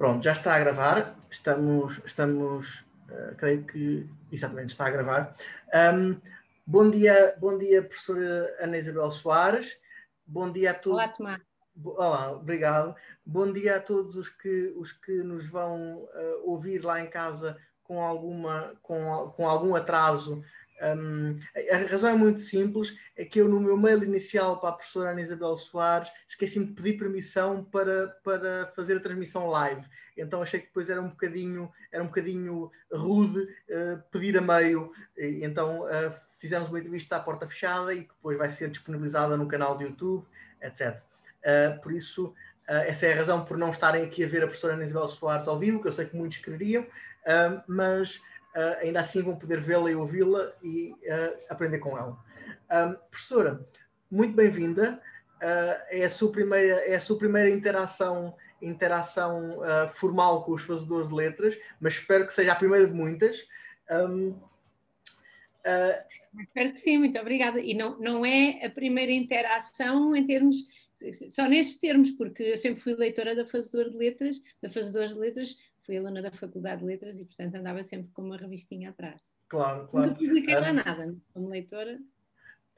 [0.00, 1.14] Pronto, já está a gravar.
[1.30, 5.34] Estamos, estamos, uh, creio que exatamente está a gravar.
[5.94, 6.18] Um,
[6.66, 9.78] bom dia, bom dia, professora Ana Isabel Soares.
[10.26, 10.96] Bom dia a todos.
[10.96, 11.40] Olá, Tomás.
[11.84, 12.96] Olá, obrigado.
[13.26, 17.58] Bom dia a todos os que, os que nos vão uh, ouvir lá em casa
[17.84, 20.42] com, alguma, com, com algum atraso
[20.80, 21.36] um,
[21.70, 25.10] a razão é muito simples, é que eu no meu mail inicial para a professora
[25.10, 29.86] Ana Isabel Soares esqueci-me de pedir permissão para, para fazer a transmissão live.
[30.16, 34.92] Então achei que depois era um bocadinho, era um bocadinho rude uh, pedir a meio.
[35.16, 39.36] E, então uh, fizemos uma entrevista à porta fechada e que depois vai ser disponibilizada
[39.36, 40.26] no canal do YouTube,
[40.62, 40.96] etc.
[40.96, 41.00] Uh,
[41.42, 42.34] eh, por isso,
[42.66, 45.48] essa é a razão por não estarem aqui a ver a professora Ana Isabel Soares
[45.48, 46.86] ao vivo, que eu sei que muitos queriam,
[47.66, 48.22] mas
[48.54, 52.18] uh, ainda assim vão poder vê-la e ouvi-la e uh, aprender com ela.
[52.70, 53.66] Um, professora,
[54.10, 55.00] muito bem-vinda.
[55.36, 59.58] Uh, é, a sua primeira, é a sua primeira interação, interação
[59.94, 63.46] formal com os fazedores de letras, mas espero que seja a primeira de muitas.
[63.90, 64.38] Um,
[66.38, 67.58] espero que sim, muito obrigada.
[67.58, 70.58] E não, não é a primeira interação em termos
[71.30, 75.20] só nestes termos, porque eu sempre fui leitora da Fazedor de Letras, da Fazedores de
[75.20, 75.56] Letras,
[75.90, 79.20] fui aluna da Faculdade de Letras e, portanto, andava sempre com uma revistinha atrás.
[79.48, 80.06] Claro, claro.
[80.06, 81.98] Nunca publiquei lá nada, como leitora.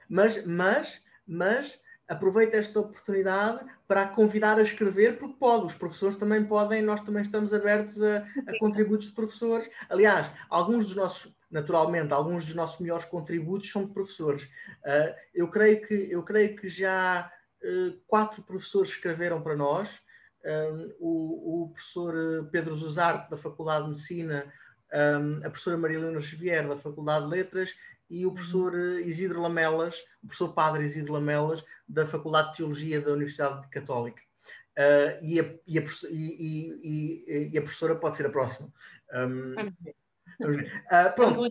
[0.09, 6.17] Mas, mas, mas aproveita esta oportunidade para a convidar a escrever, porque pode, os professores
[6.17, 9.69] também podem, nós também estamos abertos a, a contributos de professores.
[9.91, 14.45] Aliás, alguns dos nossos, naturalmente, alguns dos nossos melhores contributos são de professores.
[14.45, 17.31] Uh, eu, creio que, eu creio que já
[17.63, 20.01] uh, quatro professores escreveram para nós,
[20.45, 24.53] um, o, o, professor eh, Pedro Zuzarte, da Faculdade de Medicina,
[24.93, 27.75] um, a professora Marilena Xavier, da Faculdade de Letras,
[28.11, 28.35] e o uhum.
[28.35, 33.67] professor eh, Isidro Lamelas, o professor Padre Isidro Lamelas, da Faculdade de Teologia da Universidade
[33.69, 34.23] Católica.
[34.73, 38.73] Uh, e, a, e, a, e, e, a, professora pode ser a próxima.
[39.13, 41.51] Um, uh, pronto.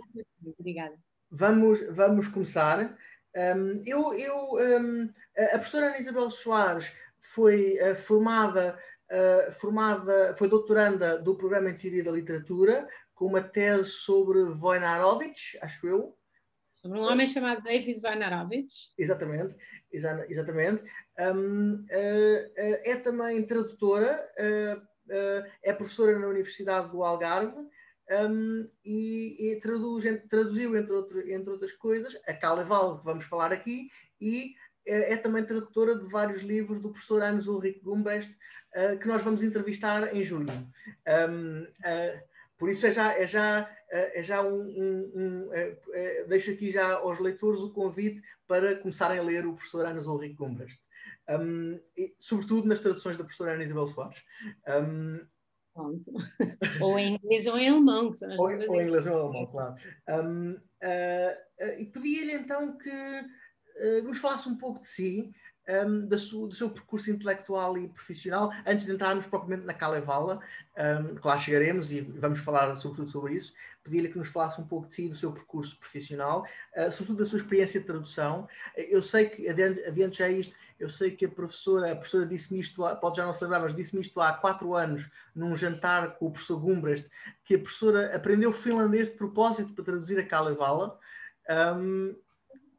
[0.59, 0.95] Obrigada.
[1.29, 2.97] Vamos, vamos começar.
[3.35, 8.77] Um, eu, eu, um, a professora Ana Isabel Soares foi uh, formada,
[9.11, 15.57] uh, formada, foi doutoranda do programa em Teoria da Literatura, com uma tese sobre Wojnarowicz,
[15.61, 16.17] acho eu.
[16.75, 18.93] Sobre um homem chamado David Wojnarowicz.
[18.97, 19.55] Exatamente,
[19.91, 20.83] exa exatamente.
[21.19, 24.27] Um, uh, é também tradutora,
[25.61, 27.67] é professora na Universidade do Algarve,
[28.11, 33.53] um, e, e traduz, traduziu, entre, outro, entre outras coisas, a Caleval, que vamos falar
[33.53, 33.89] aqui,
[34.19, 34.53] e
[34.85, 38.35] é, é, também tradutora de vários livros do professor Hans Ulrich Gumbrecht,
[38.75, 40.51] uh, que nós vamos entrevistar em julho.
[41.07, 42.23] Um, uh, eh,
[42.57, 45.49] por isso é já, é já, uh, é já um, um, um
[46.27, 50.35] deixo aqui já aos leitores o convite para começarem a ler o professor Hans Ulrich
[50.35, 50.81] Gumbrecht.
[51.29, 54.21] Um, e, sobretudo nas traduções da professora Ana Isabel Soares.
[54.67, 55.19] Um,
[56.81, 58.13] ou em inglês ou em alemão.
[58.13, 59.75] Que ou, ou em inglês ou em alemão, claro.
[60.09, 65.31] Uh, uh, e pedia-lhe então que uh, nos falasse um pouco de si,
[65.69, 70.39] um, do seu percurso intelectual e profissional, antes de entrarmos propriamente na Kalevala,
[70.77, 74.67] um, que lá chegaremos e vamos falar sobretudo sobre isso, pedir-lhe que nos falasse um
[74.67, 76.45] pouco de si, do seu percurso profissional,
[76.75, 78.47] uh, sobretudo da sua experiência de tradução.
[78.75, 82.59] Eu sei que, adiante, adiante já isto, eu sei que a professora, a professora disse-me
[82.59, 86.27] isto, pode já não se lembrar, mas disse-me isto há quatro anos, num jantar com
[86.27, 87.07] o professor Gumbrecht,
[87.45, 90.99] que a professora aprendeu finlandês de propósito para traduzir a Kalevala.
[91.77, 92.15] Um,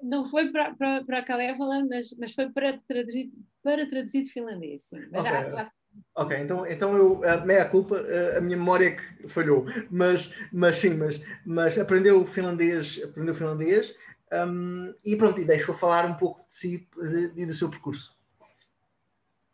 [0.02, 3.30] não foi para, para, para a Kalevala, mas, mas foi para traduzir,
[3.62, 4.84] para traduzir de finlandês.
[4.84, 5.06] Sim.
[5.10, 5.32] Mas okay.
[5.32, 5.72] já, já...
[6.14, 8.02] Ok, então, então eu, meia culpa,
[8.36, 13.94] a minha memória é que falhou, mas, mas sim, mas, mas aprendeu finlandês, aprendeu finlandês
[14.32, 16.88] um, e pronto, e deixo falar um pouco de si
[17.36, 18.16] e do seu percurso.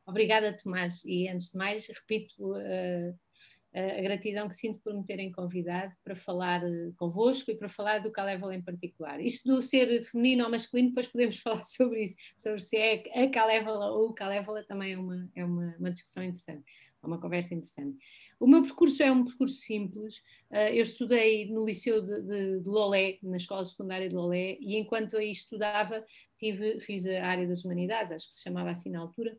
[0.07, 3.19] Obrigada, Tomás, e antes de mais, repito uh,
[3.73, 7.99] a gratidão que sinto por me terem convidado para falar eh, convosco e para falar
[7.99, 9.21] do Calévola em particular.
[9.21, 13.31] Isto do ser feminino ou masculino, depois podemos falar sobre isso, sobre se é a
[13.31, 16.65] Calévola ou o Calévola, também é uma, é uma, uma discussão interessante,
[17.03, 17.99] é uma conversa interessante.
[18.41, 20.23] O meu percurso é um percurso simples.
[20.51, 24.79] Eh, eu estudei no Liceu de, de, de Lolé, na Escola Secundária de Lolé, e
[24.79, 26.05] enquanto aí estudava,
[26.39, 29.37] tive, fiz a área das humanidades, acho que se chamava assim na altura,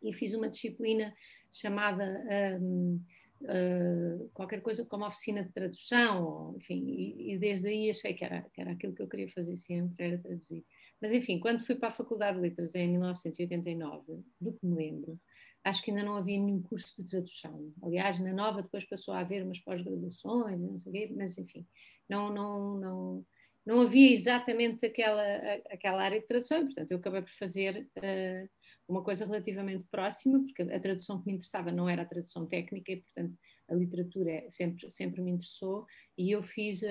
[0.00, 1.12] e fiz uma disciplina
[1.50, 2.24] chamada.
[2.60, 3.02] Um,
[3.44, 8.24] uh, qualquer coisa como oficina de tradução, ou, enfim, e, e, desde aí achei que
[8.24, 10.64] era, que era aquilo que eu queria fazer sempre, era traduzir.
[11.00, 15.20] Mas enfim, quando fui para a Faculdade de Letras em 1989, do que me lembro,
[15.62, 17.72] acho que ainda não havia nenhum curso de tradução.
[17.82, 21.66] Aliás, na Nova depois passou a haver umas pós-graduações, não sei quê, mas enfim,
[22.08, 23.26] não, não, não,
[23.64, 25.22] não havia exatamente aquela,
[25.70, 28.48] aquela área de tradução, e portanto eu acabei por fazer uh,
[28.88, 32.92] uma coisa relativamente próxima, porque a tradução que me interessava não era a tradução técnica
[32.92, 33.36] e, portanto,
[33.68, 35.86] a literatura é, sempre, sempre me interessou.
[36.18, 36.82] E eu fiz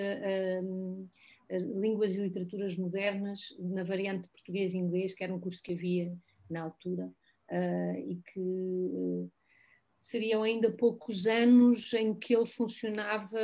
[1.76, 6.12] línguas e literaturas modernas na variante português e inglês, que era um curso que havia
[6.50, 7.12] na altura
[7.52, 9.30] uh, e que
[10.04, 13.40] seriam ainda poucos anos em que ele funcionava.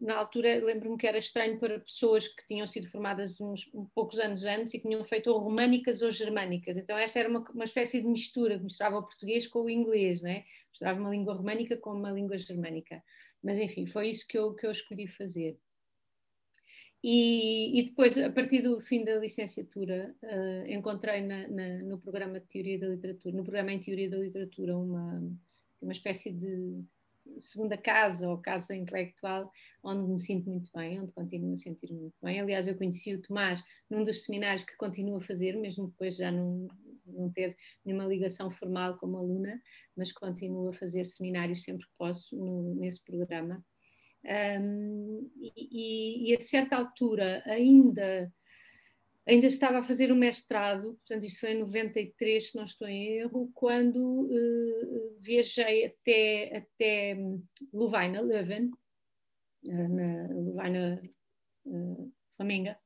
[0.00, 4.44] Na altura, lembro-me que era estranho para pessoas que tinham sido formadas uns, poucos anos
[4.44, 6.76] antes e que tinham feito ou românicas ou germânicas.
[6.76, 10.20] Então, esta era uma, uma espécie de mistura, que misturava o português com o inglês,
[10.20, 10.44] não é?
[10.68, 13.00] misturava uma língua românica com uma língua germânica.
[13.40, 15.56] Mas, enfim, foi isso que eu, que eu escolhi fazer.
[17.04, 22.40] E, e, depois, a partir do fim da licenciatura, uh, encontrei na, na, no programa
[22.40, 25.22] de Teoria da Literatura, no programa em Teoria da Literatura, uma,
[25.80, 26.84] uma espécie de
[27.40, 29.50] segunda casa ou casa intelectual,
[29.82, 32.40] onde me sinto muito bem, onde continuo a sentir-me muito bem.
[32.40, 36.30] Aliás, eu conheci o Tomás num dos seminários que continuo a fazer, mesmo depois já
[36.30, 36.68] não,
[37.06, 39.60] não ter nenhuma ligação formal como aluna,
[39.96, 43.64] mas continuo a fazer seminários sempre que posso no, nesse programa.
[44.24, 48.32] Um, e, e, a certa altura ainda
[49.28, 53.18] ainda estava a fazer o mestrado, portanto, isso foi em 93, se não estou em
[53.18, 57.16] erro, quando uh, viajei até, até
[57.72, 58.70] Louvaina, Leuven,
[59.66, 61.02] uh, na Louvaina,
[61.66, 62.78] uh, Flamenga,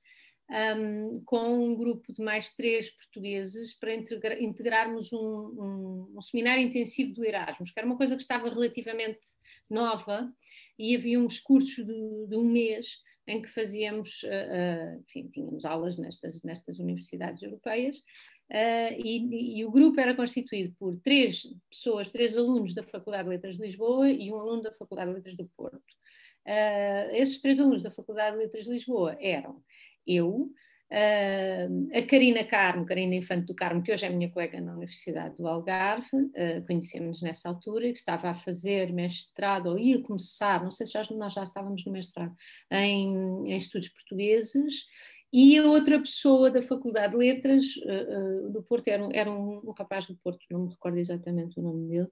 [0.76, 6.62] um, com um grupo de mais três portugueses para integra integrarmos um, um, um, seminário
[6.62, 9.20] intensivo do Erasmus, que era uma coisa que estava relativamente
[9.70, 10.30] nova
[10.78, 15.96] e havia uns cursos de, de um mês em que fazíamos, uh, enfim, tínhamos aulas
[15.96, 22.36] nestas, nestas universidades europeias uh, e, e, o grupo era constituído por três pessoas, três
[22.36, 25.48] alunos da Faculdade de Letras de Lisboa e um aluno da Faculdade de Letras do
[25.56, 25.92] Porto.
[26.46, 29.62] Uh, esses três alunos da Faculdade de Letras de Lisboa eram
[30.04, 30.50] eu,
[30.92, 35.48] a Karina Carmo, Karina Infante do Carmo, que hoje é minha colega na Universidade do
[35.48, 40.86] Algarve, uh, conhecemos nessa altura, que estava a fazer mestrado, ou ia começar, não sei
[40.86, 42.34] se já, nós já estávamos no mestrado,
[42.70, 44.84] em, em estudos portugueses,
[45.32, 49.62] e a outra pessoa da Faculdade de Letras uh, do Porto, era, um, era um,
[49.64, 52.08] um rapaz do Porto, não me recordo exatamente o nome dele,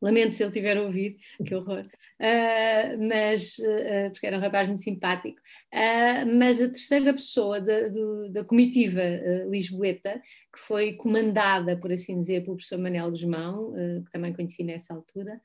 [0.00, 1.84] Lamento se ele tiver ouvido, que horror.
[2.20, 5.40] Uh, mas, uh, porque era um rapaz muito simpático.
[5.72, 9.02] Uh, mas a terceira pessoa da, do, da comitiva
[9.48, 10.20] lisboeta,
[10.52, 13.72] que foi comandada, por assim dizer, pelo professor Manel Guzmão,
[14.04, 15.40] que também conheci nessa altura,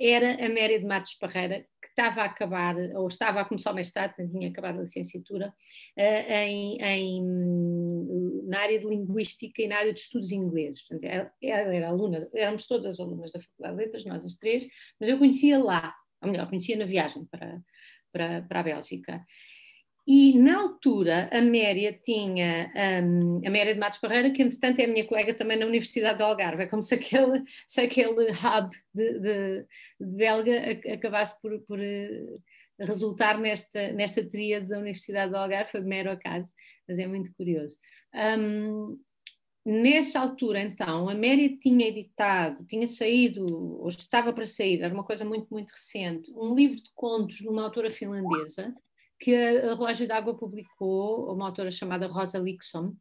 [0.00, 3.74] era a Méria de Matos Parreira, que estava a acabar, ou estava a começar o
[3.74, 5.52] mestrado, tinha acabado a licenciatura,
[5.96, 7.22] em, em,
[8.48, 10.82] na área de Linguística e na área de Estudos Ingleses.
[10.82, 14.66] Portanto, era, era aluna, éramos todas alunas da Faculdade de Letras, nós as três,
[14.98, 15.91] mas eu conhecia lá,
[16.22, 17.60] ou melhor, conhecia na viagem para,
[18.12, 19.24] para, para a Bélgica.
[20.06, 22.72] E na altura a Méria tinha,
[23.04, 26.24] um, a Méria de Matos Barreira, que entretanto é minha colega também na Universidade do
[26.24, 29.66] Algarve, é como se aquele, se aquele hub de, de,
[30.00, 32.42] de belga acabasse por, por uh,
[32.80, 36.52] resultar nesta, nesta tria da Universidade do Algarve, foi mero acaso,
[36.88, 37.76] mas é muito curioso.
[38.12, 38.98] Um,
[39.64, 43.46] Nessa altura, então, a Mary tinha editado, tinha saído,
[43.80, 47.48] ou estava para sair, era uma coisa muito, muito recente, um livro de contos de
[47.48, 48.74] uma autora finlandesa,
[49.20, 52.92] que a Relógio d'Água publicou, uma autora chamada Rosa Liksom,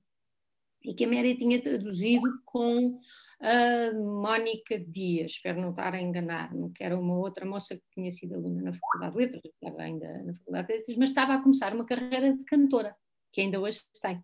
[0.84, 3.00] e que a Mary tinha traduzido com
[3.42, 8.12] a Mónica Dias, espero não estar a enganar-me, que era uma outra moça que tinha
[8.12, 11.42] sido aluna na Faculdade de Letras, estava ainda na Faculdade de Letras, mas estava a
[11.42, 12.96] começar uma carreira de cantora,
[13.34, 14.24] que ainda hoje tem.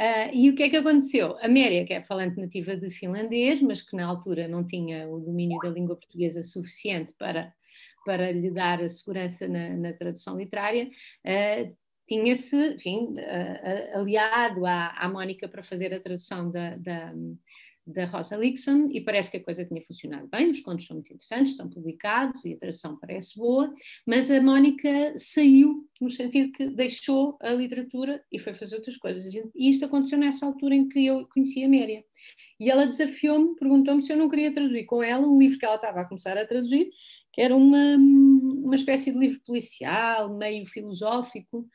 [0.00, 1.36] Uh, e o que é que aconteceu?
[1.42, 5.20] A Méria, que é falante nativa de finlandês, mas que na altura não tinha o
[5.20, 7.52] domínio da língua portuguesa suficiente para,
[8.06, 11.76] para lhe dar a segurança na, na tradução literária, uh,
[12.08, 17.12] tinha-se, enfim, uh, aliado à, à Mónica para fazer a tradução da, da
[17.86, 21.12] da Rosa Lixon e parece que a coisa tinha funcionado bem, os contos são muito
[21.12, 23.72] interessantes, estão publicados e a tradução parece boa,
[24.06, 29.32] mas a Mónica saiu no sentido que deixou a literatura e foi fazer outras coisas.
[29.34, 32.04] E isto aconteceu nessa altura em que eu conheci a Méria.
[32.58, 35.76] E ela desafiou-me, perguntou-me se eu não queria traduzir com ela um livro que ela
[35.76, 36.90] estava a começar a traduzir,
[37.32, 41.66] que era uma, uma espécie de livro policial, meio filosófico,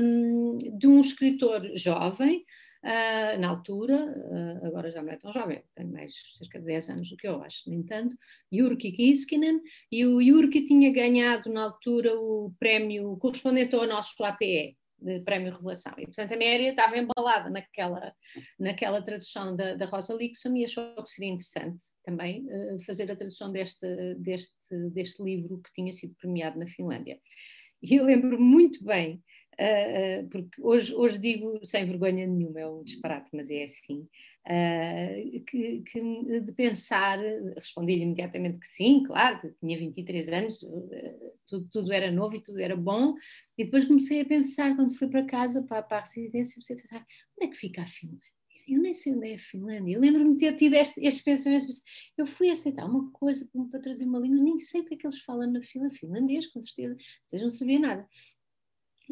[0.00, 2.44] um, de um escritor jovem,
[2.84, 6.90] uh, na altura, uh, agora já não é tão jovem, tem mais cerca de 10
[6.90, 8.16] anos do que eu acho, no entanto,
[8.52, 9.60] Jurki Kiskinen,
[9.90, 15.52] e o Jurki tinha ganhado na altura o prémio correspondente ao nosso APE, de Prémio
[15.52, 15.92] Revelação.
[15.98, 18.14] E, portanto, a Méria estava embalada naquela,
[18.58, 23.16] naquela tradução da, da Rosa Lixon e achou que seria interessante também uh, fazer a
[23.16, 27.18] tradução deste, deste, deste livro que tinha sido premiado na Finlândia.
[27.82, 29.20] E eu lembro muito bem
[29.62, 34.08] uh, porque hoje, hoje digo sem vergonha nenhuma, é um disparate, mas é assim,
[34.46, 37.18] uh, que, que, de pensar,
[37.56, 40.58] respondi-lhe imediatamente que sim, claro, que tinha 23 anos,
[41.46, 43.14] tudo, tudo, era novo e tudo era bom,
[43.56, 46.80] e depois comecei a pensar, quando fui para casa, para, para a residência, comecei a
[46.80, 48.32] pensar, onde é que fica a Finlândia?
[48.68, 49.94] eu nem sei onde é a Finlândia.
[49.94, 51.82] Eu lembro-me de ter tido este, estes pensamentos.
[52.16, 55.06] Eu fui aceitar uma coisa para trazer uma língua, nem sei o que é que
[55.06, 58.08] eles falam na fila, finlandês, com certeza, vocês não sabiam nada.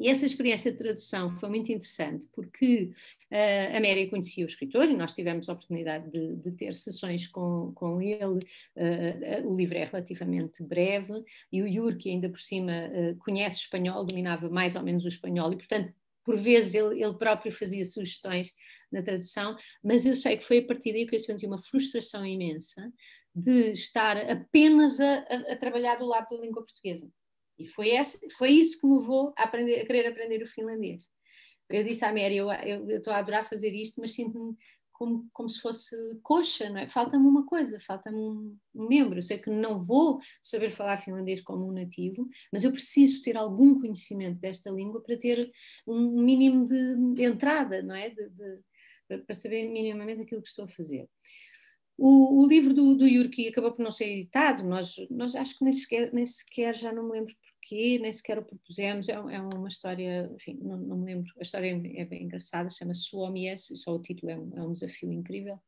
[0.01, 2.91] E essa experiência de tradução foi muito interessante, porque
[3.31, 7.29] uh, a Mary conhecia o escritor e nós tivemos a oportunidade de, de ter sessões
[7.29, 8.39] com, com ele.
[8.75, 14.03] Uh, o livro é relativamente breve e o Yuri, ainda por cima, uh, conhece espanhol,
[14.03, 15.93] dominava mais ou menos o espanhol e, portanto,
[16.25, 18.53] por vezes ele, ele, próprio fazia sugestões
[18.91, 19.55] na tradução,
[19.85, 22.91] mas eu sei que foi a partir daí que eu senti uma frustração imensa
[23.35, 27.07] de estar apenas a, a, a trabalhar do lado da língua portuguesa.
[27.61, 31.07] E foi, esse, foi isso que me levou a, aprender, a querer aprender o finlandês.
[31.69, 32.49] Eu disse à Mary, eu
[32.89, 34.57] estou a adorar fazer isto, mas sinto-me
[35.01, 36.89] como, como se fosse coxa, não é?
[36.89, 39.19] Falta-me uma coisa, falta-me um, um, membro.
[39.19, 43.37] Eu sei que não vou saber falar finlandês como um nativo, mas eu preciso ter
[43.37, 45.51] algum conhecimento desta língua para ter
[45.87, 46.67] um mínimo
[47.15, 48.11] de entrada, não é?
[48.11, 51.09] De, de, para saber minimamente aquilo que estou a fazer.
[51.97, 55.65] O, o livro do, do Yurki acabou por não ser editado, nós, nós acho que
[55.65, 57.35] nem sequer, nem sequer já não me lembro
[57.75, 61.69] nem sequer o propusemos, é, é uma história, enfim, não, não, me lembro, a história
[61.69, 65.61] é, é bem engraçada, chama-se Suomies, só o título é um, é um desafio incrível.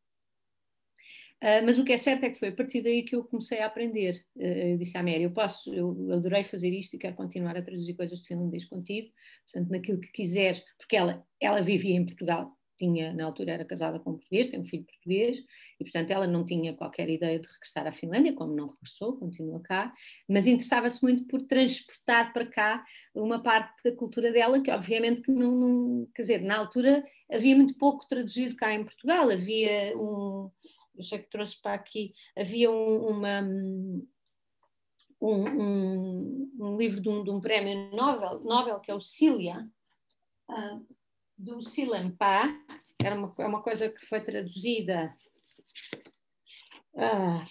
[1.43, 3.59] Uh, mas o que é certo é que foi a partir daí que eu comecei
[3.59, 4.25] a aprender.
[4.37, 7.63] Uh, eu disse à Mary, eu posso, eu adorei fazer isto e quero continuar a
[7.63, 9.13] traduzir coisas de finlandês contigo,
[9.45, 14.01] portanto, naquilo que quiser, porque ela, ela vivia em Portugal, tinha, na altura era casada
[14.01, 15.39] com um português, tem um filho português,
[15.79, 19.61] e portanto ela não tinha qualquer ideia de regressar à Finlândia, como não regressou, continua
[19.61, 19.95] cá,
[20.29, 22.85] mas interessava-se muito por transportar para cá
[23.15, 27.55] uma parte da cultura dela, que obviamente que não, não, quer dizer, na altura havia
[27.55, 30.51] muito pouco traduzido cá em Portugal, havia um,
[30.97, 33.43] eu sei que trouxe para aqui, havia um, uma...
[33.43, 34.07] Um,
[35.25, 39.71] um, um, livro de um, de um prémio Nobel, Nobel, que é o Cilia,
[40.51, 40.85] uh,
[41.43, 42.49] do Silampá,
[43.05, 45.15] era uma, é uma coisa que foi traduzida
[46.97, 47.45] ah,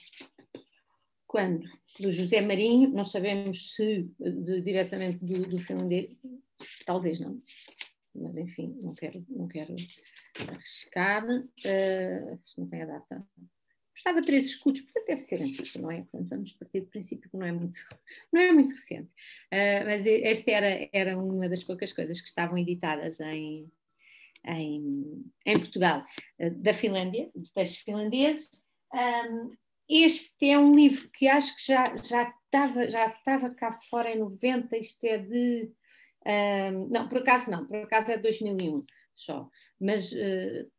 [1.28, 1.64] quando?
[2.00, 6.16] Do José Marinho, não sabemos se de, diretamente do, do finlandês,
[6.86, 7.42] talvez não,
[8.16, 9.76] mas enfim, não quero, não quero
[10.50, 13.28] arriscar, uh, não tem a data.
[13.94, 16.02] Estava três escudos, portanto deve ser antigo, não é?
[16.04, 17.80] Portanto, vamos partir do princípio que não é muito,
[18.32, 19.10] não é muito recente.
[19.54, 23.70] Uh, mas esta era, era uma das poucas coisas que estavam editadas em,
[24.46, 26.06] em, em Portugal,
[26.40, 28.50] eh, da Finlândia, de textos finlandeses.
[28.94, 29.52] Um,
[29.90, 34.20] este é um livro que acho que já, já, estava, já estava cá fora em
[34.20, 35.72] 90, isto é de.
[36.26, 39.50] Um, não, por acaso não, por acaso é de 2001 só.
[39.80, 40.70] Mas, uh,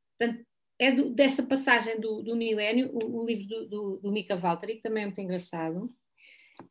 [0.78, 4.76] é do, desta passagem do, do milénio, o, o livro do, do, do Mika Valtteri,
[4.76, 5.92] que também é muito engraçado.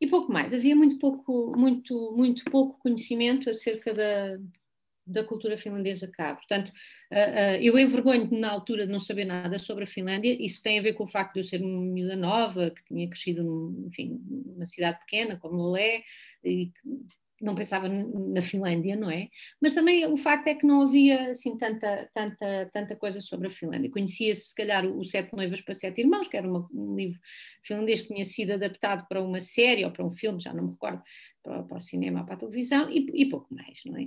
[0.00, 4.38] E pouco mais, havia muito pouco, muito, muito pouco conhecimento acerca da,
[5.12, 6.34] da cultura finlandesa cá.
[6.34, 10.62] Portanto, uh, uh, eu envergonho-me na altura de não saber nada sobre a Finlândia, isso
[10.62, 13.42] tem a ver com o facto de eu ser uma miúda nova, que tinha crescido,
[13.44, 16.02] num, enfim, numa cidade pequena, como Lolé,
[16.44, 16.72] e
[17.42, 19.28] não pensava na Finlândia, não é?
[19.60, 23.50] Mas também o facto é que não havia assim tanta, tanta, tanta coisa sobre a
[23.50, 23.90] Finlândia.
[23.90, 27.18] Conhecia-se, se calhar, o Sete Noivas para Sete Irmãos, que era uma, um livro
[27.62, 30.70] finlandês que tinha sido adaptado para uma série ou para um filme, já não me
[30.70, 31.02] recordo,
[31.42, 34.06] para, para o cinema ou para a televisão, e, e pouco mais, não é?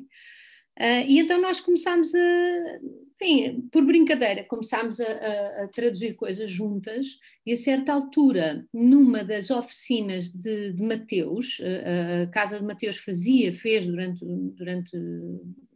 [0.79, 2.79] Uh, e então nós começámos a,
[3.21, 9.23] enfim, por brincadeira, começámos a, a, a, traduzir coisas juntas e a certa altura, numa
[9.23, 14.97] das oficinas de, de Mateus, a, Casa de Mateus fazia, fez durante, durante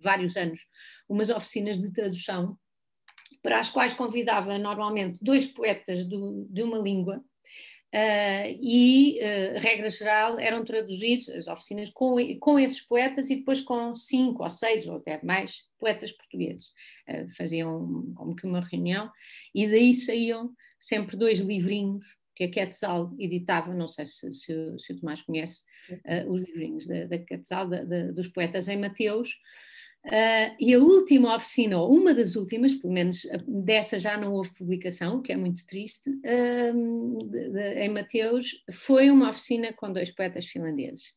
[0.01, 0.65] vários anos,
[1.07, 2.57] umas oficinas de tradução
[3.41, 7.23] para as quais convidava normalmente dois poetas do, de uma língua
[7.93, 13.61] Uh, e, uh, regra geral, eram traduzidos as oficinas com, com esses poetas e depois
[13.61, 16.67] com cinco ou seis ou até mais poetas portugueses.
[17.09, 19.11] Uh, faziam como que uma reunião
[19.55, 22.05] e daí saíam sempre dois livrinhos
[22.35, 25.65] que a Quetzal editava, não sei se, se, se o Tomás conhece
[26.25, 29.41] os livrinhos da, da Quetzal, da, da, dos poetas em Mateus,
[30.05, 34.57] Uh, e a última oficina, ou uma das últimas, pelo menos dessa já não houve
[34.57, 39.91] publicação, o que é muito triste, uh, de, de, em Mateus, foi uma oficina com
[39.91, 41.13] dois poetas finlandeses.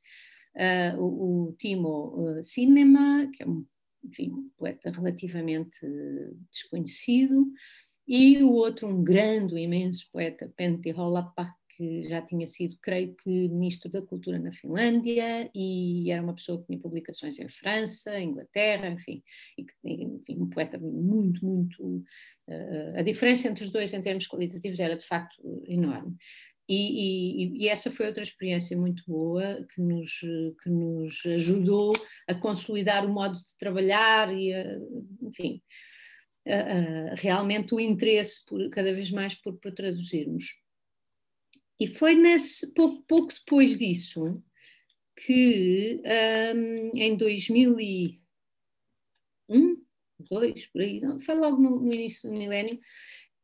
[0.57, 3.65] Uh, o, o, Timo Cinema, que é um
[4.05, 5.79] enfim, poeta relativamente
[6.51, 7.47] desconhecido,
[8.07, 13.49] e o outro, um grande, imenso poeta, Pentti Hollappa, que já tinha sido, creio que,
[13.49, 18.89] Ministro da Cultura na Finlândia e era uma pessoa que tinha publicações em França, Inglaterra,
[18.89, 19.21] enfim,
[19.59, 21.83] e que, enfim um poeta muito, muito.
[22.49, 26.15] Uh, a diferença entre os dois em termos qualitativos era de facto enorme.
[26.69, 30.21] E, e, e, essa foi outra experiência muito boa que nos,
[30.62, 31.93] que nos ajudou
[32.29, 34.65] a consolidar o modo de trabalhar e, a,
[35.23, 35.61] enfim,
[37.17, 40.62] realmente o interesse por, cada vez mais por, por traduzirmos.
[41.83, 44.41] E foi nesse, pouco, pouco depois disso
[45.17, 46.01] que
[46.55, 48.17] um, em 2001,
[50.31, 52.79] dois, por aí, não, foi logo no, no início do milénio,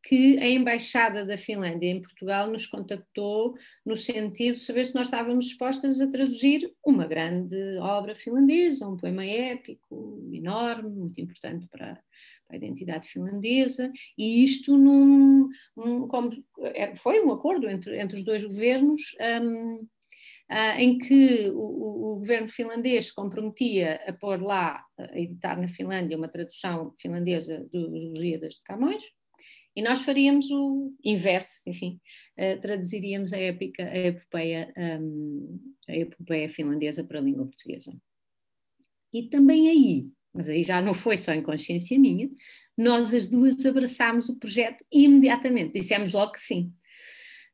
[0.02, 5.08] que a Embaixada da Finlândia em Portugal nos contactou no sentido de saber se nós
[5.08, 12.00] estávamos dispostas a traduzir uma grande obra finlandesa, um poema épico enorme, muito importante para,
[12.50, 18.24] a identidade finlandesa, e isto num, um, como, é, foi um acordo entre, entre os
[18.24, 19.02] dois governos.
[19.42, 19.86] Um,
[20.50, 25.68] Uh, em que o, o, governo finlandês se comprometia a pôr lá, a editar na
[25.68, 29.02] Finlândia, uma tradução finlandesa dos Lusíadas de Camões,
[29.78, 32.00] e nós faríamos o inverso, enfim,
[32.36, 35.56] uh, traduziríamos a épica, a epopeia, um,
[35.86, 37.96] a epopeia finlandesa para a língua portuguesa.
[39.14, 42.28] E também aí, mas aí já não foi só em consciência minha,
[42.76, 46.72] nós as duas abraçámos o projeto imediatamente, dissemos logo que sim.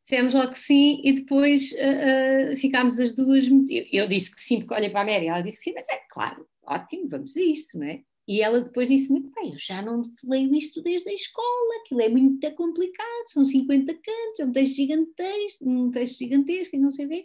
[0.01, 3.47] Dissemos logo que sim e depois uh, uh, ficámos as duas.
[3.47, 5.87] Eu, eu, disse que sim, porque olhei para a Mary, ela disse que sim, mas
[5.91, 8.01] é claro, ótimo, vamos a isto, não é?
[8.27, 12.01] E ela depois disse muito bem, eu já não leio isto desde a escola, aquilo
[12.01, 16.91] é muito complicado, são 50 cantos, é um texto gigantesco, um texto gigantesco e não
[16.91, 17.25] sei quê.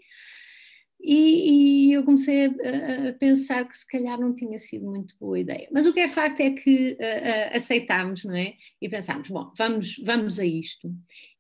[1.02, 5.40] E, e, eu comecei a, a, pensar que se calhar não tinha sido muito boa
[5.40, 5.70] ideia.
[5.72, 8.56] Mas o que é facto é que uh, aceitámos, não é?
[8.82, 10.94] E pensámos, bom, vamos, vamos a isto.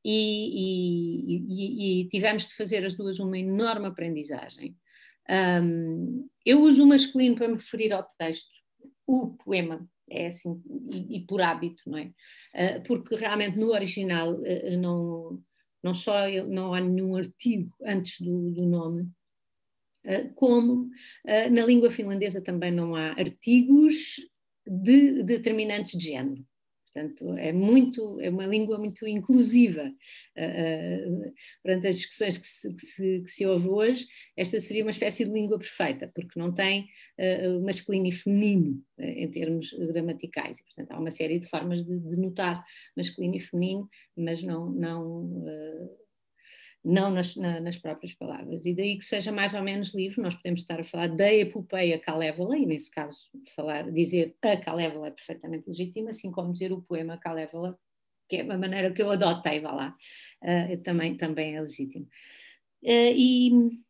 [0.03, 4.77] E, e, e, tivemos de fazer as duas uma enorme aprendizagem.
[5.29, 8.49] Um, eu uso o masculino para me referir ao texto,
[9.09, 12.11] o poema, é assim, e, e por hábito, não é?
[12.53, 15.43] Uh, porque realmente no original uh, não,
[15.83, 19.09] não só não há nenhum artigo antes do, do nome,
[20.05, 20.89] uh, como
[21.51, 24.15] na língua finlandesa também não há artigos
[24.65, 26.45] de determinantes de género.
[26.91, 29.83] Portanto, é muito, é uma língua muito inclusiva.
[30.35, 34.83] Uh, uh, perante as discussões que se, que, se, que se ouve hoje, esta seria
[34.83, 36.87] uma espécie de língua perfeita, porque não tem
[37.19, 40.59] uh, masculino e feminino em termos gramaticais.
[40.59, 42.63] E, portanto, há uma série de formas de, de notar
[42.97, 45.45] masculino e feminino, mas não, não
[46.83, 48.65] não nas, na, nas, próprias palavras.
[48.65, 51.99] E daí que seja mais ou menos livre, nós podemos estar a falar da epopeia
[51.99, 56.81] Calévola, e nesse caso falar, dizer a Calévola é perfeitamente legítimo, assim como dizer o
[56.81, 57.77] poema Calévola,
[58.27, 59.95] que é a maneira que eu adotei, vá lá,
[60.43, 62.05] uh, também, também é legítimo.
[62.83, 63.81] Uh, e,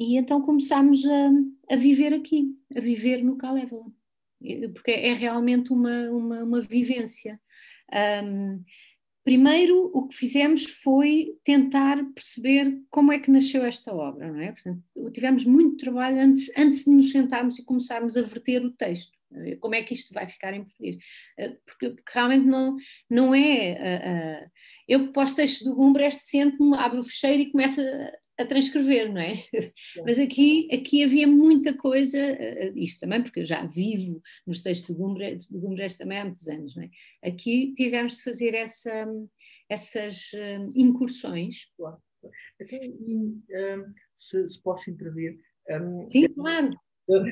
[0.00, 3.92] e então começámos a, a viver aqui, a viver no Calévola,
[4.74, 7.40] porque é realmente uma, uma, uma vivência.
[8.24, 8.64] Um,
[9.24, 14.50] Primeiro, o que fizemos foi tentar perceber como é que nasceu esta obra, não é?
[14.52, 14.82] Portanto,
[15.12, 19.12] tivemos muito trabalho antes, antes de nos sentarmos e começarmos a verter o texto.
[19.60, 20.96] Como é que isto vai ficar em português?
[21.38, 22.76] Eh, porque, porque realmente não,
[23.08, 23.72] não é.
[23.72, 24.50] Uh, uh,
[24.86, 29.20] eu, os textos do Gumbrecht, sento-me, abro o fecheiro e começo a, a transcrever, não
[29.20, 29.44] é?
[30.06, 34.94] Mas aqui, aqui havia muita coisa, uh, isto também, porque eu já vivo nos textos
[34.94, 36.90] do Gumbrecht, também há muitos anos, não é?
[37.22, 39.06] Aqui tivemos de fazer essa,
[39.68, 40.30] essas
[40.74, 41.66] incursões.
[41.76, 41.98] Claro.
[42.60, 45.38] Então, e, um, se, se posso intervir.
[45.70, 46.70] Um, Sim, claro.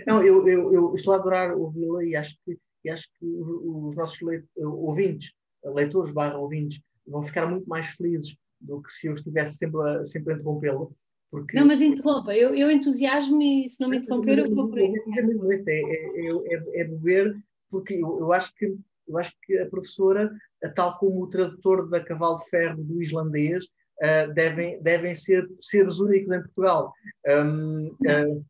[0.06, 3.48] Não, eu, eu, eu, estou a adorar ouvi-la e acho que, e acho que os,
[3.48, 4.18] os nossos
[4.56, 5.32] ouvintes,
[5.64, 10.04] leitores barra ouvintes, vão ficar muito mais felizes do que se eu estivesse sempre a,
[10.04, 10.94] sempre a interrompê-lo.
[11.30, 11.56] Porque...
[11.56, 14.92] Não, mas interrompa, eu, eu entusiasmo e se não me interromper eu vou por aí.
[15.16, 17.36] É, é, é, é beber,
[17.70, 20.30] porque eu, eu, acho que, eu acho que a professora,
[20.74, 26.00] tal como o tradutor da Cavalo de Ferro do islandês, uh, devem, devem ser seres
[26.00, 26.92] únicos em Portugal.
[27.28, 28.44] Um, uh,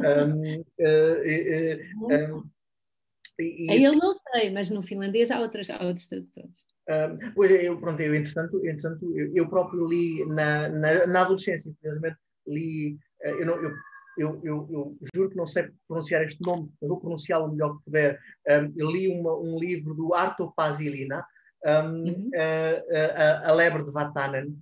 [0.00, 2.50] um, uh, um,
[3.38, 3.84] e, e...
[3.84, 6.66] Eu não sei, mas no finlandês há, outras, há outros tradutores.
[6.88, 11.68] Um, pois eu, pronto, eu entretanto, entretanto eu, eu próprio li na, na, na adolescência,
[11.68, 12.94] infelizmente, li,
[13.24, 13.72] uh, eu, não, eu,
[14.16, 17.84] eu, eu, eu, juro que não sei pronunciar este nome, vou pronunciá-lo o melhor que
[17.84, 18.20] puder.
[18.48, 21.26] Um, eu li uma, um livro do Arto Pasilina,
[21.64, 22.30] um, uhum.
[22.34, 24.56] uh, a, a, Lebre de Vatanen,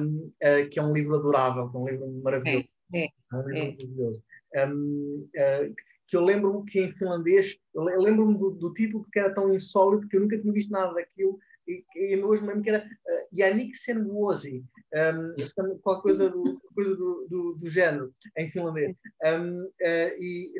[0.00, 2.68] um, uh, que é um livro adorável, é um livro maravilhoso.
[2.94, 3.70] É, é, é um livro é.
[3.72, 4.22] maravilhoso.
[4.54, 5.74] Um, uh,
[6.08, 10.06] que eu lembro-me que em finlandês, eu lembro-me do, do, título porque era tão insólito
[10.06, 11.36] que eu nunca tinha visto nada daquilo
[11.68, 17.26] e, hoje me lembro que era uh, Yannick Senwozi, um, qualquer coisa do, coisa do,
[17.28, 18.96] do, do género, em finlandês.
[19.24, 19.72] Um, uh,
[20.18, 20.52] e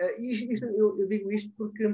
[0.00, 1.84] uh, isto, eu, eu, digo isto porque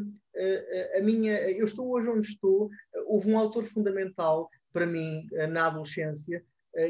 [0.96, 2.70] a minha, eu estou hoje onde estou,
[3.06, 6.44] houve um autor fundamental para mim na adolescência,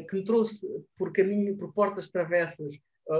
[0.07, 2.75] que me trouxe por caminho, por portas travessas,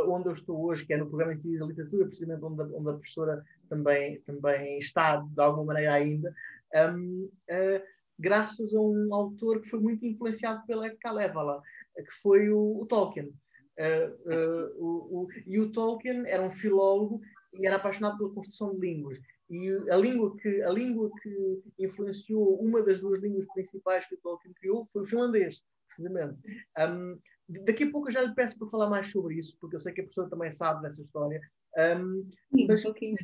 [0.06, 2.94] onde eu estou hoje, que é no programa de literatura, precisamente onde a, onde a
[2.94, 6.32] professora também, também está, de alguma maneira ainda,
[6.76, 7.82] um, uh,
[8.20, 11.62] graças a um autor que foi muito influenciado pela Kalevala,
[11.96, 13.34] que foi o, o Tolkien.
[13.80, 17.22] Uh, uh, o, o, e o Tolkien era um filólogo
[17.54, 19.18] e era apaixonado pela construção de línguas.
[19.50, 24.20] E a língua que, a língua que influenciou uma das duas línguas principais que o
[24.20, 26.38] Tolkien criou foi o finlandês, precisamente.
[26.78, 27.18] Um,
[27.66, 29.94] daqui a pouco eu já lhe peço para falar mais sobre isso, porque eu sei
[29.94, 31.42] que a pessoa também sabe dessa história.
[31.78, 33.16] Um, Sim, mas um que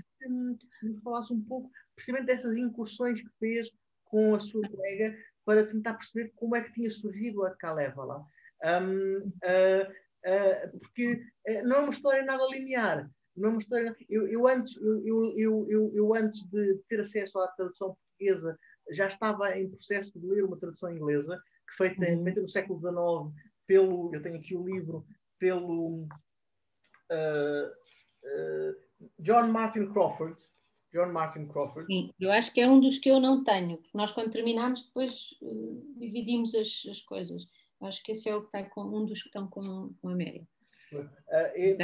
[0.83, 3.69] me falasse um pouco, precisamente dessas incursões que fez
[4.15, 8.25] com a sua colega para tentar perceber como é que tinha surgido a Kalevala.
[8.63, 9.91] Um, uh,
[10.25, 11.15] uh, porque
[11.49, 13.11] uh, não é uma história nada linear.
[13.35, 17.49] Não é uma história, eu, eu antes, eu, eu, eu, antes de ter acesso à
[17.49, 18.57] tradução portuguesa
[18.91, 21.37] já estava em processo de ler uma tradução inglesa,
[21.69, 22.23] que feita, uhum.
[22.23, 25.05] feita no século XIX pelo, eu tenho aqui o livro,
[25.37, 26.07] pelo
[29.19, 30.37] John Martin Crawford,
[30.95, 31.85] John Martin Crawford.
[31.87, 34.85] Sim, eu acho que é um dos que eu não tenho, porque nós quando terminamos
[34.85, 37.45] depois uh, dividimos as, as coisas.
[37.81, 40.07] Eu acho que esse é o que está com, um dos que estão com, com
[40.07, 40.47] a Mary.
[40.93, 41.09] Uh,
[41.55, 41.75] e,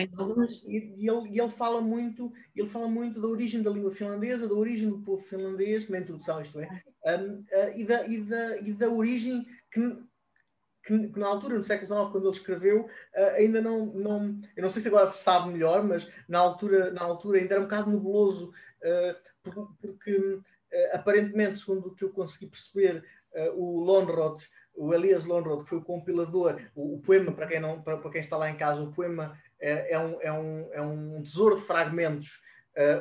[0.67, 4.87] e, ele, ele fala muito ele fala muito da origem da língua finlandesa da origem
[4.87, 7.45] do povo finlandês na introdução isto é um, uh,
[7.75, 9.97] e, da, e, da, e da origem que,
[10.83, 14.39] que, que, na altura, no século XIX, quando ele escreveu, uh, ainda não, não.
[14.55, 17.61] Eu não sei se agora se sabe melhor, mas na altura, na altura ainda era
[17.61, 18.70] um bocado nebuloso eh,
[19.79, 20.39] porque
[20.71, 24.41] eh, aparentemente, segundo o que eu consegui perceber, eh, o Lonrod,
[24.73, 28.37] o Elias Lonrod, que foi o compilador, o, poema, para quem, não, para, quem está
[28.37, 32.41] lá em casa, o poema é, um, é, um, é um tesouro de fragmentos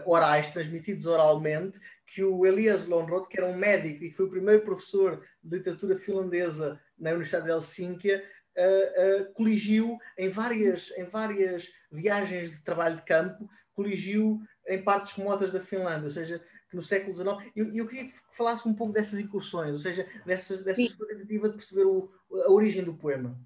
[0.05, 4.31] orais, transmitidos oralmente, que o Elias Lonrod, que era um médico e que foi o
[4.31, 8.25] primeiro professor de literatura finlandesa na Universidade de Helsínquia,
[8.57, 15.13] uh, uh, coligiu em várias, em várias viagens de trabalho de campo, coligiu em partes
[15.13, 17.53] remotas da Finlândia, ou seja, que no século XIX.
[17.55, 21.49] E eu, eu, queria que falasse um pouco dessas incursões, ou seja, dessas, dessa tentativa
[21.49, 22.11] de perceber o,
[22.47, 23.39] a origem do poema.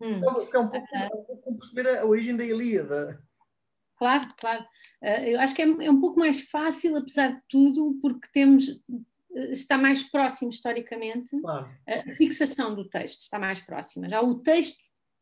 [0.00, 0.20] Hum.
[0.22, 3.22] É, é, um pouco, é um pouco perceber a, origem da Ilíada.
[3.96, 4.62] Claro, claro.
[5.02, 8.68] Uh, eu acho que é, é, um pouco mais fácil, apesar de tudo, porque temos
[9.34, 11.68] eh, está mais próximo historicamente claro.
[11.86, 14.08] a fixação do texto está mais próxima.
[14.08, 14.78] Já o texto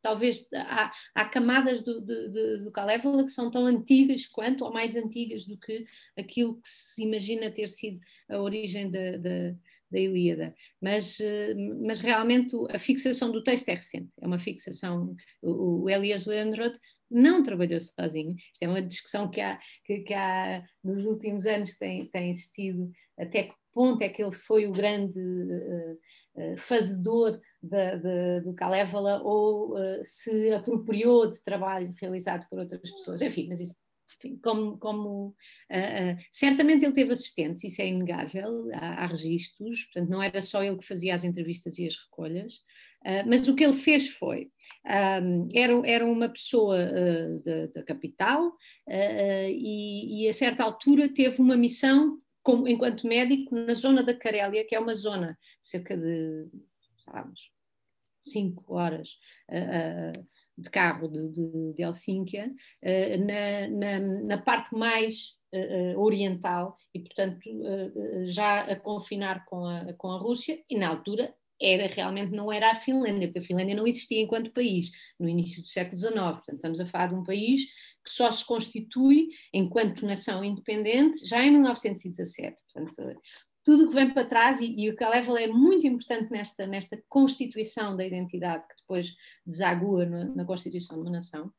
[0.07, 4.95] talvez há, há camadas do, do, do Calévola que são tão antigas quanto, ou mais
[4.95, 5.85] antigas do que
[6.16, 9.57] aquilo que se imagina ter sido a origem da, da,
[9.90, 10.55] da Ilíada.
[10.81, 15.16] Mas, eh, mas realmente a fixação do texto é recente, é uma fixação.
[15.42, 16.79] O, o Elias Leandrot
[17.11, 18.37] não trabalhou sozinho.
[18.53, 22.92] Isto é uma discussão que há, que, que há nos últimos anos tem, tem existido
[23.19, 25.93] até que ponto é que ele foi o grande uh,
[26.35, 33.21] uh, fazedor de, do Calévala ou uh, se apropriou de trabalho realizado por outras pessoas.
[33.21, 33.77] Enfim, mas isso
[34.19, 35.35] enfim, como, como
[36.31, 40.79] certamente ele teve assistentes, isso é inegável, há, há registros, portanto não era só ele
[40.79, 42.61] que fazia as entrevistas e as recolhas,
[43.27, 44.49] mas o que ele fez foi,
[45.23, 46.79] um, era, era uma pessoa
[47.75, 48.53] da capital
[48.89, 54.64] e, e a certa altura teve uma missão como, enquanto médico na zona da Carélia,
[54.64, 56.46] que é uma zona cerca de,
[57.04, 57.50] sabemos,
[58.20, 59.18] cinco horas
[59.50, 62.46] uh, de carro de, de, de Helsínquia,
[62.85, 65.35] uh, na, na, na, parte mais
[65.96, 67.40] oriental e, portanto,
[68.26, 72.71] já a confinar com a, com a Rússia, e na altura era realmente não era
[72.71, 76.14] a Finlândia, porque a Finlândia não existia enquanto país no início do século XIX.
[76.14, 77.64] Portanto, estamos a falar de um país
[78.05, 82.62] que só se constitui enquanto nação independente já em 1917.
[82.73, 83.21] Portanto,
[83.64, 87.03] tudo o que vem para trás, e, e o Kalevala é muito importante nesta, nesta
[87.09, 89.12] constituição da identidade que depois
[89.45, 91.53] desagua na, na constituição de uma nação.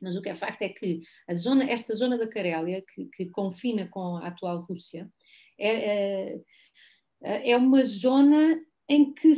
[0.00, 1.00] Mas o que é facto é que
[1.34, 5.10] zona, esta zona da Carélia, que, que confina com a atual Rússia,
[5.58, 6.40] é,
[7.22, 9.32] é, é uma zona em que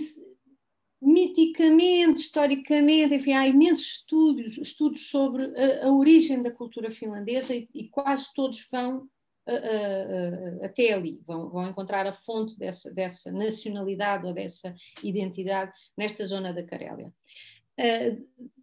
[1.01, 7.69] miticamente, historicamente, enfim, há imensos estudos, estudos sobre a, a origem da cultura finlandesa e,
[7.75, 8.99] e quase todos vão
[9.47, 14.75] uh, uh, uh, até ali, vão, vão, encontrar a fonte dessa, dessa, nacionalidade ou dessa
[15.03, 17.13] identidade nesta zona da Carélia.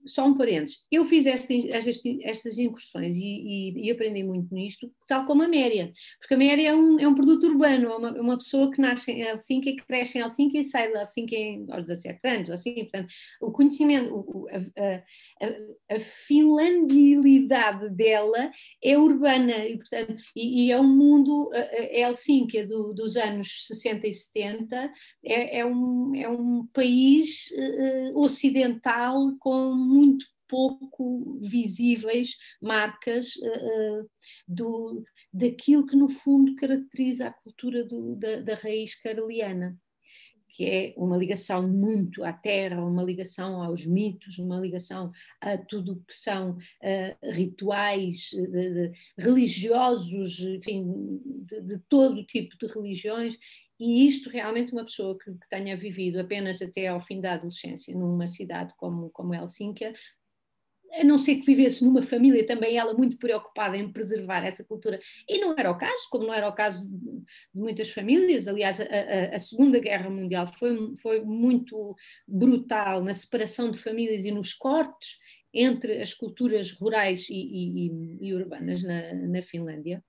[0.06, 4.92] Só um parênteses, eu fiz esta, estas, estas incursões e, e, e, aprendi muito nisto,
[5.08, 8.10] tal como a Méria, porque a Méria é um, é um produto urbano, é uma,
[8.18, 11.66] é uma pessoa que nasce em Helsinki, que cresce em Helsinki e sai de Helsinki
[11.70, 13.08] aos 17 anos, assim, portanto,
[13.42, 18.52] o conhecimento, o, a, a, a, finlandilidade dela
[18.84, 24.08] é urbana e, portanto, e, e é um mundo, a Helsinki do, dos anos 60
[24.08, 24.94] e 70
[25.26, 34.10] é, é, um, é um país uh, ocidental com muito pouco visíveis marcas uh,
[34.48, 35.04] do,
[35.34, 39.78] daquilo que no fundo caracteriza a cultura do, da, da raiz caroliana
[40.54, 45.94] que é uma ligação muito à terra, uma ligação aos mitos, uma ligação a tudo
[45.94, 53.36] o que são uh, rituais uh, religiosos, enfim, de, de, todo tipo de religiões,
[53.84, 57.94] e isto realmente uma pessoa que, que, tenha vivido apenas até ao fim da adolescência
[57.94, 59.94] numa cidade como, como Helsínquia,
[60.94, 65.02] a não ser que vivesse numa família também ela muito preocupada em preservar essa cultura.
[65.28, 68.48] E não era o caso, como não era o caso de muitas famílias.
[68.48, 71.94] Aliás, a, a, a Segunda Guerra Mundial foi, foi muito
[72.26, 75.18] brutal na separação de famílias e nos cortes
[75.54, 80.02] entre as culturas rurais e, e, e urbanas na, na Finlândia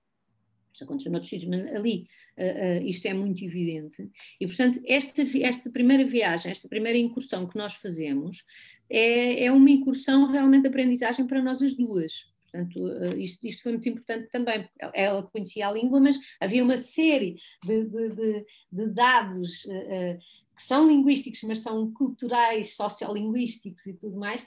[0.75, 2.07] isto aconteceu noutros sítios, mas ali
[2.37, 4.09] uh, uh, isto é muito evidente.
[4.39, 8.43] E, portanto, esta, esta primeira viagem, esta primeira incursão que nós fazemos,
[8.89, 12.29] é, é uma incursão realmente de aprendizagem para nós as duas.
[12.51, 14.67] Portanto, uh, isto, isto, foi muito importante também.
[14.93, 20.87] Ela conhecia a língua, mas havia uma série de, de, de, de dados que são
[20.87, 24.41] linguísticos, mas são culturais, sociolinguísticos e tudo mais,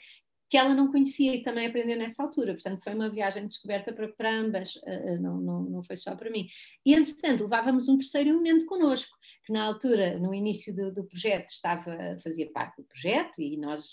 [0.48, 2.54] que ela não conhecia e também aprendeu nessa altura.
[2.54, 6.16] Portanto, foi uma viagem de descoberta para, para ambas, uh, não, não, não foi só
[6.16, 6.48] para mim.
[6.84, 11.48] E, entretanto, levávamos um terceiro elemento connosco, que na altura, no início do, do, projeto,
[11.50, 13.92] estava, fazia parte do projeto e nós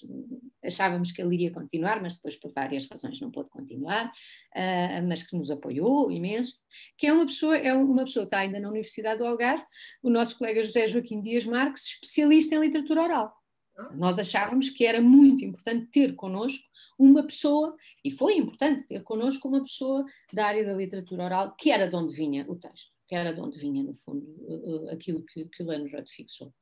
[0.64, 5.24] achávamos que ele iria continuar, mas depois, por várias razões, não pôde continuar, uh, mas
[5.24, 6.58] que nos apoiou imenso,
[6.98, 9.66] que é uma pessoa, é uma pessoa que está ainda na Universidade do Algarve,
[10.02, 13.45] o nosso colega José Joaquim Dias Marques, especialista em literatura oral.
[13.94, 16.64] Nós achávamos que era muito importante ter connosco
[16.98, 21.70] uma pessoa, e foi importante ter connosco uma pessoa da área da literatura oral, que
[21.70, 24.94] era de onde vinha o texto, que era de onde vinha, no fundo, eh, eh,
[24.94, 26.54] aquilo que, que o Lanrod fixou.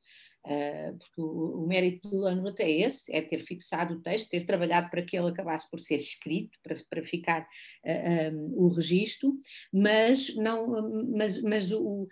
[0.46, 4.44] Uh, porque o, o, mérito do Lanrod é esse, é ter fixado o texto, ter
[4.44, 7.48] trabalhado para que ele acabasse por ser escrito, para, para ficar
[7.82, 9.34] uh, um, o registro,
[9.72, 12.06] mas, não, mas, mas o,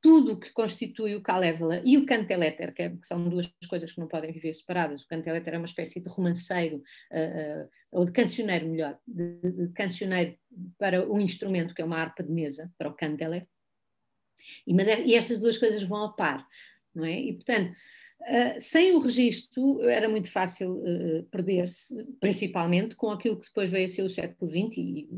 [0.00, 3.92] tudo o que constitui o Kalevala e o Canteletter, que, é, que, são duas coisas
[3.92, 5.02] que não podem viver separadas.
[5.02, 9.68] O Canteletter é uma espécie de romanceiro, uh, uh, ou de cancioneiro, melhor, de, de,
[9.72, 10.36] cancioneiro
[10.78, 13.46] para um instrumento que é uma harpa de mesa, para o Canteler.
[14.66, 16.46] E, mas é, e estas duas coisas vão a par,
[16.94, 17.18] não é?
[17.20, 17.72] E, portanto,
[18.20, 23.86] Uh, sem o registro era muito fácil uh, perder-se, principalmente com aquilo que depois veio
[23.86, 25.08] a ser o século XX e,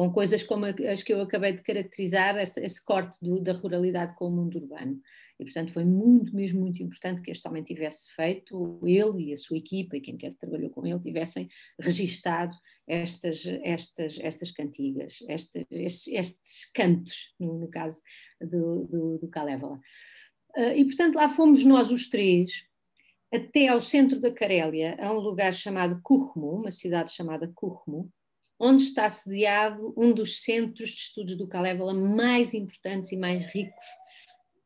[0.00, 4.14] com coisas como as que eu acabei de caracterizar, esse, esse corte do, da ruralidade
[4.14, 4.98] com o mundo urbano.
[5.38, 9.36] E, portanto, foi muito, mesmo muito importante que este homem tivesse feito, ele e a
[9.36, 12.56] sua equipa, e quem quer que trabalhou com ele, tivessem registado
[12.88, 18.00] estas, estas, estas cantigas, estes, estes, estes cantos, no, no, caso
[18.40, 19.78] do, do, do Kalevala.
[20.56, 22.64] Uh, e, portanto, lá fomos nós os três,
[23.30, 28.10] até ao centro da Carélia, a um lugar chamado Kurmo, uma cidade chamada Kurmo,
[28.60, 33.74] onde está sediado um dos centros de estudos do Kalevala mais importantes e mais ricos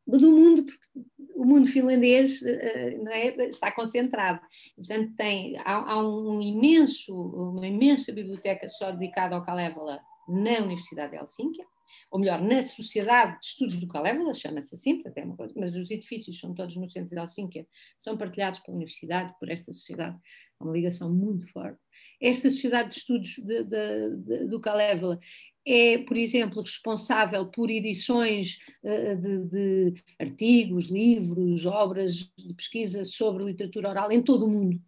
[0.05, 4.39] do mundo, porque o mundo finlandês eh, é, está concentrado.
[4.75, 11.11] Portanto, tem, há, há, um imenso, uma imensa biblioteca só dedicada ao Kalevala na Universidade
[11.11, 11.65] de Helsínquia,
[12.11, 15.89] ou melhor, na Sociedade de Estudos do Kalevala, chama-se assim, até uma coisa, mas os
[15.89, 20.17] edifícios são todos no centro de Helsínquia, são partilhados pela Universidade, por esta sociedade,
[20.65, 21.79] uma ligação muito forte.
[22.21, 25.19] Esta Sociedade de Estudos de, de, de, do Kalevala
[25.67, 33.43] é, por exemplo, responsável por edições uh, de, de, artigos, livros, obras de pesquisa sobre
[33.43, 34.79] literatura oral em todo o mundo.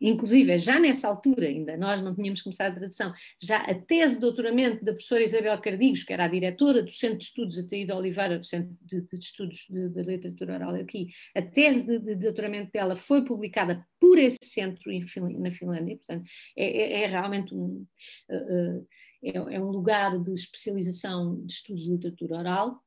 [0.00, 4.20] Inclusive, já nessa altura, ainda nós não tínhamos começado a tradução, já a tese de
[4.20, 7.92] doutoramento da professora Isabel Cardigos, que era a diretora do Centro de Estudos Ataí de
[7.92, 12.70] Oliveira, do Centro de, de Estudos de, Literatura Oral aqui, a tese de, de, doutoramento
[12.72, 14.90] dela foi publicada por esse centro
[15.38, 17.86] na Finlândia, portanto, é, é, é realmente um,
[18.30, 18.86] uh,
[19.22, 22.82] é, é um lugar de especialização de estudos de literatura oral,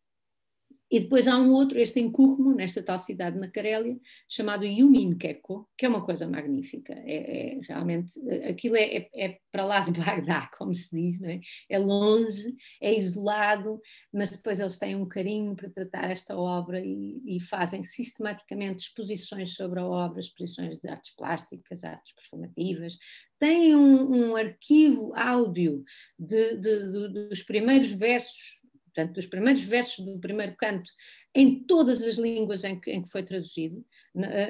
[0.91, 5.65] E depois há um outro, este em Curmo, nesta tal cidade na Carélia, chamado Yuminkeko,
[5.77, 6.93] que é uma coisa magnífica.
[6.93, 11.39] É, é realmente, aquilo é, é, é, para lá de Bagdá, como se diz, é?
[11.69, 11.79] é?
[11.79, 13.79] longe, é isolado,
[14.13, 19.55] mas depois eles têm um carinho para tratar esta obra e, e fazem sistematicamente exposições
[19.55, 22.97] sobre a obra, exposições de artes plásticas, artes performativas.
[23.39, 25.85] Têm um, um arquivo áudio
[26.19, 28.60] dos primeiros versos
[28.93, 30.89] portanto, dos primeiros versos do primeiro canto,
[31.33, 33.85] em todas as línguas em que, em que, foi traduzido.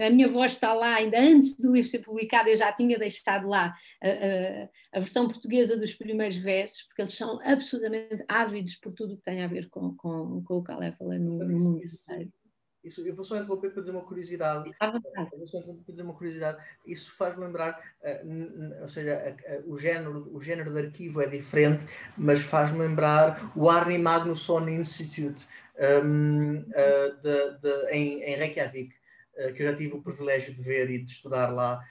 [0.06, 3.48] A minha voz está lá, ainda antes do livro ser publicado, eu já tinha deixado
[3.48, 8.94] lá a, a, a versão portuguesa dos primeiros versos, porque eles são absolutamente ávidos por
[8.94, 12.32] tudo o que tem a ver com, com, com o Caléfala no, no mundo inteiro.
[12.84, 14.72] Isso, eu vou só interromper para dizer uma curiosidade.
[14.80, 15.00] Ah,
[15.32, 16.64] eu vou só interromper para dizer uma curiosidade.
[16.86, 21.28] Isso faz lembrar, uh, ou seja, uh, uh, o, género, o género de arquivo é
[21.28, 21.86] diferente,
[22.18, 25.48] mas faz-me lembrar o Arni Magnusson Institute
[26.04, 28.96] um, de, de, em, em Reykjavik,
[29.56, 31.84] que eu já tive o privilégio de ver e de estudar lá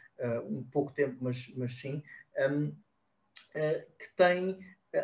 [0.45, 2.03] um pouco tempo, mas, mas sim,
[2.49, 2.73] um,
[3.53, 4.59] que tem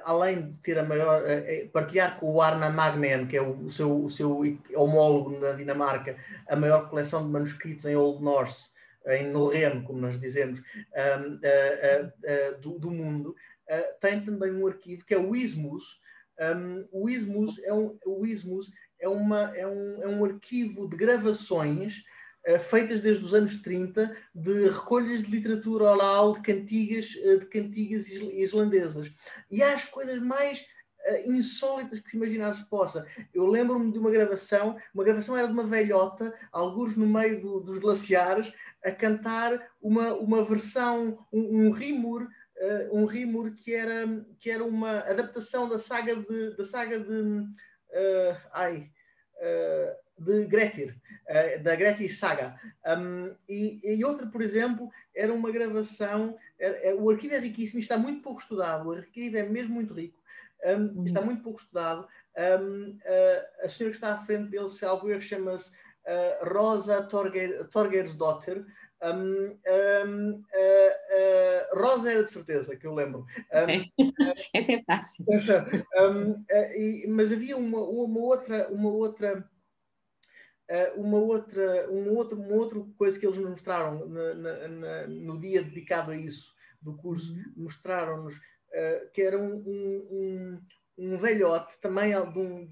[0.05, 3.70] além de ter a maior, eh, eh, partilhar com o Arna Magnen, que é o,
[3.70, 4.40] seu, o seu
[4.75, 6.16] homólogo na Dinamarca,
[6.49, 8.70] a maior coleção de manuscritos em Old Norse,
[9.07, 10.61] em norreno, como nós dizemos,
[12.61, 13.37] do, do, mundo,
[14.01, 16.01] tem também um arquivo que é o Ismus.
[16.90, 18.68] O Ismus é um, o Ismus
[19.01, 22.15] é, uma, é, um, é um arquivo de gravações eh,
[22.61, 28.09] feitas desde os anos 30 de recolhas de literatura oral de cantigas, eh, de cantigas
[28.09, 29.12] islandesas.
[29.50, 33.04] E há as coisas mais uh, insólitas que se imaginar se possa.
[33.35, 37.61] Eu lembro-me de uma gravação, uma gravação era de uma velhota, alguns no meio do,
[37.61, 38.52] dos glaciares,
[38.85, 44.06] a cantar uma, uma versão, um, um rimur, uh, um rimur que era,
[44.38, 48.88] que era uma adaptação da saga de, da saga de uh, ai,
[50.18, 50.96] de Grettir,
[51.29, 52.59] uh, da Grettir Saga.
[52.87, 56.37] Um, e, e outra, por exemplo, era uma gravação.
[56.59, 58.88] É, é, o arquivo é riquíssimo, está muito pouco estudado.
[58.88, 60.20] O arquivo é mesmo muito rico,
[60.64, 61.05] um, uhum.
[61.05, 62.07] está muito pouco estudado.
[62.37, 67.02] Um, uh, eh, a senhora que está à frente dele, salvo erro, chama-se uh, Rosa
[67.05, 68.64] Torger, Torgersdotter.
[69.02, 73.26] Um, um, uh, uh, Rosa era de certeza, que eu lembro.
[73.52, 73.96] Um,
[74.55, 75.24] Essa é fácil.
[76.76, 79.55] e, mas havia uma, uma outra, uma outra Uh,
[80.96, 85.38] uma outra, um outro, uma outra coisa que eles nos mostraram na, na, na, no
[85.38, 87.52] dia dedicado a isso do curso, uhum.
[87.57, 90.61] mostraram-nos uh, que era um, um,
[90.98, 92.68] um, velhote também um,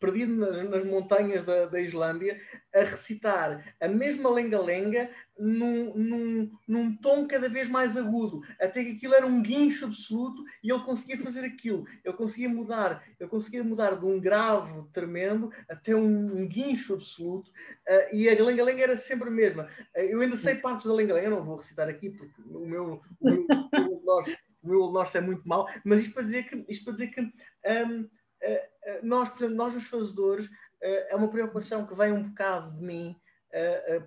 [0.00, 2.40] perdido nas, nas montanhas da, da, Islândia
[2.74, 8.92] a recitar a mesma lenga-lenga num, num, num, tom cada vez mais agudo, até que
[8.92, 11.86] aquilo era um guincho absoluto e ele conseguia fazer aquilo.
[12.04, 17.50] Ele conseguia mudar, ele conseguia mudar de um grave tremendo até um, um guincho absoluto
[17.50, 19.68] uh, e a lenga-lenga era sempre a mesma.
[19.96, 23.24] Uh, eu ainda sei partes da lenga-lenga, não vou recitar aqui porque o meu, o
[23.24, 26.94] meu, o nosso, o meu é muito mau, mas isto para dizer que, isto para
[26.94, 28.10] dizer que um, uh,
[28.42, 30.48] eh, nós, por exemplo, nós os fazedores,
[30.80, 33.20] é uma preocupação que vem um bocado de mim,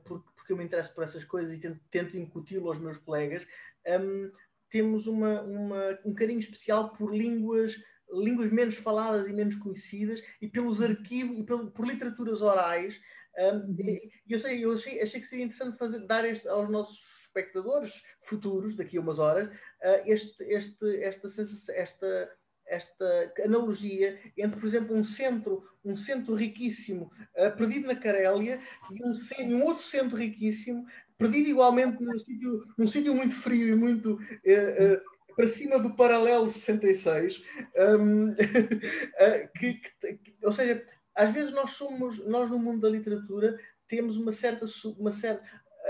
[0.06, 3.48] porque porque eu me interesso por essas coisas e tento, tento incuti-lo aos meus colegas,
[3.88, 4.32] um,
[4.70, 7.76] temos uma, uma, um carinho especial por línguas
[8.14, 13.00] línguas menos faladas e menos conhecidas e pelos arquivos e pelo, por literaturas orais.
[13.38, 17.00] Um, e, eu, sei, eu achei, achei que seria interessante fazer, dar este, aos nossos
[17.32, 21.28] espectadores futuros, daqui a umas horas, uh, este, este, esta,
[21.74, 22.32] esta,
[22.68, 29.04] esta analogia entre, por exemplo, um centro, um centro riquíssimo uh, perdido na Carélia e
[29.04, 30.86] um, um, outro centro riquíssimo
[31.18, 36.50] perdido igualmente num sítio, num sítio muito frio e muito uh, para cima do paralelo
[36.50, 37.44] 66.
[37.78, 38.36] Um,
[39.58, 44.16] que, que, que, ou seja, às vezes nós somos, nós no mundo da literatura temos
[44.16, 44.66] uma certa,
[44.98, 45.44] uma certa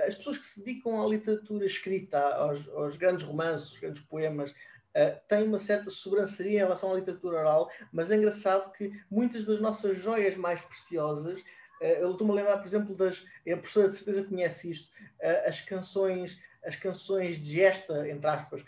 [0.07, 4.53] as pessoas que se dedicam à literatura escrita, aos, aos grandes romances, aos grandes poemas,
[4.91, 9.45] Uh, tem uma certa sobranceria em relação à literatura oral, mas é engraçado que muitas
[9.45, 13.25] das nossas joias mais preciosas, uh, eu estou-me a lembrar, por exemplo, das.
[13.49, 16.39] A professora de certeza conhece isto, uh, as canções.
[16.63, 18.63] As canções de gesta, entre aspas,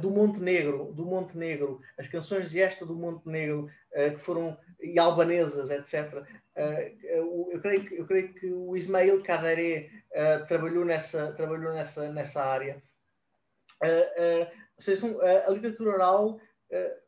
[0.00, 6.24] do Montenegro, do Montenegro, as canções de gesta do Montenegro, que foram e albanesas, etc.
[7.04, 9.90] eu, creio que, eu creio que o Ismail Kaderé
[10.48, 12.82] trabalhou nessa, trabalhou nessa, nessa área.
[13.82, 14.46] Uh, uh,
[14.78, 15.06] seja,
[15.46, 16.40] a, literatura oral
[16.70, 17.02] uh,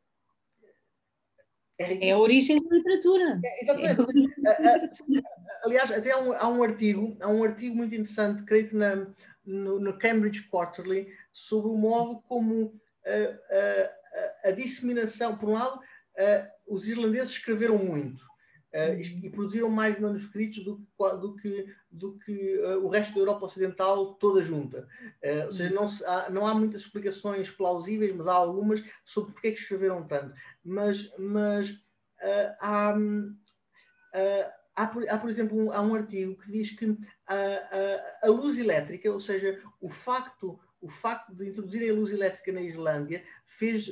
[1.79, 3.41] é, é, a origem da literatura.
[3.45, 4.31] É, exatamente.
[4.47, 5.23] É
[5.65, 9.07] aliás, até há um, há um, artigo, há um artigo muito interessante, creio que na,
[9.45, 15.81] no, no Cambridge Quarterly, sobre o modo como a, a, a disseminação, por um lado,
[16.67, 18.23] os irlandeses escreveram muito.
[18.75, 20.85] Uh, e produziram mais manuscritos do,
[21.21, 24.89] do que, do que uh, o resto da Europa Ocidental toda junta.
[25.25, 29.33] Uh, ou seja, não, se, há, não há muitas explicações plausíveis, mas há algumas sobre
[29.33, 30.35] porque é que escreveram tanto.
[30.65, 31.73] Mas, mas
[32.61, 32.97] há,
[34.75, 38.31] há, por, há, por exemplo, um, há um artigo que diz que a, a, a
[38.31, 43.25] luz elétrica, ou seja, o facto o facto de introduzirem a luz elétrica na Islândia
[43.47, 43.89] fez,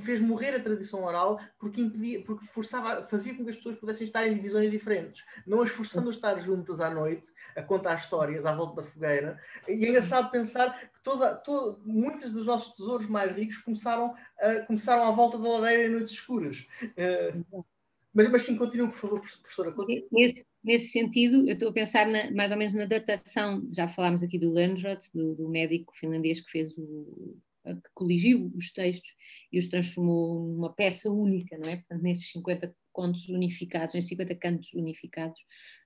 [0.00, 4.06] fez, morrer a tradição oral porque impedia, porque forçava, fazia com que as pessoas pudessem
[4.06, 8.46] estar em divisões diferentes, não as forçando a estar juntas à noite, a contar histórias
[8.46, 9.38] à volta da fogueira.
[9.68, 14.66] E é engraçado pensar que toda, toda, muitos dos nossos tesouros mais ricos começaram, uh,
[14.66, 16.66] começaram à volta da lareira em noites escuras.
[16.82, 17.64] Uh,
[18.12, 19.74] mas, mas sim, continue, por favor, professora.
[20.10, 24.22] Nesse, nesse, sentido, eu estou a pensar na, mais ou menos na datação, já falámos
[24.22, 29.14] aqui do Landrot, do, do médico finlandês que fez o, que coligiu os textos
[29.52, 31.76] e os transformou numa peça única, não é?
[31.76, 35.38] Portanto, nesses 50 contos unificados, em 50 cantos unificados.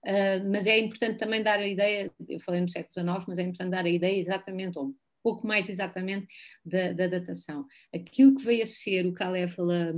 [0.05, 3.43] Uh, mas é importante também dar a ideia, eu falei no século XIX, mas é
[3.43, 6.27] importante dar a ideia exatamente, ou um pouco mais exatamente,
[6.65, 7.67] da, da datação.
[7.95, 9.93] Aquilo que veio a ser o Kalevala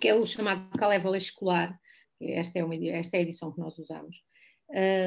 [0.00, 1.78] que é o chamado Calévola escolar,
[2.20, 4.16] esta é, uma, esta é a edição que nós usamos,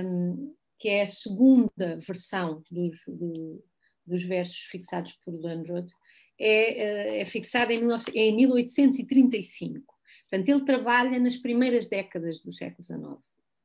[0.06, 3.64] um, que é a segunda versão dos, do,
[4.06, 5.90] dos versos fixados por Landrod,
[6.40, 7.82] é, eh, é fixada em,
[8.14, 9.94] em 1835.
[10.30, 13.02] Portanto, ele trabalha nas primeiras décadas do século XIX.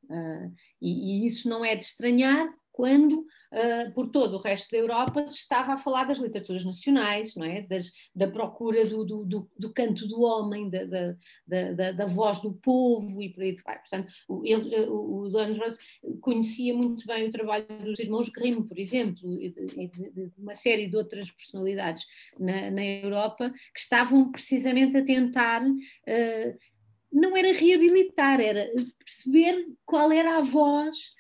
[0.05, 4.79] Uh, e, e, isso não é de estranhar, quando uh, por todo o resto da
[4.79, 7.63] Europa se estava a falar das literaturas nacionais, não é?
[7.63, 12.41] Das, da procura do, do, do, do, canto do homem, da, da, da, da, voz
[12.41, 13.79] do povo e por aí vai.
[13.79, 14.13] Portanto,
[14.43, 15.79] ele, o, o Landrod
[16.21, 20.57] conhecia muito bem o trabalho dos irmãos Grimm, por exemplo, e de, de, de uma
[20.57, 22.05] série de outras personalidades
[22.41, 25.65] na, na, Europa que estavam precisamente a tentar.
[25.65, 26.59] Uh,
[27.13, 28.69] não era reabilitar, era
[28.99, 31.15] perceber qual era a voz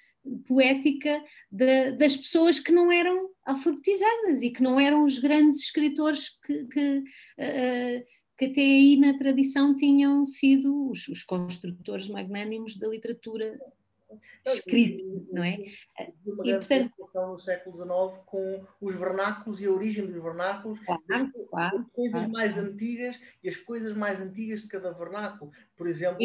[0.47, 6.31] poética de, das pessoas que não eram alfabetizadas e que não eram os grandes escritores
[6.45, 8.05] que, que, uh,
[8.39, 13.59] que até aí na tradição tinham sido os, os construtores magnânimos da literatura
[14.47, 15.03] escrita,
[15.33, 15.59] não é?
[16.27, 21.03] Uma e, portanto, no século XIX com os vernáculos e a origem dos vernáculos, claro,
[21.11, 22.33] as, claro, as coisas claro.
[22.33, 25.51] mais antigas e as coisas mais antigas de cada vernáculo.
[25.77, 26.19] Por exemplo,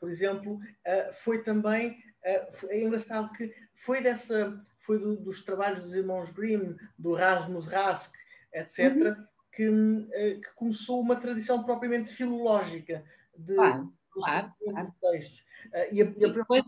[0.00, 1.96] por exemplo uh, foi também
[2.26, 7.66] é, é engraçado que foi dessa, foi do, dos trabalhos dos irmãos Grimm, do Rasmus
[7.66, 8.12] Rask,
[8.52, 9.26] etc., uhum.
[9.52, 13.04] que, eh, que, começou uma tradição propriamente filológica
[13.36, 14.94] de, claro, claro, claro.
[15.00, 15.44] textos.
[15.72, 16.64] Eh, e, a, e a depois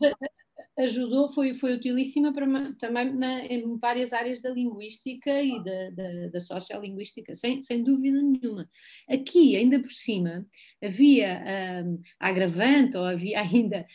[0.78, 6.28] ajudou, foi, foi utilíssima para, também na, em várias áreas da linguística e da, da,
[6.28, 8.68] da sociolinguística, sem, sem dúvida nenhuma.
[9.08, 10.46] Aqui, ainda por cima,
[10.82, 13.86] havia um, agravante, ou havia ainda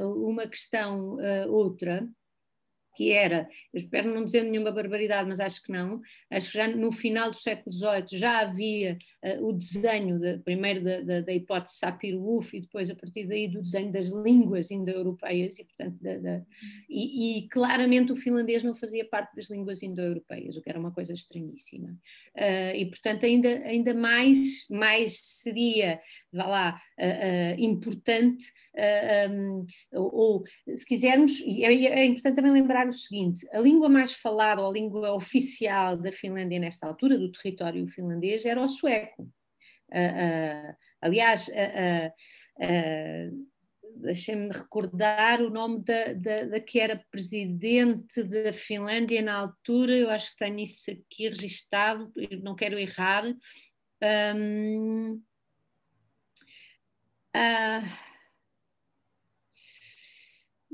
[0.00, 2.08] uh, uma questão uh, outra,
[2.94, 6.68] que era, eu espero não dizer nenhuma barbaridade, mas acho que não, acho que já
[6.68, 11.76] no final do século XVIII já havia uh, o desenho, de, primeiro da, da, hipótese
[11.78, 15.98] Sapir-Whorf e depois a partir daí do desenho das línguas indo-europeias e portanto
[16.88, 20.92] e, e, claramente o finlandês não fazia parte das línguas indo-europeias, o que era uma
[20.92, 21.90] coisa estranhíssima.
[22.36, 26.00] Uh, e portanto ainda, ainda mais, mais seria,
[26.32, 28.44] vá lá, uh, importante
[29.30, 34.62] um, ou, se quisermos, é, é importante também lembrar o seguinte: a língua mais falada,
[34.62, 39.28] ou a língua oficial da Finlândia nesta altura, do território finlandês, era o sueco.
[41.00, 41.48] Aliás,
[43.96, 50.10] deixem-me recordar o nome da, da, da, que era presidente da Finlândia na altura, eu
[50.10, 53.24] acho que tenho isso aqui registado, não quero errar.
[54.34, 55.22] Um,
[57.34, 58.04] uh,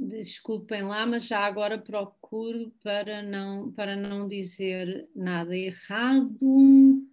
[0.00, 7.06] Desculpem lá, mas já agora procuro para não, para não dizer nada errado.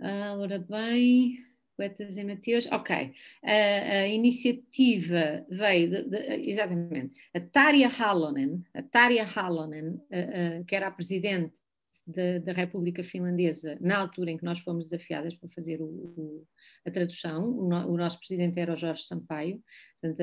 [0.00, 1.38] Ah, ora bem,
[1.76, 3.14] Poetas e Mateus, ok.
[3.44, 10.02] A, a iniciativa veio, de, de, exatamente, a Tarja Halonen, a Tarja Halonen,
[10.66, 11.61] que era a presidente
[12.06, 16.46] da República Finlandesa, na altura em que nós fomos desafiadas para fazer o, o,
[16.84, 19.62] a tradução, o, no, o, nosso presidente era o Jorge Sampaio,
[20.00, 20.20] portanto,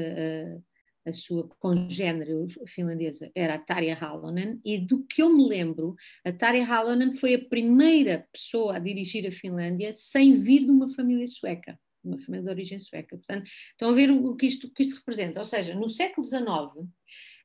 [1.06, 2.32] a sua congênere
[2.68, 7.36] finlandesa era a Tarja Halonen, e do que eu me lembro, a Tarja Halonen foi
[7.36, 12.44] a primeira pessoa a dirigir a Finlândia sem vir de uma família sueca, uma família
[12.46, 13.18] de origem sueca.
[13.18, 15.40] Portanto, estão a ver o que isto, o que isto representa.
[15.40, 16.88] Ou seja, no século XIX,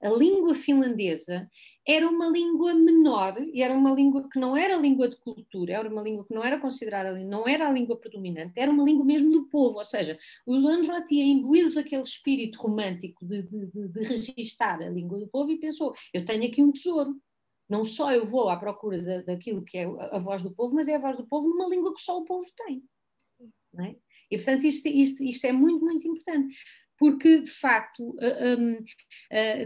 [0.04, 1.50] a língua finlandesa
[1.86, 5.88] era uma língua menor e era uma língua que não era língua de cultura, era
[5.88, 9.30] uma língua que não era considerada, não era a língua predominante, era uma língua mesmo
[9.30, 14.00] do povo, ou seja, o Landro tinha imbuído daquele espírito romântico de, de, de, de
[14.00, 17.14] registar a língua do povo e pensou, eu tenho aqui um tesouro,
[17.68, 20.88] não só eu vou à procura da, daquilo que é a voz do povo, mas
[20.88, 22.82] é a voz do povo numa língua que só o povo tem.
[23.80, 23.96] É?
[24.30, 26.56] E, portanto, isto, isto, isto é muito, muito importante
[26.98, 28.14] porque de facto,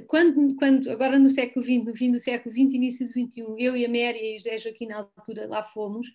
[0.07, 3.77] quando, quando, agora no século XX, no fim do século XX, início do XXI, eu
[3.77, 6.07] e a Méria e o José Joaquim na altura lá fomos,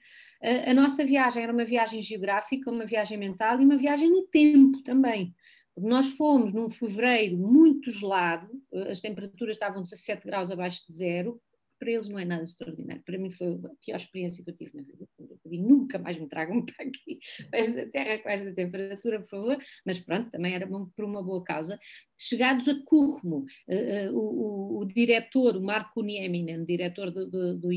[0.41, 4.81] a nossa viagem era uma viagem geográfica, uma viagem mental e uma viagem no tempo
[4.83, 5.33] também.
[5.75, 8.47] Nós fomos num fevereiro muito gelado,
[8.89, 11.41] as temperaturas estavam 17 graus abaixo de zero,
[11.83, 13.03] para eles não é nada extraordinário.
[13.03, 15.05] Para mim foi a pior experiência que eu tive na vida.
[15.51, 17.19] E nunca mais me tragam para aqui,
[17.49, 19.57] para esta terra com esta temperatura, por favor.
[19.85, 21.77] Mas pronto, também era por uma boa causa.
[22.17, 27.57] Chegados a Curmo, uh, uh, o, o, o, diretor, o Marco Nieminen, diretor do, do,
[27.57, 27.73] do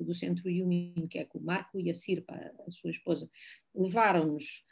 [0.00, 0.44] do centro
[1.10, 2.32] Keko, Marco e a Sirpa,
[2.66, 3.28] a sua esposa,
[3.74, 4.64] levaram-nos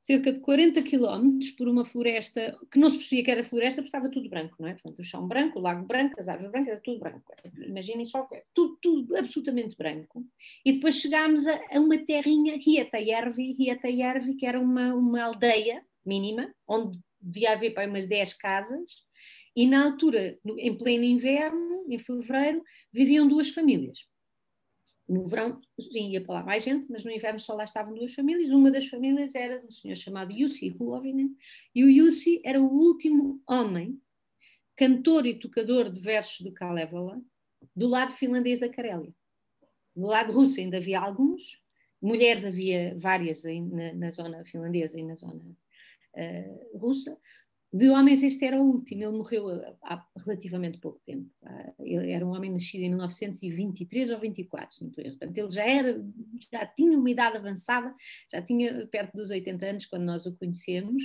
[0.00, 3.88] cerca de 40 quilómetros por uma floresta que não se percebia que era floresta porque
[3.88, 4.72] estava tudo branco, não é?
[4.72, 7.34] Portanto, o chão branco, o lago branco, as árvores brancas, era tudo branco.
[7.66, 10.24] Imaginem só que tudo, tudo absolutamente branco.
[10.64, 16.54] E depois chegámos a, a uma terrinha, Hietayervi, Hietayervi, que era uma, uma aldeia mínima,
[16.66, 19.08] onde devia haver para umas 10 casas,
[19.54, 23.98] e na altura, em pleno inverno, em fevereiro, viviam duas famílias.
[25.08, 28.12] No verão, sim, ia para lá mais gente, mas no inverno só lá estavam duas
[28.12, 28.50] famílias.
[28.50, 31.34] Uma das famílias era um senhor chamado Jussi Huovinen,
[31.74, 33.98] e o Jussi era o último homem,
[34.76, 37.20] cantor e tocador de versos do Kalevala,
[37.74, 39.12] do lado finlandês da Carélia.
[39.96, 41.58] Do lado russo ainda havia alguns,
[42.00, 47.18] mulheres havia várias na, na zona finlandesa e na zona uh, russa,
[47.72, 49.48] de homens, este era o último, ele morreu
[49.82, 51.30] há relativamente pouco tempo.
[51.80, 55.18] Ele era um homem nascido em 1923 ou 24, se não estou erro.
[55.18, 56.04] Portanto, ele já, era,
[56.50, 57.94] já tinha uma idade avançada,
[58.32, 61.02] já tinha perto dos 80 anos quando nós o conhecemos.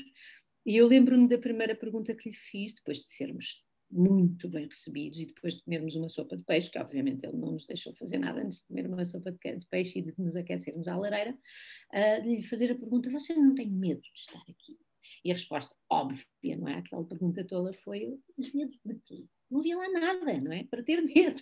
[0.66, 3.62] E eu lembro-me da primeira pergunta que lhe fiz, depois de sermos
[3.92, 7.52] muito bem recebidos e depois de comermos uma sopa de peixe, que obviamente ele não
[7.52, 10.88] nos deixou fazer nada antes de comer uma sopa de peixe e de nos aquecermos
[10.88, 14.78] à lareira, uh, de lhe fazer a pergunta: Você não tem medo de estar aqui?
[15.24, 16.76] E a resposta óbvia, não é?
[16.76, 18.20] Aquela pergunta toda foi:
[18.54, 19.26] medo de quê?
[19.50, 20.64] Não havia lá nada, não é?
[20.64, 21.40] Para ter medo.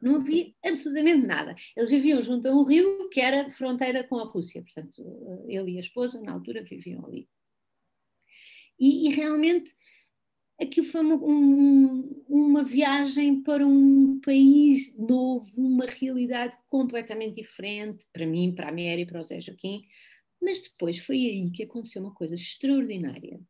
[0.00, 1.56] Não havia absolutamente nada.
[1.76, 4.62] Eles viviam junto a um rio que era fronteira com a Rússia.
[4.62, 7.28] Portanto, ele e a esposa, na altura, viviam ali.
[8.78, 9.72] E, e realmente
[10.60, 18.26] aquilo foi uma, um, uma viagem para um país novo, uma realidade completamente diferente para
[18.26, 19.84] mim, para a Mary, para o Zé Joaquim,
[20.40, 23.40] mas depois foi aí que aconteceu uma coisa extraordinária.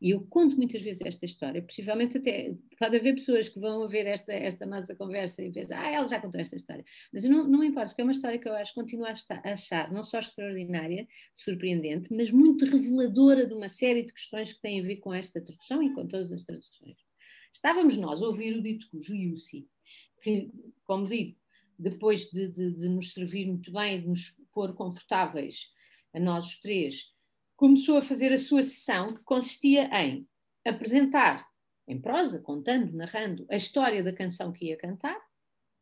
[0.00, 4.06] E eu conto muitas vezes esta história, possivelmente até pode haver pessoas que vão ver
[4.06, 6.84] esta, esta nossa conversa e pensam, ah, ela já contou esta história.
[7.12, 9.14] Mas não, não importa, porque é uma história que eu acho, continuo a,
[9.44, 14.80] achar não só extraordinária, surpreendente, mas muito reveladora de uma série de questões que têm
[14.80, 16.96] a ver com esta tradução e com todas as traduções.
[17.52, 19.66] Estávamos nós a ouvir o dito cujo Yussi,
[20.22, 20.48] que,
[20.84, 21.36] como digo,
[21.76, 25.70] depois de, de, de nos servir muito bem, de nos pôr confortáveis
[26.14, 27.12] a nós os três,
[27.56, 30.26] começou a fazer a sua sessão que consistia em
[30.64, 31.48] apresentar
[31.88, 35.18] em prosa, contando, narrando a história da canção que ia cantar,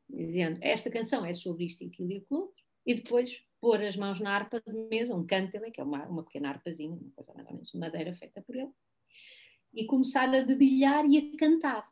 [0.09, 2.53] dizendo esta canção é sobre isto e aquilo e aquilo
[2.87, 6.23] e depois pôr as mãos na harpa de mesa, um cântele, que é uma, uma
[6.23, 8.71] pequena harpazinha, uma coisa mais ou menos de madeira feita por ele,
[9.75, 11.85] e começar a dedilhar e a cantar,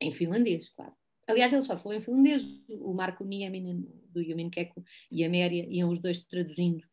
[0.00, 0.94] em finlandês, claro.
[1.26, 5.66] Aliás, ele só falou em finlandês, o Marco Nieminen do Yumin Keko e a Méria
[5.70, 6.89] iam os dois traduzindo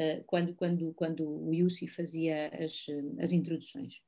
[0.00, 2.86] eh, quando, quando, quando o Yussi fazia as,
[3.18, 4.00] as introduções.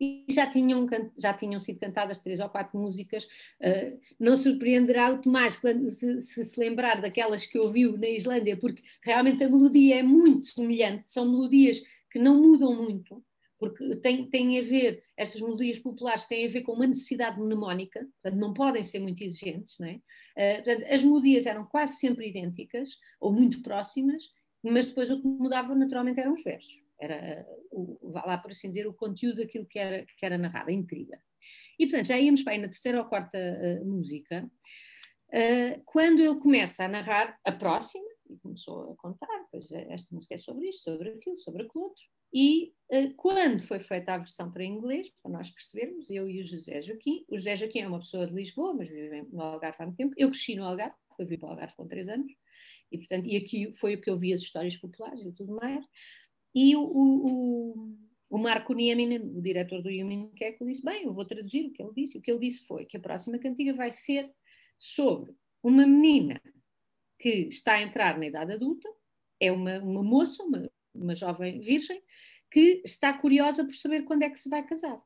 [0.00, 0.88] E já tinham,
[1.18, 3.24] já tinham sido cantadas três ou quatro músicas.
[3.60, 8.56] Uh, não surpreenderá o Tomás quando se, se, se lembrar daquelas que ouviu na Islândia,
[8.56, 13.22] porque realmente a melodia é muito semelhante, são melodias que não mudam muito,
[13.58, 18.00] porque têm, têm a ver, estas melodias populares têm a ver com uma necessidade mnemónica,
[18.00, 20.00] portanto não podem ser muito exigentes, não é?
[20.56, 22.90] Portanto, as melodias eram quase sempre idênticas,
[23.20, 24.24] ou muito próximas,
[24.64, 26.82] mas depois o que mudava naturalmente eram os versos.
[27.00, 30.70] Era, o, vá lá por assim dizer, o conteúdo daquilo que era, que era narrado,
[30.70, 31.20] a intriga.
[31.78, 34.50] E portanto, já íamos bem na terceira ou quarta uh, música,
[35.28, 40.14] uh, quando ele começa a narrar a próxima, e começou a contar, pois eh, esta
[40.14, 42.02] música é sobre isto, sobre aquilo, sobre aquilo outro,
[42.32, 46.46] e uh, quando foi feita a versão para inglês, para nós percebermos, eu e o
[46.46, 49.86] José Joaquim, o José Joaquim é uma pessoa de Lisboa, mas vive no Algarve há
[49.86, 52.32] muito tempo, eu cresci no Algarve, eu vim para o Algarve com três anos,
[52.94, 55.84] e, portanto, e aqui foi o que eu vi as histórias populares e tudo mais.
[56.54, 57.98] E o, o,
[58.30, 61.82] o, Marco Nieminen, o diretor do Human Keko, disse: Bem, eu vou traduzir o que
[61.82, 62.16] ele disse.
[62.16, 64.30] O que ele disse foi que a próxima cantiga vai ser
[64.78, 66.40] sobre uma menina
[67.18, 68.88] que está a entrar na idade adulta,
[69.40, 72.00] é uma, uma moça, uma, uma jovem virgem,
[72.50, 75.02] que está curiosa por saber quando é que se vai casar.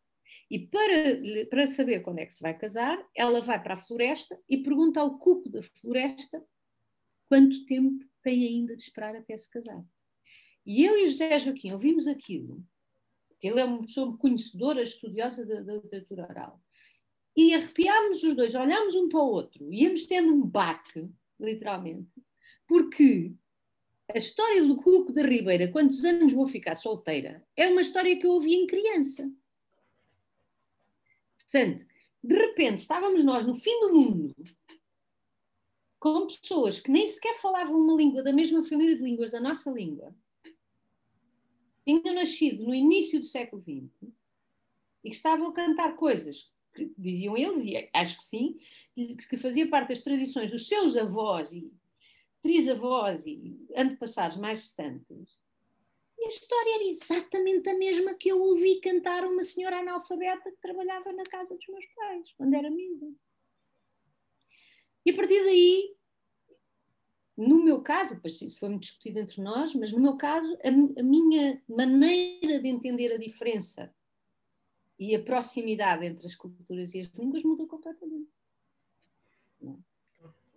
[0.51, 4.39] E para, para saber quando é que se vai casar, ela vai para a floresta
[4.49, 6.45] e pergunta ao cuco da floresta
[7.29, 9.85] quanto tempo tem ainda de esperar até se casar.
[10.67, 12.65] E eu e o José Joaquim ouvimos aquilo,
[13.41, 16.63] ele é uma pessoa conhecedora, estudiosa da, da literatura oral,
[17.37, 21.09] e arrepiámos os dois, olhámos um para o outro, íamos tendo um baque,
[21.39, 22.11] literalmente,
[22.67, 23.33] porque
[24.13, 28.27] a história do Cuco da Ribeira, quantos anos vou ficar solteira, é uma história que
[28.27, 29.31] eu ouvi em criança.
[31.39, 31.87] Portanto,
[32.23, 34.35] de repente estávamos nós no fim do mundo
[35.99, 39.71] com pessoas que nem sequer falavam uma língua da mesma família de línguas da nossa
[39.71, 40.15] língua,
[41.85, 44.11] tinham nascido no início do século XX
[45.03, 48.59] e que estavam a cantar coisas que diziam eles, e acho que sim,
[49.29, 51.73] que fazia parte das tradições dos seus avós e
[52.43, 55.39] trisavós e antepassados mais distantes,
[56.19, 60.61] e a história era exatamente a mesma que eu ouvi cantar uma senhora analfabeta que
[60.61, 63.07] trabalhava na casa dos meus pais, quando era miúda.
[65.09, 65.97] E a partir daí,
[67.35, 70.69] no meu caso, depois isso foi muito discutido entre nós, mas no meu caso, a,
[70.69, 73.91] a minha maneira de entender a diferença
[74.99, 78.29] e a proximidade entre as culturas e as línguas mudou completamente.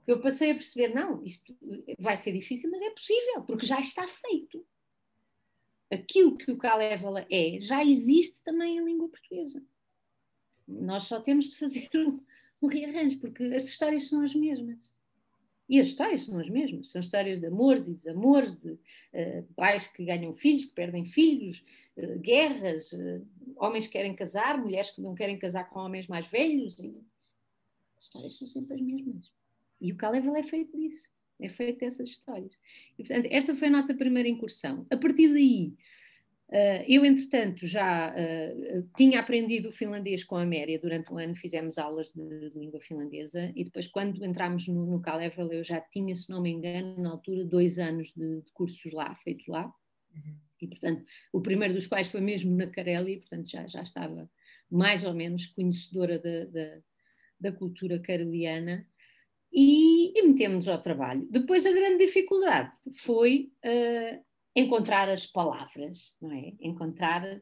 [0.06, 1.56] Eu passei a perceber, não, isto
[1.98, 4.68] vai ser difícil, mas é possível, porque já está feito
[5.90, 9.64] aquilo que o Calévala é já existe também em língua portuguesa.
[10.68, 11.88] Nós só temos de fazer
[12.62, 14.92] um rearranjo, porque as histórias são as mesmas.
[15.68, 16.90] E as histórias são as mesmas.
[16.90, 21.64] São histórias de amores e desamores, de uh, pais que ganham filhos, que perdem filhos,
[21.98, 26.28] uh, guerras, uh, homens que querem casar, mulheres que não querem casar com homens mais
[26.28, 26.78] velhos.
[26.78, 26.94] E...
[27.98, 29.32] As histórias são sempre as mesmas.
[29.80, 31.10] E o Caléval é feito disso
[31.42, 32.54] é feito dessas histórias.
[32.98, 34.86] E, portanto, esta foi a nossa primeira incursão.
[34.90, 35.74] A partir daí,
[36.88, 41.78] eu, entretanto, já uh, tinha aprendido o finlandês com a Méria durante um ano, fizemos
[41.78, 46.14] aulas de, de língua finlandesa, e depois, quando entramos no, no Kalevel, eu já tinha,
[46.16, 49.74] se não me engano, na altura, dois anos de, de cursos lá, feitos lá.
[50.14, 50.36] Uhum.
[50.62, 54.30] E, portanto, o primeiro dos quais foi mesmo na Carélia, portanto, já, já estava
[54.70, 56.82] mais ou menos conhecedora da, da,
[57.40, 58.86] da cultura careliana
[59.52, 61.28] e, e metemos ao trabalho.
[61.30, 66.54] Depois a grande dificuldade foi uh, encontrar as palavras, não é?
[66.60, 67.42] Encontrar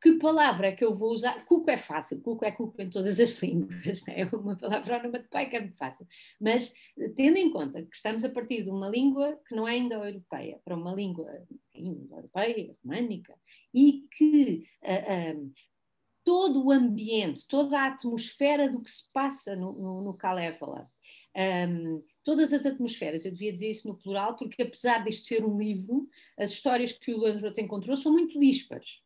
[0.00, 1.44] que palavra que eu vou usar.
[1.44, 5.56] Cuco é fácil, cuco é cuco em todas as línguas, é uma palavra onomatopeia que
[5.56, 6.06] é muito fácil.
[6.40, 6.72] Mas
[7.16, 10.76] tendo em conta que estamos a partir de uma língua que não é indo-europeia, para
[10.76, 11.30] uma língua
[11.74, 13.34] indo-europeia, românica,
[13.74, 15.52] e que uh,
[16.24, 20.88] todo o ambiente, toda a atmosfera do que se passa no, no, no Kalevala
[21.38, 25.56] um, todas as atmosferas, eu devia dizer isso no plural, porque apesar disto ser um
[25.56, 26.06] livro,
[26.36, 29.00] as histórias que o Landrot encontrou são muito díspares.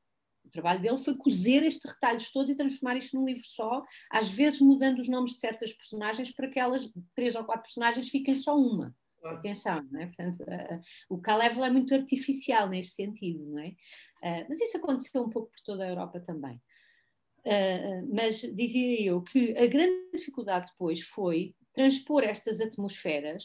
[0.45, 4.29] O trabalho dele foi cozer estes retalhos todos e transformar isto num livro só, às
[4.29, 8.35] vezes mudando os nomes de certas personagens para que elas, três ou quatro personagens, fiquem
[8.35, 8.93] só uma.
[9.25, 10.07] Atenção, não é?
[10.07, 13.69] Portanto, uh, o Kalevel é muito artificial neste sentido, não é?
[13.69, 16.61] Uh, mas isso aconteceu um pouco por toda a Europa também.
[17.47, 23.45] Uh, mas dizia eu que a grande dificuldade depois foi transpor estas atmosferas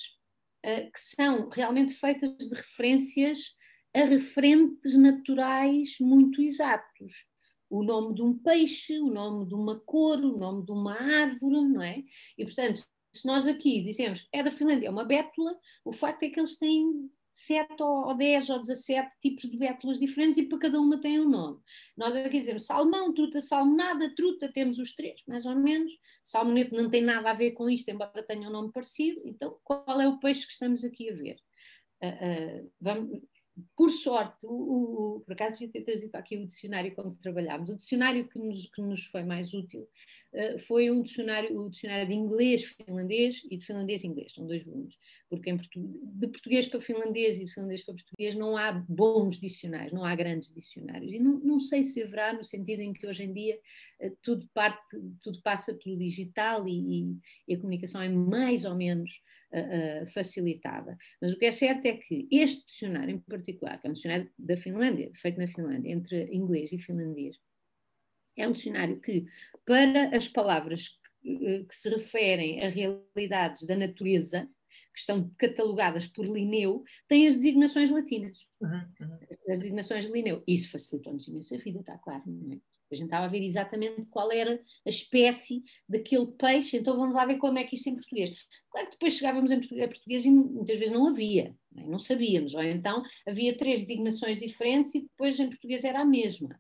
[0.66, 3.56] uh, que são realmente feitas de referências
[3.96, 7.26] a referentes naturais muito exatos.
[7.70, 11.68] O nome de um peixe, o nome de uma cor, o nome de uma árvore,
[11.70, 12.04] não é?
[12.38, 16.30] E, portanto, se nós aqui dizemos é da Finlândia, é uma bétula, o facto é
[16.30, 20.82] que eles têm 7 ou 10 ou 17 tipos de bétulas diferentes e para cada
[20.82, 21.60] uma tem um nome.
[21.96, 25.92] Nós aqui dizemos salmão, truta salmonada, truta, temos os três, mais ou menos.
[26.24, 29.22] Salmonete não tem nada a ver com isto, embora tenha um nome parecido.
[29.24, 31.38] Então, qual é o peixe que estamos aqui a ver?
[32.02, 33.22] Uh, uh, vamos,
[33.76, 37.70] por sorte, o, o, por acaso devia ter trazido aqui o dicionário com que trabalhámos.
[37.70, 39.88] O dicionário que nos, que nos foi mais útil
[40.34, 44.96] uh, foi um dicionário, o dicionário de inglês-finlandês e de finlandês-inglês, são dois volumes,
[45.30, 50.04] porque de português para finlandês e de finlandês para português não há bons dicionários, não
[50.04, 51.12] há grandes dicionários.
[51.12, 53.60] E não, não sei se haverá no sentido em que hoje em dia
[54.02, 57.18] uh, tudo, parte, tudo passa pelo digital e,
[57.48, 59.22] e, a comunicação é mais ou menos
[59.52, 60.98] uh, facilitada.
[61.22, 64.32] Mas o que é certo é que este dicionário em particular, que é um dicionário
[64.40, 67.38] da Finlândia, feito na Finlândia, entre inglês e finlandês,
[68.38, 69.26] é um dicionário que,
[69.66, 70.90] para as palavras
[71.22, 74.48] que, que se referem a realidades da natureza,
[74.98, 78.36] que estão catalogadas por Linneu, têm as designações latinas.
[78.60, 79.20] Uhum, uhum.
[79.48, 80.44] As designações de Linneu.
[80.48, 82.60] Isso facilitou-nos imenso a vida, está claro, não é?
[82.90, 84.54] A gente estava a ver exatamente qual era
[84.86, 88.48] a espécie daquele peixe, então vamos lá ver como é que isto é em português.
[88.72, 91.88] Claro que depois chegávamos em português e muitas vezes não havia, não, é?
[91.88, 96.58] não sabíamos, ou então havia três designações diferentes e depois em português era a mesma.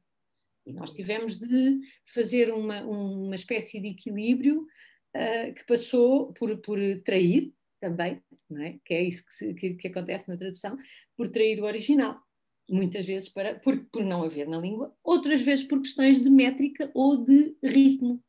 [0.65, 4.67] E nós tivemos de fazer uma, uma espécie de equilíbrio
[5.15, 8.79] uh, que passou por, por trair também, não é?
[8.83, 10.77] que é isso que, se, que, que acontece na tradução,
[11.15, 12.21] por trair o original
[12.69, 16.91] muitas vezes para, por, por não haver na língua, outras vezes por questões de métrica
[16.93, 18.23] ou de ritmo,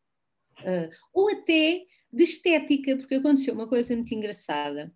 [0.60, 4.92] uh, ou até de estética, porque aconteceu uma coisa muito engraçada.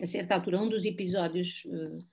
[0.00, 2.06] A certa altura, um dos episódios, uh,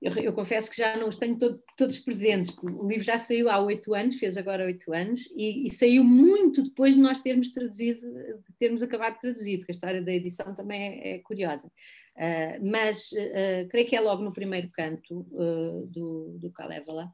[0.00, 3.50] eu, eu, confesso que já não os tenho todo, todos presentes, o livro já saiu
[3.50, 7.50] há oito anos, fez agora oito anos, e, e, saiu muito depois de nós termos
[7.50, 11.70] traduzido, de termos acabado de traduzir, porque a história da edição também é, é curiosa.
[12.16, 17.10] Uh, mas uh, creio que é logo no primeiro canto uh, do, do Kalevala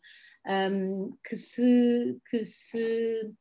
[0.72, 3.32] um, que se, que se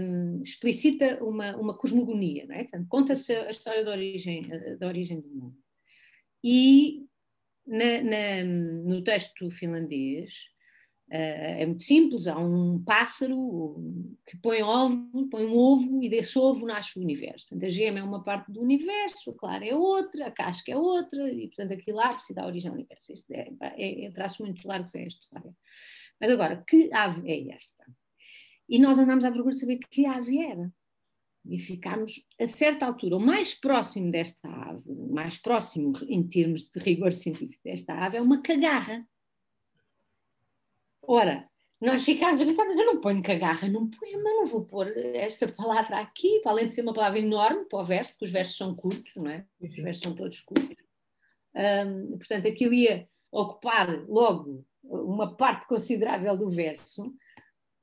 [0.00, 2.66] um, explicita uma, uma cosmogonia, é?
[2.88, 4.48] conta-se a história da origem,
[4.78, 5.56] da origem do mundo.
[6.42, 7.06] E
[7.66, 10.52] na, na, no texto finlandês
[11.12, 13.36] Uh, é muito simples, há um pássaro
[14.24, 17.46] que põe ovo, põe um ovo e desse ovo nasce o universo.
[17.50, 20.76] Portanto, a gema é uma parte do universo, a clara é outra, a casca é
[20.76, 23.12] outra, e portanto aquilo ápice dá origem ao universo.
[23.12, 24.10] Isto é, é, é
[24.40, 25.54] muito largos é história.
[26.18, 27.84] Mas agora, que ave é esta?
[28.66, 30.72] E nós andámos à procura de saber que ave era.
[31.44, 36.68] E ficámos, a certa altura, o mais próximo desta ave, o mais próximo em termos
[36.68, 39.04] de rigor científico desta ave, é uma cagarra
[41.02, 41.48] Ora,
[41.80, 45.48] nós ficámos a pensar, mas eu não ponho cagarra num poema, não vou pôr esta
[45.48, 48.56] palavra aqui, para além de ser uma palavra enorme para o verso, porque os versos
[48.56, 49.44] são curtos, não é?
[49.60, 50.76] Os versos são todos curtos.
[51.54, 57.12] Um, portanto, aquilo ia ocupar logo uma parte considerável do verso.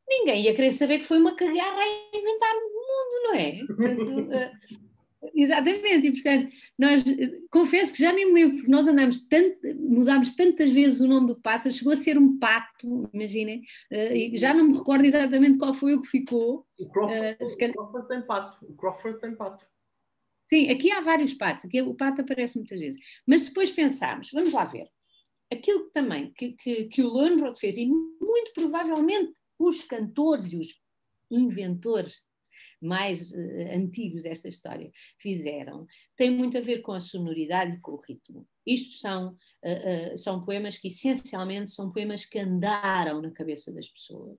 [0.07, 3.65] Ninguém ia querer saber que foi uma cagarra a inventar o mundo, não é?
[3.65, 4.89] Portanto, uh,
[5.35, 7.03] Exatamente, e portanto, nós
[7.51, 11.27] confesso que já nem me lembro, porque nós andamos tanto, mudámos tantas vezes o nome
[11.27, 13.59] do pássaro, chegou a ser um pato, imaginem,
[13.91, 16.65] uh, e já não me recordo exatamente qual foi o que ficou.
[16.79, 19.65] O Crawford, uh, o Crawford tem pato, o Crawford tem pato.
[20.45, 23.01] Sim, aqui há vários patos, aqui o pato aparece muitas vezes.
[23.27, 24.87] Mas depois pensámos, vamos lá ver,
[25.51, 30.57] aquilo que também que, que, que o Lönnrot fez, e muito provavelmente os cantores e
[30.57, 30.79] os
[31.29, 32.23] inventores
[32.81, 37.91] mais uh, antigos desta história fizeram, tem muito a ver com a sonoridade e com
[37.93, 38.47] o ritmo.
[38.65, 43.87] Isto são, uh, uh, são poemas que essencialmente são poemas que andaram na cabeça das
[43.89, 44.37] pessoas.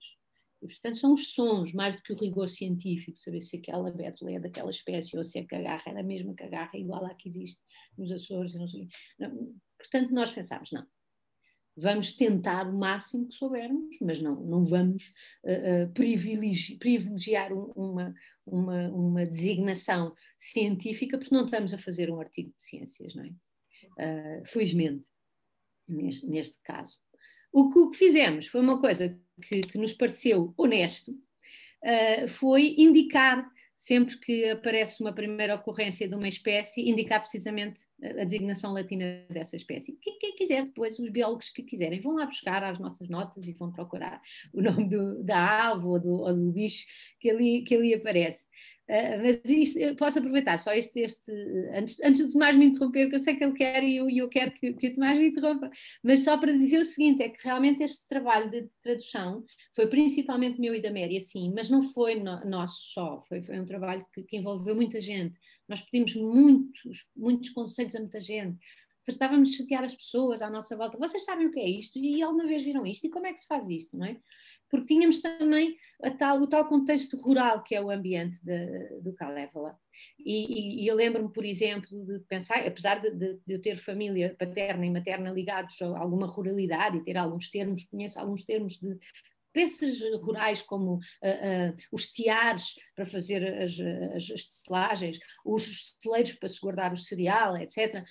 [0.62, 4.32] E, portanto, são os sons, mais do que o rigor científico, saber se aquela bétula
[4.32, 7.61] é daquela espécie ou se a cagarra é a mesma cagarra igual à que existe
[7.97, 8.53] nos Açores.
[9.18, 10.86] Não, portanto, nós pensámos, não,
[11.76, 15.02] Vamos tentar o máximo que soubermos, mas não, não vamos
[15.44, 18.14] uh, uh, privilegi privilegiar um, uma,
[18.44, 23.30] uma, uma, designação científica, porque não estamos a fazer um artigo de ciências, não é?
[23.98, 25.08] Uh, felizmente,
[25.88, 26.98] neste, neste, caso.
[27.52, 31.12] O que, o que, fizemos foi uma coisa que, que nos pareceu honesto,
[32.28, 33.50] foi indicar
[33.80, 39.56] sempre que aparece uma primeira ocorrência de uma espécie, indicar precisamente a designação latina dessa
[39.56, 39.98] espécie.
[40.02, 43.54] Quem, quem, quiser, depois, os biólogos que quiserem, vão lá buscar as nossas notas e
[43.54, 44.20] vão procurar
[44.52, 46.84] o nome do, da ave ou do, ou do bicho
[47.18, 48.44] que ali, que ali aparece.
[48.91, 51.30] Uh, mas posso aproveitar só este, este
[51.72, 54.28] antes, antes do Tomás me interromper, porque eu sei que ele quer e eu, eu
[54.28, 55.70] quero que, que o Tomás me interrompa,
[56.03, 59.45] mas só para dizer o seguinte: é que realmente este trabalho de tradução
[59.76, 63.61] foi principalmente meu e da Méria, sim, mas não foi no, nosso só, foi, foi
[63.61, 65.38] um trabalho que, que envolveu muita gente.
[65.68, 68.59] Nós pedimos muitos, muitos conselhos a muita gente,
[69.05, 70.99] tratávamos de chatear as pessoas à nossa volta.
[70.99, 71.97] Vocês sabem o que é isto?
[71.97, 73.07] E alguma vez viram isto?
[73.07, 74.16] E como é que se faz isto, não é?
[74.70, 75.76] Porque tínhamos também
[76.18, 79.76] tal, o tal contexto rural que é o ambiente de, do Calévola.
[80.18, 84.34] E, e, e eu lembro-me, por exemplo, de pensar, apesar de, de, eu ter família
[84.38, 88.98] paterna e materna ligados a alguma ruralidade e ter alguns termos, conheço alguns termos de,
[89.53, 93.78] peças rurais como uh, uh, os tiares para fazer as,
[94.14, 98.05] as, as tecelagens, os celeiros para se guardar o cereal, etc.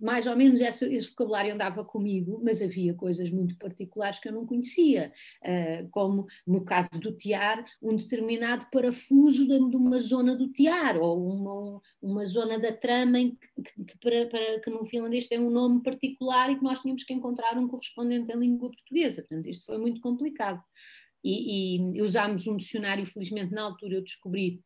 [0.00, 4.32] Mais ou menos esse, esse, vocabulário andava comigo, mas havia coisas muito particulares que eu
[4.32, 10.34] não conhecia, uh, como no caso do tiar, um determinado parafuso de, de uma zona
[10.34, 14.84] do tiar, ou uma, uma zona da trama em que, que, para, para, que no
[14.86, 18.70] finlandês tem um nome particular e que nós tínhamos que encontrar um correspondente em língua
[18.70, 19.22] portuguesa.
[19.22, 20.47] Portanto, isto foi muito complicado.
[21.24, 24.62] E, e usámos um dicionário, felizmente na altura eu descobri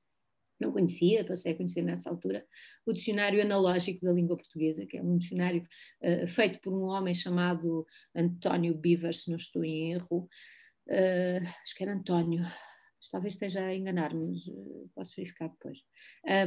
[0.62, 2.46] não conhecia, passei a conhecer nessa altura,
[2.86, 5.66] o Dicionário Analógico da Língua Portuguesa, que é um dicionário
[6.00, 10.28] uh, feito por um homem chamado António Beaver, se não estou em erro,
[10.88, 12.44] uh, acho que era António,
[13.10, 15.78] talvez esteja a enganar, mas uh, posso verificar depois,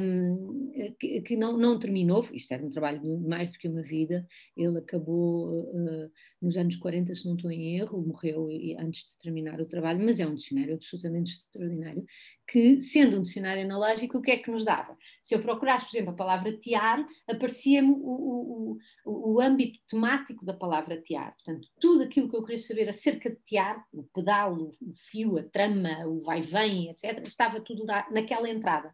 [0.01, 3.81] um, que, que, não, não terminou, isto era um trabalho de mais do que uma
[3.81, 8.47] vida, ele acabou uh, nos anos 40, se não estou em erro, morreu
[8.79, 12.05] antes de terminar o trabalho, mas é um dicionário absolutamente extraordinário,
[12.47, 14.95] que, sendo um dicionário analógico, o que é que nos dava?
[15.21, 20.45] Se eu procurasse, por exemplo, a palavra tear, aparecia-me o, o, o, o, âmbito temático
[20.45, 21.33] da palavra tear.
[21.35, 25.43] Portanto, tudo aquilo que eu queria saber acerca de tear, o pedal, o, fio, a
[25.43, 28.93] trama, o vai-vem, etc., estava tudo naquela entrada.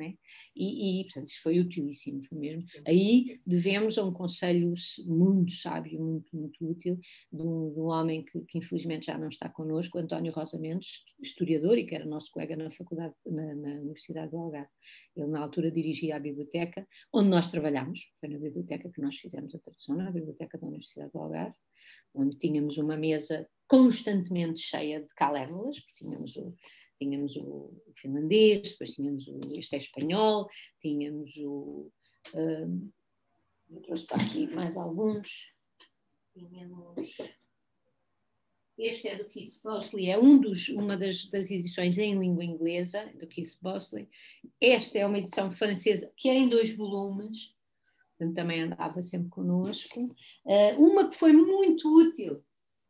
[0.00, 0.14] É?
[0.54, 2.64] E, e, portanto, isso foi utilíssimo, foi mesmo.
[2.86, 4.74] Aí devemos a um conselho
[5.06, 6.98] muito sábio, muito, muito útil,
[7.32, 11.04] de um, de um homem que, que, infelizmente já não está connosco, António Rosa Mendes,
[11.20, 14.70] historiador e que era nosso colega na faculdade, na, na Universidade do Algarve.
[15.16, 19.54] Ele, na altura, dirigia a biblioteca, onde nós trabalhámos, foi na biblioteca que nós fizemos
[19.54, 21.56] a tradução, na biblioteca da Universidade do Algarve,
[22.14, 26.54] onde tínhamos uma mesa constantemente cheia de calévolas, porque tínhamos o
[26.98, 30.48] tínhamos o, finlandês, depois tínhamos o, este é espanhol,
[30.80, 31.90] tínhamos o.
[32.34, 32.90] Um,
[33.70, 35.52] eu trouxe para aqui mais alguns.
[36.34, 37.16] Tínhamos.
[38.78, 43.10] Este é do Keith Bosley, é um dos, uma das, das, edições em língua inglesa,
[43.18, 44.08] do Keith Bosley.
[44.60, 47.56] Esta é uma edição francesa que é em dois volumes,
[48.16, 50.00] portanto, também andava sempre connosco.
[50.44, 52.34] Uh, uma que foi muito útil,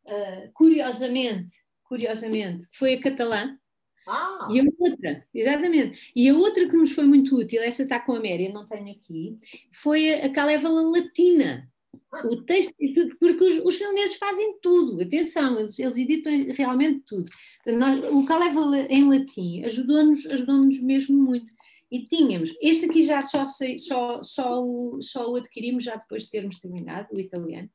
[0.05, 3.58] uh, curiosamente, curiosamente, foi a catalã,
[4.09, 4.47] ah.
[4.51, 6.11] E a outra, exatamente.
[6.15, 8.91] E a outra que nos foi muito útil, essa está com a Méria, não tenho
[8.91, 9.37] aqui,
[9.71, 11.69] foi a, a Calévala Latina.
[12.25, 12.73] O texto,
[13.19, 17.29] porque os, os finlandeses fazem tudo, atenção, eles, eles editam realmente tudo.
[17.67, 21.51] Nós, o Calévala em latim ajudou-nos ajudou mesmo muito.
[21.91, 26.23] E tínhamos, este aqui já só, sei, só, só, o, só o adquirimos já depois
[26.23, 27.69] de termos terminado, o italiano.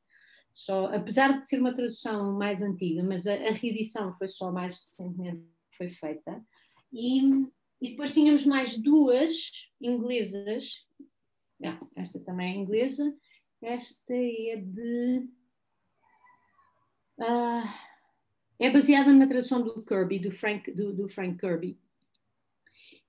[0.52, 4.78] Só, apesar de ser uma tradução mais antiga, mas a, a reedição foi só mais
[4.78, 5.42] recentemente
[5.76, 6.44] foi feita.
[6.92, 7.20] E,
[7.80, 10.86] e depois tínhamos mais duas inglesas.
[11.64, 13.16] Ah, esta também é inglesa.
[13.62, 15.28] Esta é de.
[17.18, 17.94] Uh,
[18.58, 21.78] é baseada na tradução do Kirby, do Frank, do, do Frank Kirby.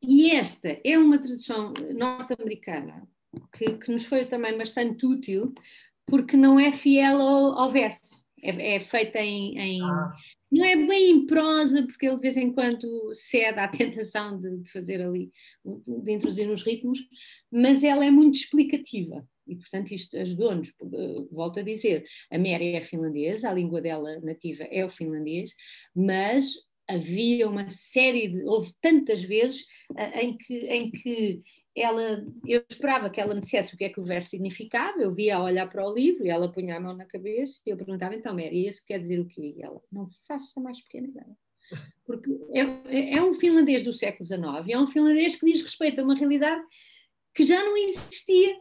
[0.02, 3.08] E esta é uma tradução norte-americana
[3.54, 5.54] que, que, nos foi também bastante útil,
[6.06, 8.25] porque não é fiel ao, ao verso.
[8.46, 10.14] É, é feita em, em ah
[10.56, 14.58] não é bem em prosa, porque ele de vez em quando cede à tentação de,
[14.58, 15.32] de fazer ali,
[15.64, 17.00] de introduzir nos ritmos,
[17.52, 19.28] mas ela é muito explicativa.
[19.48, 20.70] E, portanto, isto ajudou-nos.
[20.70, 25.52] Eh, volto a dizer, a Mary é finlandesa, a língua dela nativa é o finlandês,
[25.94, 26.54] mas
[26.88, 28.44] havia uma série de.
[28.44, 31.44] Houve tantas vezes uh, em, que, em que
[31.76, 35.12] ela, eu esperava que ela me dissesse o que é que o verso significava, eu
[35.12, 37.76] via a olhar para o livro e ela punha a mão na cabeça e eu
[37.76, 39.56] perguntava, então Mary, esse quer dizer o quê?
[39.58, 41.38] E ela, não faça mais pequena ideia.
[42.06, 46.04] Porque é, é um finlandês do século XIX, é um finlandês que diz respeito a
[46.04, 46.64] uma realidade
[47.34, 48.56] que já não existia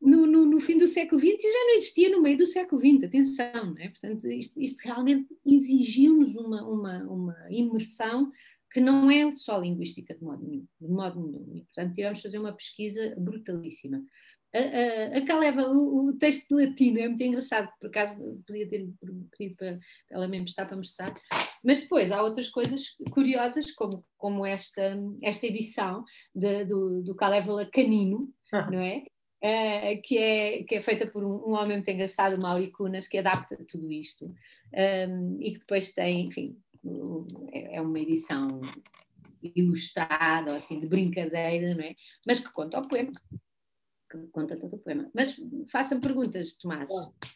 [0.00, 2.80] no, no, no, fim do século XX e já não existia no meio do século
[2.80, 3.88] XX, atenção, é?
[3.88, 8.30] Portanto, isto, isto realmente exigiu-nos uma, uma, uma imersão
[8.76, 11.56] que não é só linguística de modo nenhum, de modo nenhum.
[11.56, 14.04] E, portanto, tivemos de fazer uma pesquisa brutalíssima.
[14.54, 18.68] A, a, a cá leva o, o, texto latino, é muito engraçado, por acaso podia
[18.68, 18.86] ter
[19.30, 19.78] pedido para
[20.10, 21.14] ela me emprestar para mostrar,
[21.64, 26.04] mas depois há outras coisas curiosas, como, como esta, esta edição
[26.34, 28.70] de, do, do Calévala Canino, ah.
[28.70, 29.04] não é?
[29.42, 33.16] Uh, que, é, que é feita por um, um homem muito engraçado, Mauri Cunas, que
[33.16, 34.34] adapta tudo isto
[34.74, 36.58] um, e que depois tem, enfim,
[37.52, 38.60] é, é uma edição
[39.42, 41.94] ilustrada, assim, de brincadeira, não é?
[42.26, 43.12] Mas que conta o poema.
[44.10, 45.10] Que conta todo o poema.
[45.14, 45.36] Mas
[45.70, 46.88] façam perguntas, Tomás.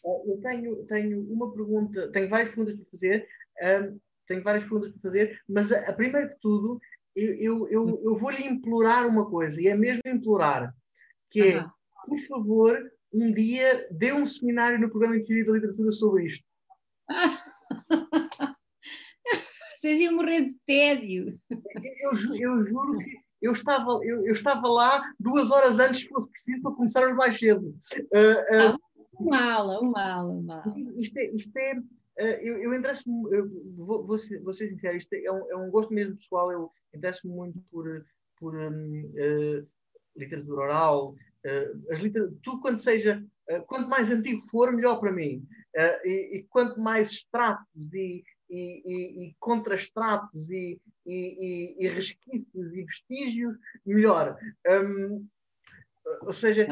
[0.05, 3.28] eu tenho, tenho uma pergunta, tenho várias perguntas para fazer,
[3.62, 6.80] um, tenho várias perguntas para fazer, mas a, a primeira de tudo,
[7.14, 10.74] eu, eu, eu, eu vou-lhe implorar uma coisa, e é mesmo implorar,
[11.30, 11.64] que é,
[12.07, 16.44] por favor, um dia dê um seminário no programa de Teoria da Literatura sobre isto.
[19.81, 21.41] Vocês iam morrer de tédio.
[21.49, 26.28] Eu, eu juro que eu estava, eu, eu, estava lá duas horas antes, se fosse
[26.28, 27.74] preciso, para começarmos mais cedo.
[27.97, 28.78] Uh, uh,
[29.18, 30.74] uma aula, uma aula, uma aula.
[30.99, 31.83] Isto é, isto é uh,
[32.43, 33.22] eu, eu interesso-me,
[33.78, 37.33] vou, vou, vou ser sincero, isto é um, é um gosto mesmo pessoal, eu interesso-me
[37.33, 38.05] muito por,
[38.39, 39.11] por um,
[40.14, 41.14] literatura oral,
[41.91, 42.31] as liter...
[42.43, 43.24] tudo quanto seja,
[43.66, 45.43] quanto mais antigo for, melhor para mim.
[46.05, 52.82] E, e, quanto mais extratos e, e, e, e contrastratos e, e, e, resquícios e
[52.82, 54.36] vestígios, melhor.
[54.68, 55.26] Um,
[56.22, 56.66] ou seja,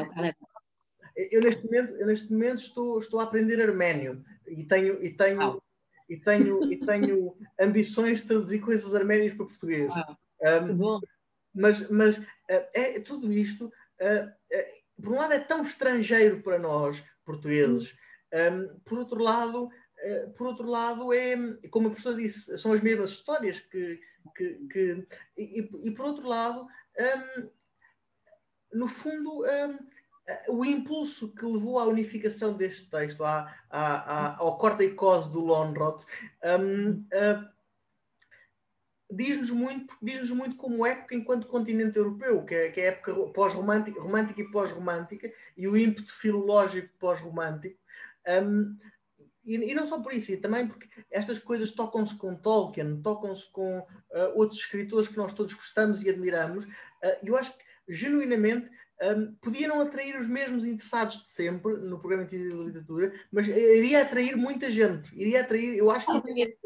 [1.31, 5.61] eu neste momento, eu neste momento estou, estou a aprender arménio e tenho, e tenho,
[6.09, 9.93] e tenho, e tenho ambições de traduzir coisas arménias para português.
[10.41, 10.99] Um,
[11.53, 14.31] mas, mas é, é, tudo isto, é,
[15.01, 17.93] por um lado, é tão estrangeiro para nós, portugueses,
[18.33, 19.69] um, por outro lado,
[20.35, 21.35] por outro lado, é,
[21.69, 23.99] como a professora disse, são as mesmas histórias que.
[24.35, 27.49] que, que e, e, por outro lado, um,
[28.73, 29.79] no fundo, um,
[30.47, 35.29] o impulso que levou à unificação deste texto, à, à, à, ao corte e cose
[35.31, 36.05] do Lonrod,
[36.43, 37.49] um, uh,
[39.11, 43.13] diz-nos muito, diz-nos muito como época enquanto continente europeu, que é, que é a época
[43.33, 47.79] pós-romântica romântica e pós-romântica, e o ímpeto filológico pós-romântico.
[48.27, 48.77] Um,
[49.43, 53.49] e, e, não só por isso, e também porque estas coisas tocam-se com Tolkien, tocam-se
[53.51, 53.85] com uh,
[54.35, 56.65] outros escritores que nós todos gostamos e admiramos.
[56.65, 58.69] Uh, eu acho que, genuinamente,
[59.01, 64.01] um, podia não atrair os mesmos interessados de sempre no programa de literatura, mas iria
[64.01, 65.09] atrair muita gente.
[65.15, 66.57] Iria atrair, eu acho que.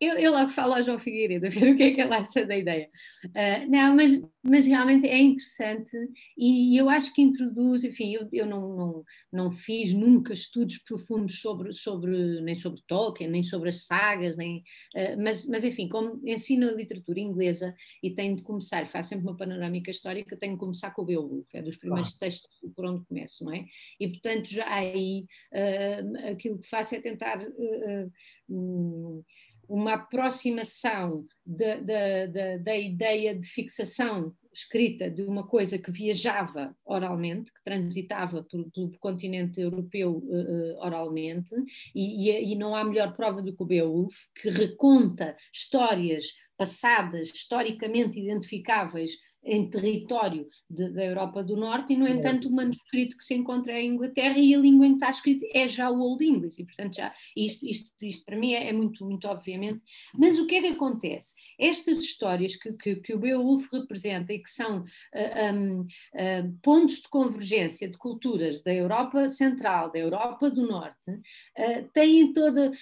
[0.00, 2.44] Eu, eu logo falo ao João Figueiredo, a ver o que é que ele acha
[2.44, 2.88] da ideia.
[3.26, 5.96] Uh, não, mas, mas realmente é interessante
[6.36, 11.40] e eu acho que introduz, enfim, eu, eu não, não, não fiz nunca estudos profundos
[11.40, 14.58] sobre, sobre, nem sobre Tolkien, nem sobre as sagas, nem,
[14.96, 19.26] uh, mas, mas enfim, como ensino a literatura inglesa e tenho de começar, faço sempre
[19.26, 22.18] uma panorâmica histórica, tenho de começar com o Beowulf, é dos primeiros ah.
[22.18, 23.64] textos por onde começo, não é?
[24.00, 27.46] E portanto já aí uh, aquilo que faço é tentar
[28.48, 29.22] um,
[29.68, 37.52] uma aproximação da, da, da, ideia de fixação escrita de uma coisa que viajava oralmente,
[37.52, 41.54] que transitava pelo, pelo continente europeu uh, oralmente,
[41.94, 47.30] e, e, e, não há melhor prova do que o Beowulf, que reconta histórias passadas,
[47.30, 53.24] historicamente identificáveis em território de, da Europa do Norte e, no entanto, o manuscrito que
[53.24, 56.24] se encontra em Inglaterra e a língua em que está escrito é já o Old
[56.24, 59.82] English, e, portanto, já, isto, isto, isto para mim é, é, muito, muito obviamente.
[60.14, 61.34] Mas o que é que acontece?
[61.58, 64.84] Estas histórias que, que, que o Beowulf representa e que são uh,
[65.14, 70.66] ah, um, uh, ah, pontos de convergência de culturas da Europa Central, da Europa do
[70.66, 72.72] Norte, uh, têm toda,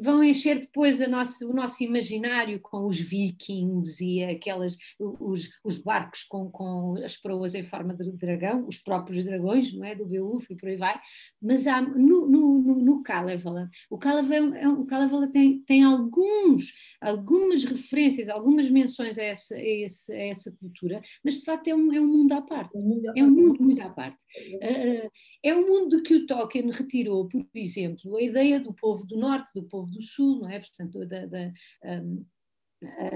[0.00, 5.78] vão encher depois a nossa, o nosso imaginário com os vikings e aquelas, os, os
[5.78, 9.94] barcos barcos com, com as proas em forma de dragão, os próprios dragões, não é?
[9.94, 11.00] Do Beowulf e por aí vai,
[11.40, 16.72] mas há, no, no, no, no Kalevala, o Kalevala, é o Kalevala tem, tem alguns,
[17.00, 21.74] algumas referências, algumas menções a essa, a, esse, a essa cultura, mas de facto é
[21.74, 22.76] um, é um mundo à parte,
[23.16, 24.16] é um mundo muito à parte.
[24.36, 25.10] Uh,
[25.44, 29.52] é um mundo que o Tolkien retirou, por exemplo, a ideia do povo do norte,
[29.54, 30.60] do povo do sul, não é?
[30.60, 31.52] Portanto, da, da um,
[31.84, 32.02] eh,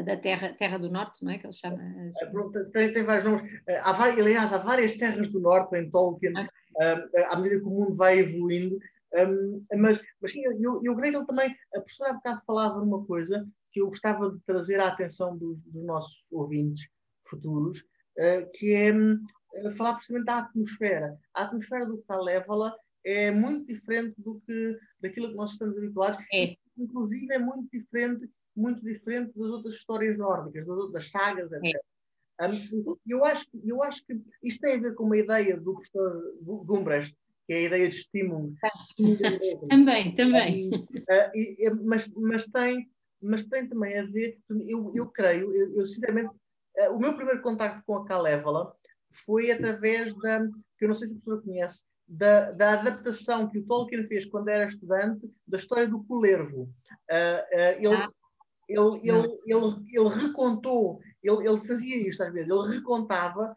[0.05, 1.79] da terra, terra do Norte, não é que ele chama?
[2.09, 2.71] Assim.
[2.73, 3.61] Tem, tem vários nomes.
[3.67, 6.49] Eh, há, aliás, há várias terras do Norte em Tolkien, ah.
[6.81, 8.79] Eh, à medida que o mundo vai evoluindo.
[9.15, 12.81] Um, mas, mas sim, eu, eu creio que ele também, a professora há bocado falava
[12.81, 16.89] numa coisa que eu gostava de trazer à atenção dos, dos nossos ouvintes
[17.25, 17.83] futuros,
[18.55, 21.19] que é uh, falar precisamente da atmosfera.
[21.35, 26.19] A atmosfera do Kalevala é muito diferente do que daquilo que nós estamos habituados.
[26.33, 26.57] É.
[26.77, 31.81] Inclusive é muito diferente muito diferente das outras histórias nórdicas, das, das sagas, etc.
[32.41, 36.35] Um, eu, acho, eu acho que isto tem a ver com uma ideia do professor
[36.43, 38.55] Gumbrecht, que é a ideia de estímulo.
[39.71, 40.71] também, também.
[40.71, 42.91] Um, uh, mas, mas, tem,
[43.23, 47.41] mas tem também a ver, eu, eu creio, eu, eu sinceramente, uh, o meu primeiro
[47.41, 48.75] contacto com a Calévala
[49.25, 50.47] foi através da,
[50.79, 54.27] que eu não sei se a pessoa conhece, da, da, adaptação que o Tolkien fez
[54.27, 56.65] quando era estudante da história do Colervo.
[57.11, 58.11] Uh, ele, ah
[58.69, 63.57] ele, ele, ele, ele recontou, ele, ele fazia isto às vezes, ele recontava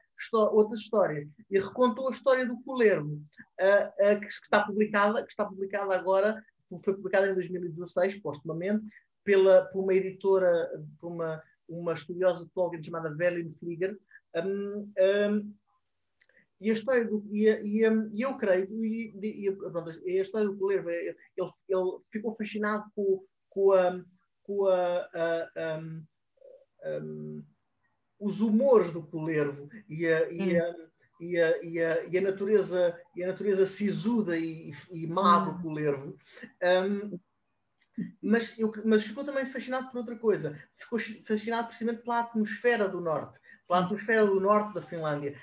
[0.52, 1.28] outras histórias.
[1.50, 6.44] E recontou a história do Colermo, uh, uh, que, está publicada, que está publicada agora,
[6.84, 8.86] foi publicada em 2016, postumamente,
[9.24, 13.98] pela, por uma editora, por uma, uma estudiosa de Tolkien chamada Velin Flieger,
[14.36, 15.54] um, um,
[16.62, 17.82] e a história do e, e,
[18.14, 23.24] e eu creio e, e, pronto, a história do Colermo ele, ele ficou fascinado com,
[23.50, 24.04] com a
[24.68, 25.10] a,
[25.56, 26.04] a, um,
[26.86, 27.44] um,
[28.20, 30.88] os humores do colervo e a, e a, hum.
[31.20, 35.52] e a, e a, e a, natureza, e a natureza sisuda e, e má do
[35.52, 35.62] hum.
[35.62, 36.18] colervo.
[36.64, 37.20] Um,
[38.22, 40.58] mas, eu, mas ficou também fascinado por outra coisa.
[40.78, 43.84] Ficou fascinado precisamente pela atmosfera do norte, pela hum.
[43.84, 45.38] atmosfera do norte da Finlândia.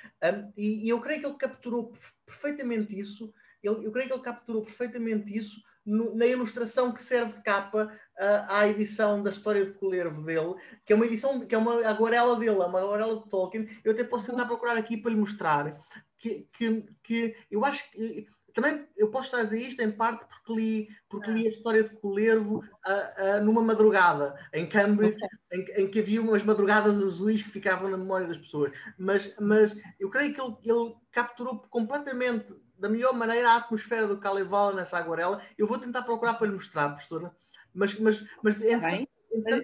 [0.57, 1.93] E, eu creio que ele capturou
[2.25, 3.33] perfeitamente isso.
[3.63, 7.85] Ele, eu creio que ele capturou perfeitamente isso no, na ilustração que serve de capa
[7.85, 11.87] uh, à edição da história de Colervo dele, que é uma edição, que é uma
[11.87, 13.69] aguarela dele, é uma aguarela de Tolkien.
[13.85, 15.81] Eu até posso tentar procurar aqui para lhe mostrar
[16.19, 18.27] que, que, que eu acho que
[18.57, 21.85] também eu posso estar a dizer isto em parte porque li, porque li a história
[21.85, 25.29] de Colervo uh, uh, numa madrugada em Cambridge, okay.
[25.53, 28.73] em, em, que havia umas madrugadas azuis que ficavam na memória das pessoas.
[28.99, 34.19] Mas, mas eu creio que ele, ele capturou completamente da melhor maneira a atmosfera do
[34.19, 35.43] Kalevala nessa aguarela.
[35.57, 37.35] Eu vou tentar procurar para lhe mostrar, professora.
[37.75, 39.07] Mas, mas, mas, tá mas,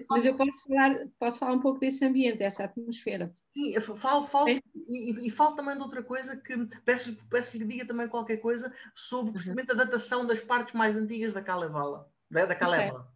[0.07, 3.33] mas, eu posso falar, posso falar um pouco desse ambiente, dessa atmosfera.
[3.53, 4.61] Sim, falo, falo é.
[4.87, 6.55] e, e, falo também de outra coisa que
[6.85, 9.33] peço, peço que lhe diga também qualquer coisa sobre uhum.
[9.33, 12.07] precisamente a datação das partes mais antigas da Kalevala.
[12.29, 12.99] Da, da Kalevala.
[12.99, 13.12] Okay.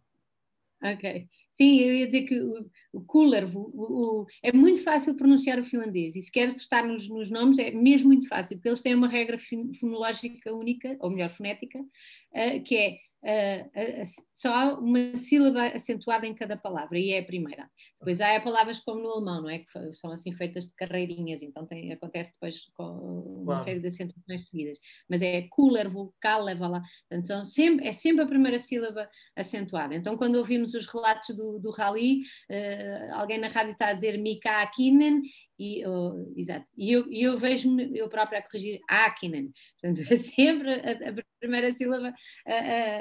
[0.82, 1.26] Ok.
[1.54, 6.14] Sim, eu ia dizer que o, o Cooler o, é muito fácil pronunciar o finlandês
[6.14, 9.08] e se quer estar nos, nos, nomes é mesmo muito fácil, porque eles têm uma
[9.08, 9.36] regra
[9.80, 12.98] fonológica única, ou melhor, fonética, uh, que é
[13.28, 14.02] Uh, uh,
[14.32, 17.68] só uma sílaba acentuada em cada palavra e é a primeira.
[17.98, 19.58] Depois há palavras como no alemão, não é?
[19.58, 23.64] Que são assim feitas de carreirinhas, então tem, acontece depois com uma claro.
[23.64, 24.78] série de acentuações seguidas.
[25.10, 26.82] Mas é cooler, vocal, leva lá.
[27.24, 29.06] São sempre, é sempre a primeira sílaba
[29.36, 29.94] acentuada.
[29.94, 34.16] Então, quando ouvimos os relatos do, do rally, uh, alguém na rádio está a dizer
[34.16, 35.20] Mika Akinen
[35.58, 41.10] e, oh, exato, e eu, eu vejo-me eu própria a corrigir Akinen, portanto sempre a,
[41.10, 42.14] a primeira sílaba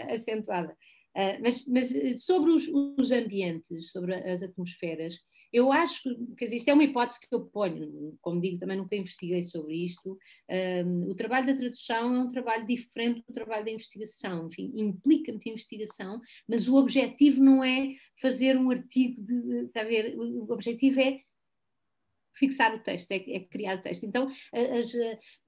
[0.09, 0.75] acentuada.
[1.15, 5.17] Uh, mas, mas, sobre os, os, ambientes, sobre as atmosferas,
[5.51, 6.03] eu acho
[6.37, 10.17] que isto é uma hipótese que eu ponho, como digo, também nunca investiguei sobre isto.
[10.85, 15.31] Um, o trabalho da tradução é um trabalho diferente do trabalho da investigação, enfim, implica
[15.31, 20.19] muita investigação, mas o objetivo não é fazer um artigo de, de, de, de ver,
[20.19, 21.19] o objetivo é
[22.37, 24.05] fixar o texto, é, é criar o texto.
[24.05, 24.93] Então, as,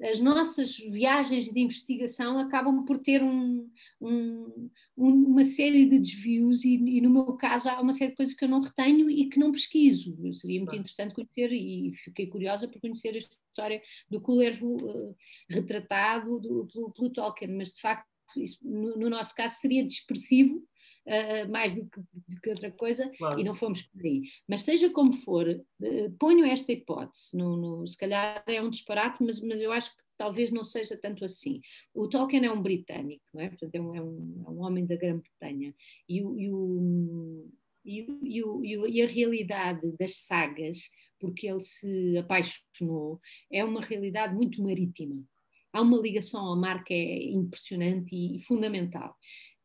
[0.02, 3.70] as, nossas viagens de investigação acabam por ter um,
[4.02, 8.36] um, uma série de desvios, e, e, no meu caso há uma série de coisas
[8.36, 10.16] que eu não retenho e que não pesquiso.
[10.34, 15.16] Seria muito interessante conhecer, e fiquei curiosa por conhecer a história do Kullervo uh,
[15.50, 20.64] retratado do, pelo, pelo Tolkien, mas de facto, isso, no, no nosso caso, seria dispersivo
[21.10, 23.40] uh, mais do que, do que, outra coisa, claro.
[23.40, 24.24] e não fomos por aí.
[24.48, 29.24] Mas seja como for, uh, ponho esta hipótese, no, no, se calhar é um disparate,
[29.24, 31.62] mas, mas eu acho que talvez não seja tanto assim.
[31.94, 33.50] O Tolkien é um britânico, não é?
[33.50, 35.74] Portanto, é um, é um, é um homem da Grã-Bretanha,
[36.08, 37.50] e, o, e, o,
[37.86, 40.90] e, o, e, a realidade das sagas,
[41.20, 43.20] porque ele se apaixonou,
[43.52, 45.24] é uma realidade muito marítima.
[45.72, 49.16] Há uma ligação ao mar que é impressionante e fundamental.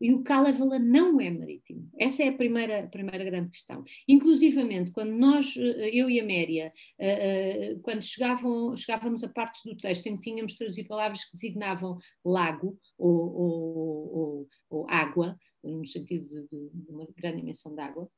[0.00, 1.88] E o Kalevala não é marítimo.
[1.98, 3.84] Essa é a primeira, a primeira grande questão.
[4.08, 9.62] Inclusivamente, quando nós, eh, eu e a Méria, eh, eh, quando chegavam, chegávamos a partes
[9.64, 15.38] do texto em que tínhamos traduzido palavras que designavam lago ou, ou, ou, ou água,
[15.62, 18.10] no sentido de, de, uma grande dimensão de água,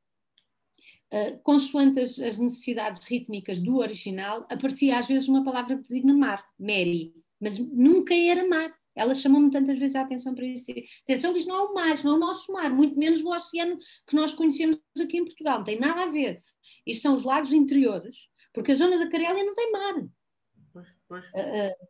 [1.45, 6.45] consoante as, as, necessidades rítmicas do original, aparecia às vezes uma palavra que designa mar,
[6.59, 8.76] Mary, mas nunca era mar.
[8.97, 10.73] Ela chamou-me tantas vezes a atenção para isso.
[11.03, 13.79] Atenção, isto não é o mar, não é o nosso mar, muito menos o oceano
[14.07, 16.43] que nós conhecemos aqui em Portugal, não tem nada a ver.
[16.87, 19.95] Isto são os lagos interiores, porque a zona da Carélia não tem mar.
[20.73, 21.25] Pois, pois.
[21.27, 21.89] Uh, uh,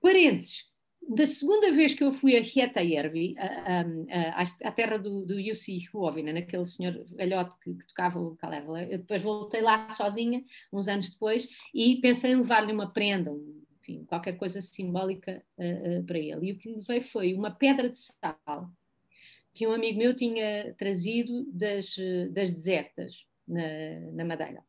[0.00, 0.64] parênteses,
[1.08, 6.66] da segunda vez que eu fui a Hietajervi, à terra do, do Jussi Huovinen, naquele
[6.66, 11.48] senhor velhote que, que tocava o Kalevala, eu depois voltei lá sozinha, uns anos depois,
[11.72, 16.48] e pensei em levar-lhe uma prenda, um enfim, qualquer coisa simbólica uh, uh, para ele.
[16.48, 18.70] E o que lhe veio foi uma pedra de sal
[19.54, 21.96] que um amigo meu tinha trazido das,
[22.30, 24.62] das desertas na, na Madeira.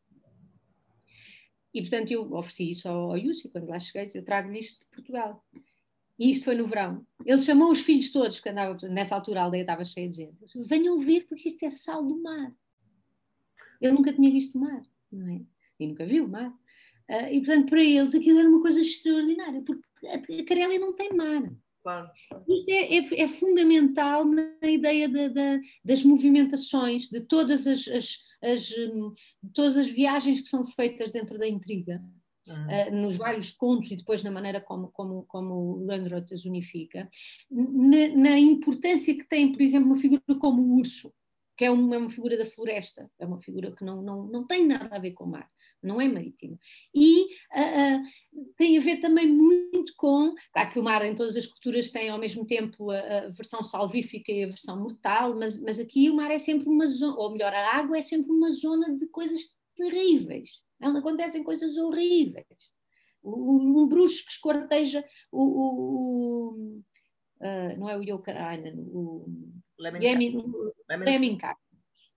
[1.74, 4.86] E, portanto, eu ofereci isso ao, ao Yussi, quando lá cheguei, eu trago-lhe isto de
[4.86, 5.46] Portugal.
[6.18, 7.06] E isto foi no verão.
[7.26, 10.38] Ele chamou os filhos todos, que andavam, nessa altura a aldeia estava cheia de gente.
[10.40, 12.56] Disse, Venham ver, porque isto é sal do mar.
[13.82, 15.42] Ele nunca tinha visto mar, não é?
[15.80, 16.52] E nunca viu mar.
[17.10, 21.14] Uh, e, portanto, para eles aquilo era uma coisa extraordinária, porque a, Carélia não tem
[21.14, 21.44] mar.
[21.82, 22.10] Claro.
[22.50, 28.18] Isto é, é, é, fundamental na ideia de, de, das movimentações, de todas as, as,
[28.44, 29.14] as, hum,
[29.54, 32.04] todas as viagens que são feitas dentro da intriga.
[32.46, 32.56] Uhum.
[32.56, 37.10] Uh, nos vários contos e depois na maneira como, como, como o Landrot as unifica,
[37.52, 41.14] na, na, importância que tem, por exemplo, uma figura como o urso,
[41.58, 44.46] que é uma, é uma, figura da floresta, é uma figura que não, não, não
[44.46, 45.50] tem nada a ver com o mar
[45.82, 46.60] não é marítimo.
[46.94, 51.36] E uh, uh, tem a ver também muito com, claro que o mar em todas
[51.36, 55.60] as culturas tem ao mesmo tempo a, a, versão salvífica e a versão mortal, mas,
[55.62, 58.52] mas aqui o mar é sempre uma zona, ou melhor, a água é sempre uma
[58.52, 60.52] zona de coisas terríveis,
[60.82, 62.46] onde acontecem coisas horríveis.
[63.24, 66.52] Um, um bruxo que escorteja o, o,
[67.42, 69.26] uh, não é o Jokerainen, o
[69.78, 71.58] Lemminkainen.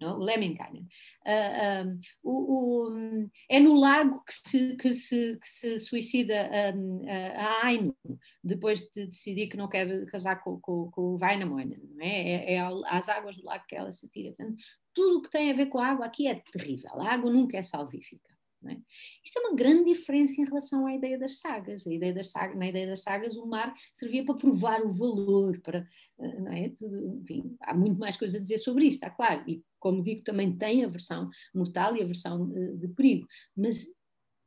[0.00, 0.18] Não?
[0.18, 0.88] O Lemminkainen.
[1.26, 7.04] Uh, um, o, o, é no lago que se, que se, que se suicida um,
[7.36, 7.94] a Aino,
[8.42, 11.78] depois de decidir que não quer casar com, com, com o Vainamoinen.
[12.00, 12.52] É?
[12.52, 14.34] É, é às águas do lago que ela se tira.
[14.34, 14.56] Portanto,
[14.94, 16.90] tudo o que tem a ver com a água aqui é terrível.
[16.94, 18.29] A água nunca é salvífica.
[18.66, 18.76] É?
[19.24, 21.86] Isto é uma grande diferença em relação à ideia das sagas.
[21.86, 25.58] A ideia das sagas na ideia das sagas, o mar servia para provar o valor,
[25.62, 25.86] para,
[26.18, 26.66] eh, não é?
[26.66, 29.42] Enfim, há muito mais coisas a dizer sobre isto, está claro.
[29.48, 33.26] E, como digo, também tem a versão mortal e a versão eh, de perigo.
[33.56, 33.86] Mas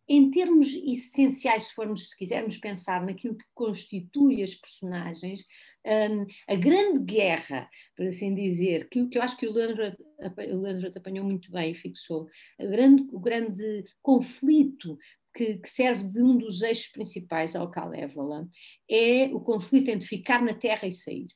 [0.08, 5.46] em termos essenciais, se formos, se quisermos pensar naquilo que constitui as personagens,
[5.86, 10.98] um, a grande guerra, por assim dizer, que, que eu acho que o Leandro, o
[10.98, 12.28] apanhou muito bem e fixou,
[12.60, 14.98] o grande, o grande conflito
[15.36, 18.48] que, que, serve de um dos eixos principais ao Kalevala
[18.90, 21.28] é o conflito entre ficar na terra e sair.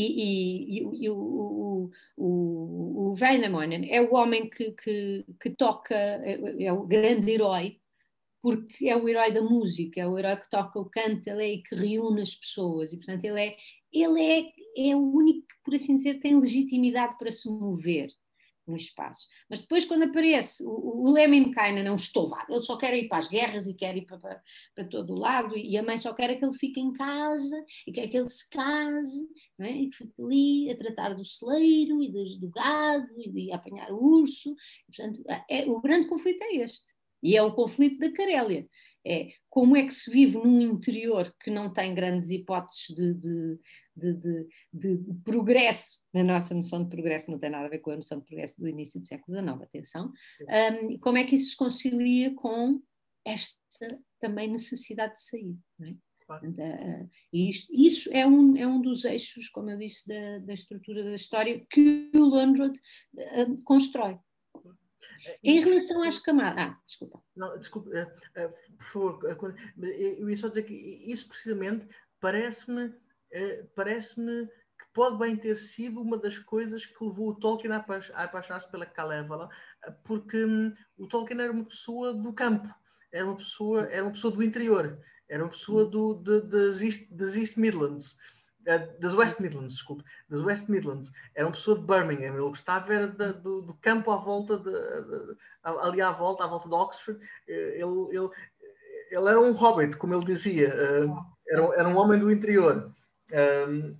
[0.00, 5.92] E, e, e, o, o, o, o Wainamoinen é o homem que, que, que toca,
[5.92, 7.80] é, é, o grande herói,
[8.40, 11.52] porque é o herói da música, é o herói que toca o canto, ele é
[11.54, 13.56] e que reúne as pessoas, e portanto ele é,
[13.92, 18.12] ele é, é o único que, por assim dizer, tem legitimidade para se mover
[18.68, 19.26] no espaço.
[19.48, 23.18] Mas depois, quando aparece o, o Lemminkainen, é um estovado, ele só quer ir para
[23.18, 24.42] as guerras e quer ir para, para,
[24.74, 27.92] para, todo o lado, e a mãe só quer que ele fique em casa e
[27.92, 29.26] quer que ele se case,
[29.58, 29.72] não é?
[29.72, 33.90] e que fique ali a tratar do celeiro e do, do gado e de apanhar
[33.90, 34.54] o urso.
[34.86, 36.98] Portanto, é, o grande conflito é este.
[37.22, 38.68] E é o conflito da Carélia.
[39.04, 43.58] É como é que se vive num interior que não tem grandes hipóteses de, de
[43.98, 44.14] de,
[44.72, 47.96] de, de, progresso, na nossa noção de progresso não tem nada a ver com a
[47.96, 50.12] noção de progresso do início do século XIX, atenção,
[50.82, 52.80] um, como é que isso se concilia com
[53.24, 53.56] esta
[54.20, 55.94] também necessidade de sair, não é?
[56.30, 60.52] Uh, e isto, isso é um, é um dos eixos, como eu disse, da, da
[60.52, 62.78] estrutura da história que o Lonrod
[63.14, 64.18] uh, constrói.
[65.42, 66.58] Em relação às camadas.
[66.58, 67.22] Ah, desculpa.
[67.34, 71.88] Não, desculpa, uh, por favor, eu ia só dizer que isso precisamente
[72.20, 72.92] parece-me
[73.74, 74.48] parece-me
[74.78, 77.84] que pode bem ter sido uma das coisas que levou o Tolkien a,
[78.14, 79.48] apaixonar-se pela Kalevala,
[79.84, 82.72] eh, porque hum, o Tolkien era uma pessoa do campo,
[83.12, 84.98] era uma pessoa, era uma pessoa do interior,
[85.28, 88.12] era uma pessoa do, de, das, East, das East Midlands,
[88.66, 92.94] uh, das West Midlands, desculpe, das West Midlands, era uma pessoa de Birmingham, ele gostava
[92.94, 96.74] era de, do, do, campo à volta, de, de, ali à volta, à volta de
[96.74, 98.30] Oxford, ele, ele,
[99.10, 100.68] ele era um hobbit, como ele dizia,
[101.48, 102.94] era, era um homem do interior.
[103.32, 103.94] Um,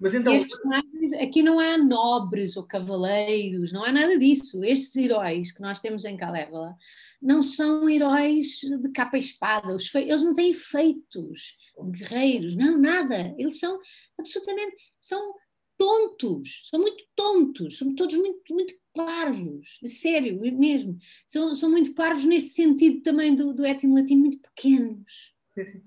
[0.00, 0.34] mas então...
[0.34, 4.64] E personagens, aqui não há nobres ou cavaleiros, não há nada disso.
[4.64, 6.74] Estes heróis que nós temos em Kalevala
[7.20, 11.54] não são heróis de capa e espada, eles não têm feitos
[11.90, 13.34] guerreiros, não, nada.
[13.38, 13.78] Eles são
[14.18, 15.34] absolutamente, são
[15.76, 20.98] tontos, são muito tontos, são todos muito, muito parvos, sério mesmo.
[21.26, 25.38] São, são muito parvos neste sentido também do, do étimo latino, muito pequenos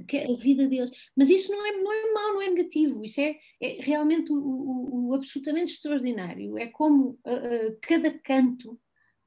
[0.07, 0.91] que a vida deles.
[1.15, 4.37] Mas isso não é, não é mau, não é negativo, isso é, é realmente o,
[4.37, 6.57] o, o, absolutamente extraordinário.
[6.57, 8.79] É como uh, uh, cada canto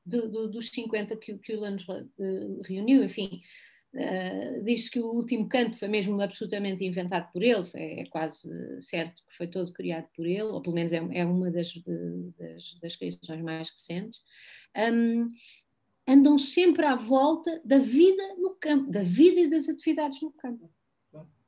[0.04, 3.40] do, do, dos 50 que, que o Lanos uh, reuniu, enfim,
[4.62, 8.46] diz que o último canto foi mesmo absolutamente inventado por ele, foi, é quase
[8.78, 11.72] certo que foi todo criado por ele, ou pelo menos é, é uma das,
[12.38, 14.20] das, das criações mais recentes.
[14.76, 15.28] Um,
[16.06, 20.70] andam sempre à volta da vida no campo, da vida e das atividades no campo.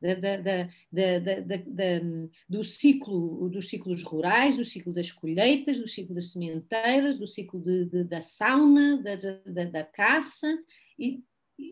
[0.00, 2.00] Da, da, da,
[2.48, 7.60] do ciclo, dos ciclos rurais, do ciclo das colheitas, do ciclo das sementeiras, do ciclo
[7.60, 9.02] de, de, da sauna,
[9.72, 10.56] da, caça,
[10.96, 11.24] e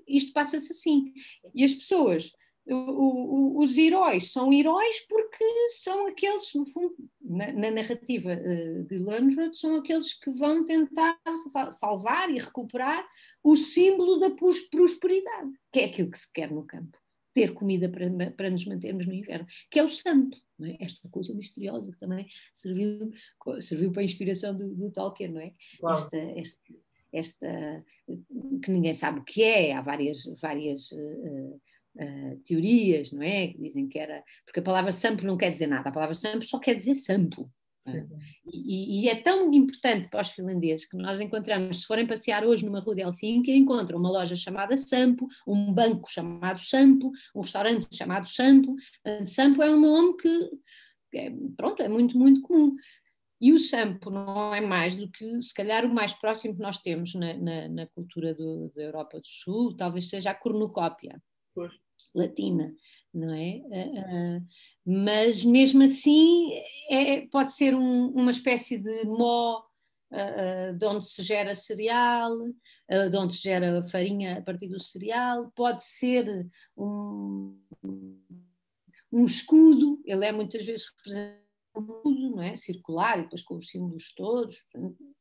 [0.09, 1.13] isto passa-se assim.
[1.55, 2.33] E as pessoas
[2.69, 8.85] o, o, os heróis são heróis porque são aqueles, no fundo, na, na narrativa uh,
[8.85, 11.17] de Landrod, são aqueles que vão tentar
[11.71, 13.07] salvar e recuperar
[13.43, 16.99] o símbolo da prosperidade, que é aquilo que se quer no campo.
[17.33, 20.85] Ter comida para, para nos mantermos no inverno, que é o sampo, é?
[20.85, 23.13] esta coisa misteriosa que também serviu,
[23.61, 25.53] serviu para a inspiração do, do Tolkien, não é?
[25.93, 26.75] Esta, esta,
[27.13, 27.85] esta,
[28.63, 31.61] que ninguém sabe o que é, há várias, várias uh,
[32.01, 33.49] uh, teorias, não é?
[33.49, 34.23] Que dizem que era.
[34.45, 37.51] Porque a palavra sampo não quer dizer nada, a palavra sampo só quer dizer sampo.
[37.87, 38.19] Uh,
[38.53, 42.65] e, e, é tão importante para os finlandeses que nós encontramos, se forem passear hoje
[42.65, 47.87] numa rua de Helsinki, encontram uma loja chamada Sampo, um banco chamado Sampo, um restaurante
[47.97, 48.75] chamado Sampo.
[49.25, 50.51] Sampo é um nome que,
[51.15, 52.75] é, pronto, é muito, muito comum.
[53.39, 56.81] E o sampo não é mais do que, se calhar, o mais próximo que nós
[56.81, 61.23] temos na, na, na cultura do, da Europa do Sul, talvez seja a cornucópia.
[61.55, 61.71] Pois
[62.15, 62.75] latina.
[63.13, 63.63] não é?
[63.65, 64.47] Uh, uh,
[64.85, 66.53] mas mesmo assim
[66.91, 69.63] é, pode ser um, uma espécie de mó
[70.13, 72.31] uh, de onde se gera cereal,
[72.89, 76.47] de onde se gera farinha a partir do cereal, pode ser
[76.77, 77.59] um,
[79.11, 81.46] um escudo, ele é muitas vezes representado
[81.81, 82.57] não é?
[82.57, 84.67] circular e depois com os símbolos todos,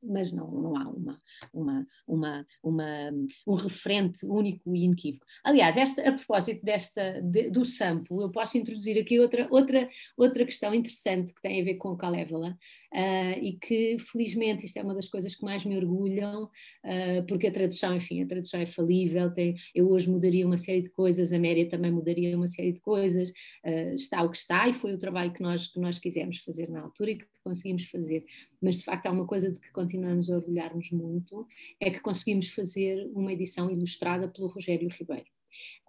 [0.01, 1.21] mas não, não há uma,
[1.53, 3.11] uma, uma, uma,
[3.47, 5.25] um referente único e inequívoco.
[5.43, 10.45] Aliás, esta, a propósito desta, de, do sample, eu posso introduzir aqui outra, outra, outra
[10.45, 12.57] questão interessante que tem a ver com o Kalevala
[12.93, 17.47] uh, e que, felizmente, isto é uma das coisas que mais me orgulham, uh, porque
[17.47, 21.33] a tradução, enfim, a tradução é falível, tem, eu hoje mudaria uma série de coisas,
[21.33, 24.93] a Méria também mudaria uma série de coisas, uh, está o que está e foi
[24.93, 28.25] o trabalho que nós, que nós quisemos fazer na altura e que conseguimos fazer.
[28.61, 31.47] Mas de facto há uma coisa de que continuamos a orgulhar-nos muito,
[31.79, 35.25] é que conseguimos fazer uma edição ilustrada pelo Rogério Ribeiro.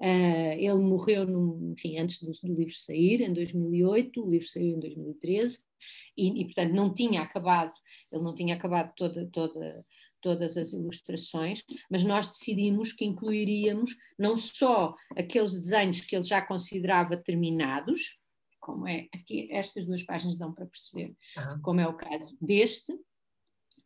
[0.01, 1.27] Uh, ele morreu,
[1.73, 5.59] enfim, antes do, do, livro sair, em 2008, o livro saiu em 2013,
[6.17, 7.73] e, e, portanto não tinha acabado,
[8.13, 9.85] ele não tinha acabado toda, toda,
[10.21, 16.41] todas as ilustrações, mas nós decidimos que incluiríamos não só aqueles desenhos que ele já
[16.43, 18.19] considerava terminados,
[18.67, 21.63] como é aqui, estas duas páginas dão para perceber, uhum.
[21.63, 22.93] como é o caso deste,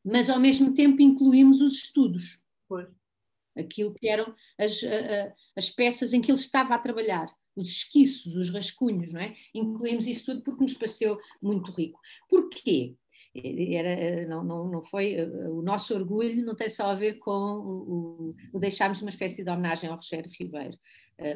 [0.03, 2.43] mas ao mesmo tempo incluímos os estudos.
[2.67, 2.89] Pois.
[3.55, 4.81] Aquilo que eram as,
[5.55, 9.37] as peças em que ele estava a trabalhar, os esquiços, os rascunhos, não é?
[9.55, 12.01] Incluímos isso tudo porque nos pareceu muito rico.
[12.27, 12.97] Porquê?
[13.35, 18.33] Era, não, não, não foi o nosso orgulho não tem só a ver com o,
[18.33, 20.77] o, o deixarmos uma espécie de homenagem ao Rogério Ribeiro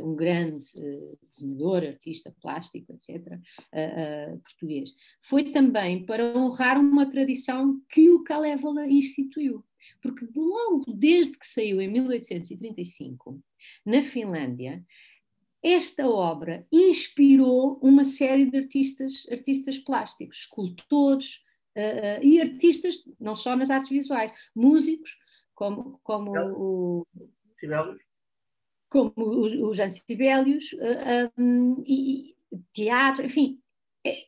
[0.03, 4.95] um grande uh, desenhador, artista plástico, etc., uh, português.
[5.21, 9.65] Foi também para honrar uma tradição que o Kalevala instituiu.
[10.01, 13.41] Porque logo desde que saiu em 1835,
[13.85, 14.85] na Finlândia,
[15.63, 21.41] esta obra inspirou uma série de artistas, artistas plásticos, escultores
[21.77, 25.19] uh, e artistas, não só nas artes visuais, músicos,
[25.55, 27.07] como, como o,
[28.95, 32.37] como os Ancibélios, uh, um, e,
[32.73, 33.59] teatro, enfim,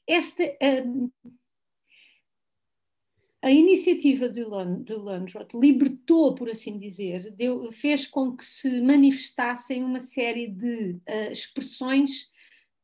[0.05, 0.43] esta.
[0.43, 1.13] Uh,
[3.43, 4.51] a iniciativa do,
[4.83, 10.95] do Landrot libertou, por assim dizer, deu, fez com que se manifestassem uma série de
[11.09, 12.27] uh, expressões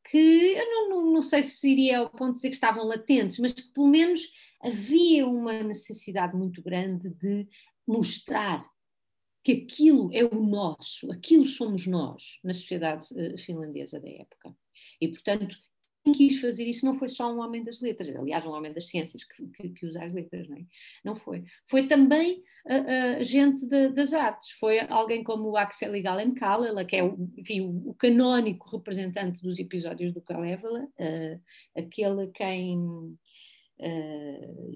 [0.09, 3.39] que eu não, não, não, sei se iria ao ponto de dizer que estavam latentes,
[3.39, 4.21] mas que pelo menos
[4.61, 7.45] havia uma necessidade muito grande de
[7.85, 8.63] mostrar
[9.43, 14.55] que aquilo é o nosso, aquilo somos nós na sociedade uh, finlandesa da época.
[15.01, 15.55] E, portanto,
[16.03, 18.87] quem quis fazer isso não foi só um homem das letras, aliás, um homem das
[18.87, 20.65] ciências que, que, que usa as letras, não, é?
[21.03, 21.43] não foi.
[21.65, 26.83] Foi também uh, uh, gente de, das artes, foi alguém como o Axel Galen Kallela,
[26.83, 30.87] que é o, enfim, o, canónico representante dos episódios do Kalevala,
[31.75, 33.17] aquele quem Uh,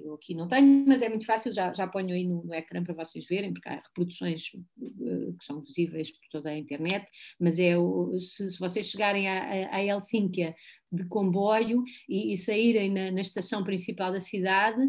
[0.03, 2.83] eu aqui não tenho, mas é muito fácil, já, já ponho aí no, no ecrã
[2.83, 7.07] para vocês verem, porque há reproduções uh, que são visíveis por toda a internet,
[7.39, 10.55] mas é o, se, se vocês chegarem a, Helsínquia
[10.91, 14.81] de comboio e, e saírem na, na, estação principal da cidade,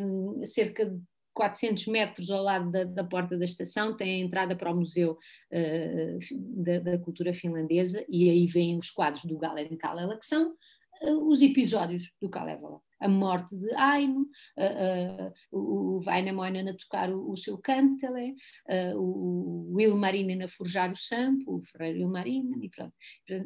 [0.00, 1.00] um, eh, cerca de
[1.34, 5.18] 400 metros ao lado da, da, porta da estação tem a entrada para o Museu
[5.52, 10.54] uh, da, da, Cultura Finlandesa e aí vêm os quadros do Galen Kalela, que são
[11.02, 14.22] uh, os episódios do Kalevala a morte de Aino,
[14.56, 18.34] uh, uh, o Vainamoinen a tocar o, o seu cântele,
[18.68, 22.94] uh, o, Ilmarinen a forjar o sampo, o Ferreiro Ilmarinen, e pronto.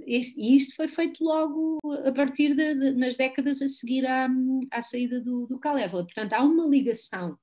[0.07, 4.29] e isto foi feito logo a partir de, de, nas décadas a seguir à,
[4.71, 5.61] à saída do, do.
[5.61, 7.37] Portanto, há uma ligação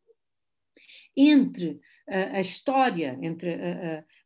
[1.15, 3.57] entre a história, entre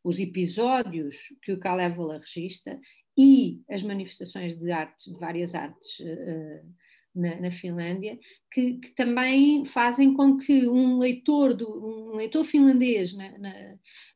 [0.04, 2.78] os episódios que o Kalevala registra
[3.16, 6.74] e as manifestações de artes, de várias artes uh,
[7.14, 8.18] na, na Finlândia,
[8.52, 13.50] que, que, também fazem com que um leitor, do, um leitor finlandês na, na,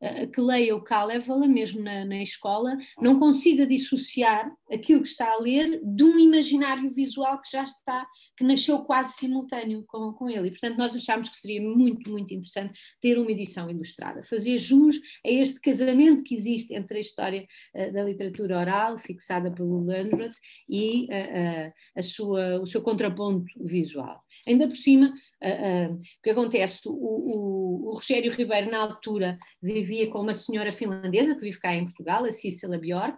[0.01, 5.31] uh, que leia o Kalevala, mesmo na, na, escola, não consiga dissociar aquilo que está
[5.31, 8.05] a ler de um imaginário visual que já está,
[8.37, 10.49] que nasceu quase simultâneo com, com ele.
[10.49, 14.97] E, portanto, nós achámos que seria muito, muito interessante ter uma edição ilustrada, fazer jus
[15.25, 20.37] a este casamento que existe entre a história uh, da literatura oral, fixada pelo Landreth,
[20.69, 24.26] e uh, a sua, o seu contraponto visual.
[24.47, 25.07] Ainda por cima,
[25.43, 26.87] uh, uh, o que acontece?
[26.87, 31.75] O, o, o, Rogério Ribeiro, na altura, vivia com uma senhora finlandesa que vive cá
[31.75, 33.17] em Portugal, a Cícela Bjork,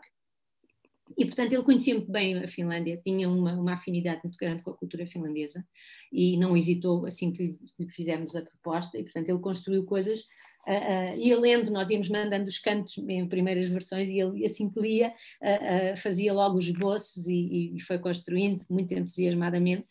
[1.17, 4.71] E, portanto, ele conhecia muito bem a Finlândia, tinha uma, uma afinidade muito grande com
[4.71, 5.65] a cultura finlandesa
[6.11, 8.97] e não hesitou assim que lhe fizemos a proposta.
[8.97, 10.21] E, portanto, ele construiu coisas
[10.67, 14.69] Uh, uh, ia lendo, nós íamos mandando os cantos em primeiras versões e ele assim
[14.69, 15.09] que lia
[15.41, 19.87] uh, fazia logo os esboços e, e, foi construindo muito entusiasmadamente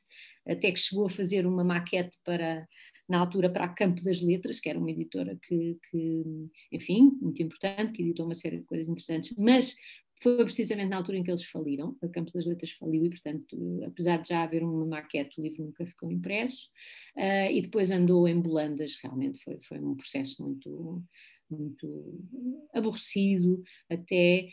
[0.49, 2.67] até que chegou a fazer uma maquete para
[3.09, 6.23] na altura para a Campo das Letras, que era uma editora que, que
[6.71, 9.75] enfim, muito importante, que editou uma série de coisas interessantes, mas
[10.23, 13.83] foi precisamente na altura em que eles faliram, a Campo das Letras faliu e, portanto,
[13.87, 16.67] apesar de já haver uma maquete, o livro nunca ficou impresso,
[17.17, 21.03] uh, e depois andou em Bolandas, realmente foi, foi um processo muito,
[21.49, 22.27] muito
[22.75, 24.49] aborrecido, até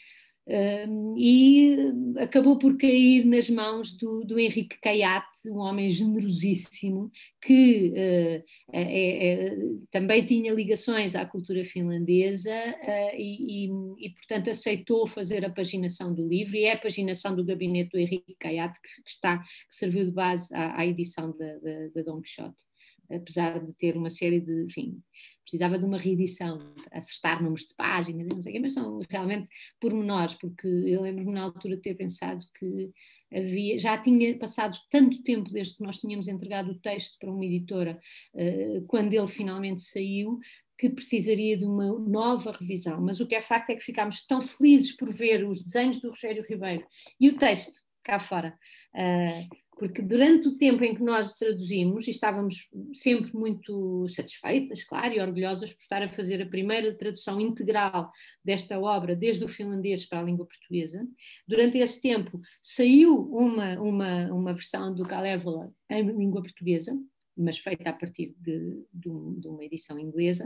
[1.18, 1.76] e
[2.20, 7.12] acabou por cair nas mãos do, do Henrique Caiate, um homem generosíssimo,
[7.42, 9.58] que uh, é, é,
[9.90, 13.70] também tinha ligações à cultura finlandesa uh, e, e,
[14.00, 18.00] e, portanto, aceitou fazer a paginação do livro, e é a paginação do gabinete do
[18.00, 21.58] Henrique Caiate que, que está, que serviu de base à, à edição da,
[21.96, 22.64] da, Don Quixote
[23.10, 25.02] apesar de ter uma série de, enfim,
[25.44, 29.48] precisava de uma reedição, acertar números de páginas, não sei quê, mas são realmente
[29.80, 32.92] pormenores, porque eu lembro-me na altura de ter pensado que
[33.34, 37.46] havia, já tinha passado tanto tempo desde que nós tínhamos entregado o texto para uma
[37.46, 38.00] editora,
[38.34, 40.40] uh, quando ele finalmente saiu,
[40.78, 44.42] que precisaria de uma nova revisão, mas o que é facto é que ficámos tão
[44.42, 46.86] felizes por ver os desenhos do Rogério Ribeiro
[47.20, 48.58] e o texto cá fora.
[48.94, 55.14] Uh, porque durante o tempo em que nós traduzimos, e estávamos sempre muito satisfeitas, claro,
[55.14, 58.12] e orgulhosas por estar a fazer a primeira tradução integral
[58.44, 61.06] desta obra, desde o finlandês para a língua portuguesa,
[61.48, 66.98] durante esse tempo saiu uma, uma, uma versão do Kalevala em língua portuguesa,
[67.38, 70.46] mas feita a partir de, de, de uma edição inglesa,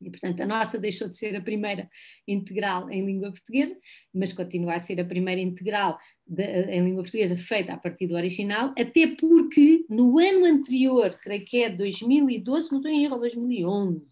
[0.00, 1.88] e, portanto, a nossa deixou de ser a primeira
[2.26, 3.76] integral em língua portuguesa,
[4.12, 8.14] mas continua a ser a primeira integral de, em língua portuguesa feita a partir do
[8.14, 14.10] original, até porque no ano anterior, creio que é 2012, não estou em erro, 2011.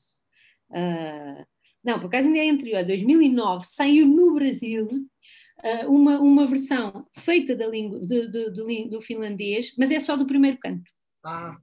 [0.71, 1.45] Uh,
[1.85, 7.55] não, por acaso ainda é anterior, 2009, saiu no Brasil uh, uma, uma versão feita
[7.55, 10.91] da língua, do, do, do, do finlandês, mas é só do primeiro canto.
[11.25, 11.57] Ah.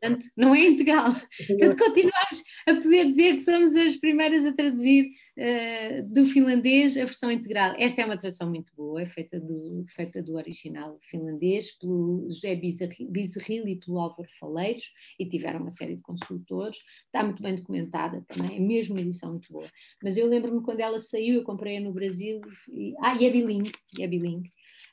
[0.00, 1.12] Portanto, não é integral.
[1.46, 7.04] Portanto, continuamos a poder dizer que somos as primeiras a traduzir uh, do finlandês a
[7.04, 7.74] versão integral.
[7.78, 12.56] Esta é uma tradução muito boa, é feita do, feita do original finlandês pelo José
[12.56, 16.78] Bizarril e pelo Álvaro Faleiros, e tiveram uma série de consultores.
[17.04, 19.68] Está muito bem documentada também, é mesmo uma edição muito boa.
[20.02, 22.40] Mas eu lembro-me quando ela saiu, eu comprei-a no Brasil,
[22.72, 24.50] e, ah, e é bilingue, é bilingue.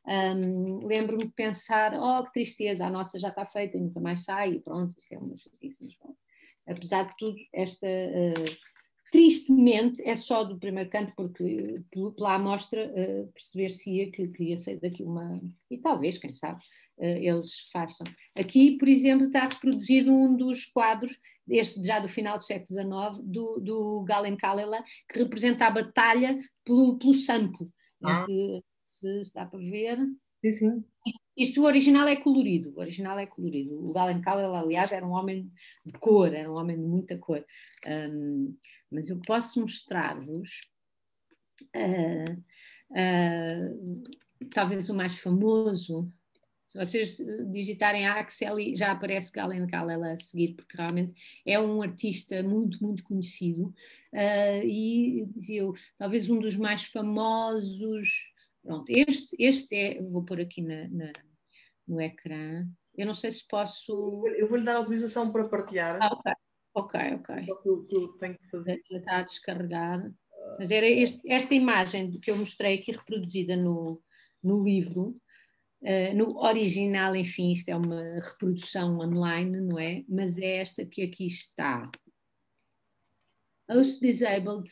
[0.07, 4.23] Um, Lembro-me de pensar, oh que tristeza, a nossa já está feita e nunca mais
[4.23, 5.97] sai, e pronto, isto é uma chatice.
[6.65, 8.57] Apesar de tudo, esta uh,
[9.11, 11.81] tristemente é só do primeiro canto, porque
[12.15, 15.41] pela amostra uh, perceber-se-ia que queria sair daqui uma.
[15.69, 16.63] E talvez, quem sabe,
[16.97, 18.05] uh, eles façam.
[18.37, 21.19] Aqui, por exemplo, está reproduzido um dos quadros,
[21.49, 26.37] este já do final do século XIX, do, do Galen Kalela, que representa a batalha
[26.63, 27.71] pelo, pelo Sampo.
[28.03, 28.25] Ah.
[28.25, 29.99] Que, se, se dá para ver.
[30.41, 30.83] Sim, sim.
[31.35, 33.77] Isto, o original é colorido, o original é colorido.
[33.77, 35.51] O Galen Cowell, aliás, era um homem
[35.85, 37.45] de cor, era um homem de muita cor.
[37.85, 38.57] Um,
[38.89, 40.61] mas eu posso mostrar-vos
[41.75, 42.33] uh,
[42.91, 46.11] uh, talvez o mais famoso.
[46.65, 47.17] Se vocês
[47.49, 51.13] digitarem Axel, já aparece Galen Cowell a seguir, porque realmente
[51.45, 53.73] é um artista muito, muito conhecido
[54.13, 58.35] uh, e eu, talvez um dos mais famosos
[58.67, 61.13] Pronto, este, este é, vou pôr aqui na, na,
[61.87, 62.67] no ecrã.
[62.97, 64.27] Eu não sei se posso.
[64.35, 65.97] Eu vou-lhe dar autorização para partilhar.
[66.01, 66.33] Ah, ok,
[66.73, 67.45] ok, ok.
[67.45, 68.83] Só que eu, que eu tenho que fazer.
[68.91, 70.11] Está a descarregar.
[70.59, 74.03] Mas era este, esta imagem que eu mostrei aqui reproduzida no,
[74.43, 75.15] no livro,
[75.81, 80.03] uh, no original, enfim, isto é uma reprodução online, não é?
[80.09, 81.89] Mas é esta que aqui está.
[83.69, 84.69] Host disabled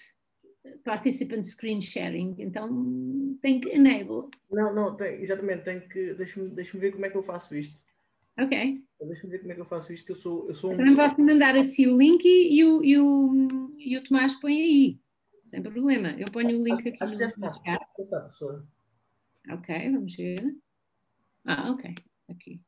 [0.84, 4.30] participant screen sharing, então tem que enable.
[4.52, 6.14] Não, não, tem, exatamente, tem que.
[6.14, 7.80] Deixa-me deixa ver como é que eu faço isto.
[8.40, 8.84] Ok.
[9.02, 10.78] Deixa-me ver como é que eu faço isto, que eu sou, eu sou um.
[10.78, 13.48] Também posso mandar assim o link e, o, e, o,
[13.78, 15.00] e o Tomás põe aí,
[15.46, 16.16] sem problema.
[16.20, 18.66] Eu ponho o link aqui acho no já está, já está, professora.
[19.50, 20.56] Ok, vamos ver.
[21.46, 21.94] Ah, ok,
[22.30, 22.62] aqui.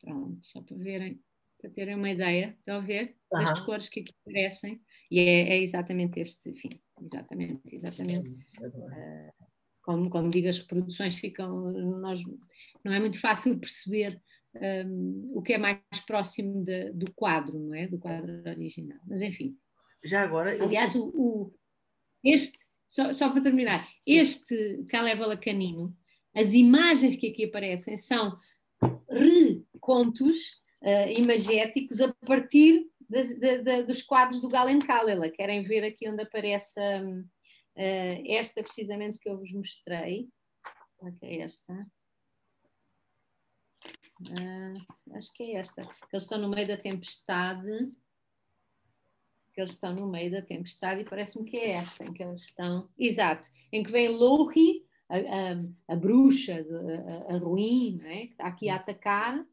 [0.00, 1.20] Pronto, só para verem,
[1.60, 3.16] para terem uma ideia, estão a ver?
[3.32, 3.44] Uh -huh.
[3.44, 4.80] Das cores que aqui aparecem.
[5.12, 8.30] E é, é exatamente este, enfim, exatamente, exatamente.
[8.58, 9.46] Uh,
[9.82, 11.70] como, como digo, as reproduções ficam,
[12.00, 12.22] nós,
[12.82, 14.18] não é muito fácil perceber
[14.86, 17.86] um, o que é mais próximo de, do quadro, não é?
[17.86, 18.98] Do quadro original.
[19.06, 19.54] Mas enfim.
[20.02, 20.56] Já agora.
[20.56, 20.64] Eu...
[20.64, 21.54] Aliás, o, o,
[22.24, 22.58] este,
[22.88, 25.94] só, só para terminar, este Kalevala canino,
[26.34, 28.38] as imagens que aqui aparecem são
[29.10, 30.38] recontos
[30.80, 32.90] uh, imagéticos a partir
[33.86, 35.30] dos quadros do Galen Kalela.
[35.30, 40.28] Querem ver aqui onde aparece um, uh, esta precisamente que eu vos mostrei?
[40.90, 41.72] Será que é esta?
[44.20, 45.82] Uh, acho que é esta.
[46.12, 47.92] Eles estão no meio da tempestade
[49.52, 52.40] que eles estão no meio da tempestade e parece-me que é esta em que eles
[52.40, 52.88] estão.
[52.98, 56.64] Exato, em que vem Louhi, a, a, a bruxa,
[57.28, 58.26] a, a ruim, é?
[58.26, 59.44] que está aqui a atacar,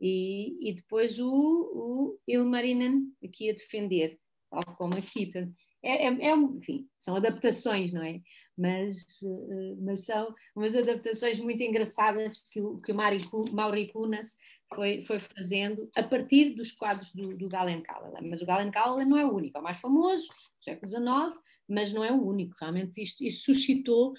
[0.00, 4.18] e, e depois o, o Ilmarinen aqui a defender,
[4.50, 5.26] tal como aqui.
[5.26, 8.20] Portanto, é, é, é, enfim, são adaptações, não é?
[8.58, 14.36] Mas, uh, mas são umas adaptações muito engraçadas que o, que o Mauri Kunas
[14.74, 18.28] foi, foi fazendo a partir dos quadros do, do Galen Callaghan.
[18.28, 21.40] Mas o Galen Callaghan não é o único, é o mais famoso, do século XIX,
[21.68, 22.56] mas não é o único.
[22.60, 24.12] Realmente isto, isto suscitou,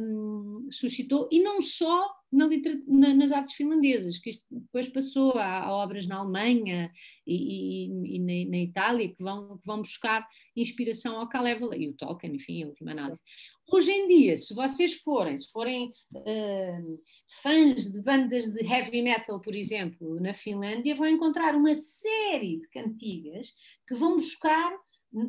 [0.00, 2.48] um, suscitou, e não só na
[2.86, 6.90] na, nas artes finlandesas, que isto depois passou a, a obras na Alemanha
[7.26, 11.88] e, e, e na, na, Itália, que vão, que vão buscar inspiração ao Kalevala e
[11.88, 13.22] o Tolkien, enfim, em última análise.
[13.66, 17.00] Hoje em dia, se vocês forem, se forem uh,
[17.42, 22.68] fãs de bandas de heavy metal, por exemplo, na Finlândia, vão encontrar uma série de
[22.68, 23.52] cantigas
[23.88, 24.70] que vão buscar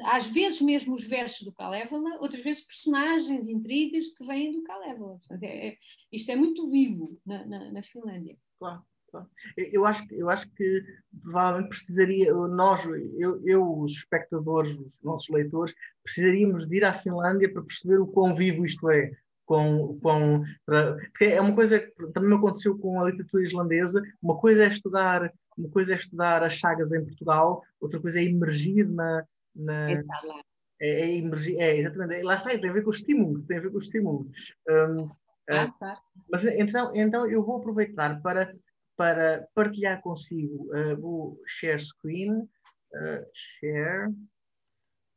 [0.03, 5.19] às vezes mesmo os versos do Kalevala, outras vezes personagens, intrigas que vêm do Kalevala.
[5.41, 5.77] É, é,
[6.11, 8.35] isto é muito vivo na, na, na Finlândia.
[8.57, 8.81] Claro,
[9.11, 9.27] claro.
[9.55, 10.83] Eu acho, eu acho que
[11.21, 12.83] provavelmente precisaria, nós,
[13.17, 18.07] eu, eu, os espectadores, os nossos leitores, precisaríamos de ir à Finlândia para perceber o
[18.07, 19.11] quão vivo isto é.
[19.45, 24.01] Com, com, para, porque é uma coisa que também me aconteceu com a literatura islandesa.
[24.19, 28.23] Uma coisa é estudar, uma coisa é estudar as chagas em Portugal, outra coisa é
[28.23, 29.23] emergir na,
[29.55, 30.03] na, é,
[30.79, 33.71] é, emergir, é, exatamente, lá está, tem a ver com o estímulo, tem a ver
[33.71, 34.29] com o estímulo.
[34.69, 35.09] Um,
[35.49, 36.01] ah, uh, tá.
[36.29, 38.53] Mas então, então eu vou aproveitar para,
[38.97, 44.13] para partilhar consigo, uh, vou share screen, uh, share,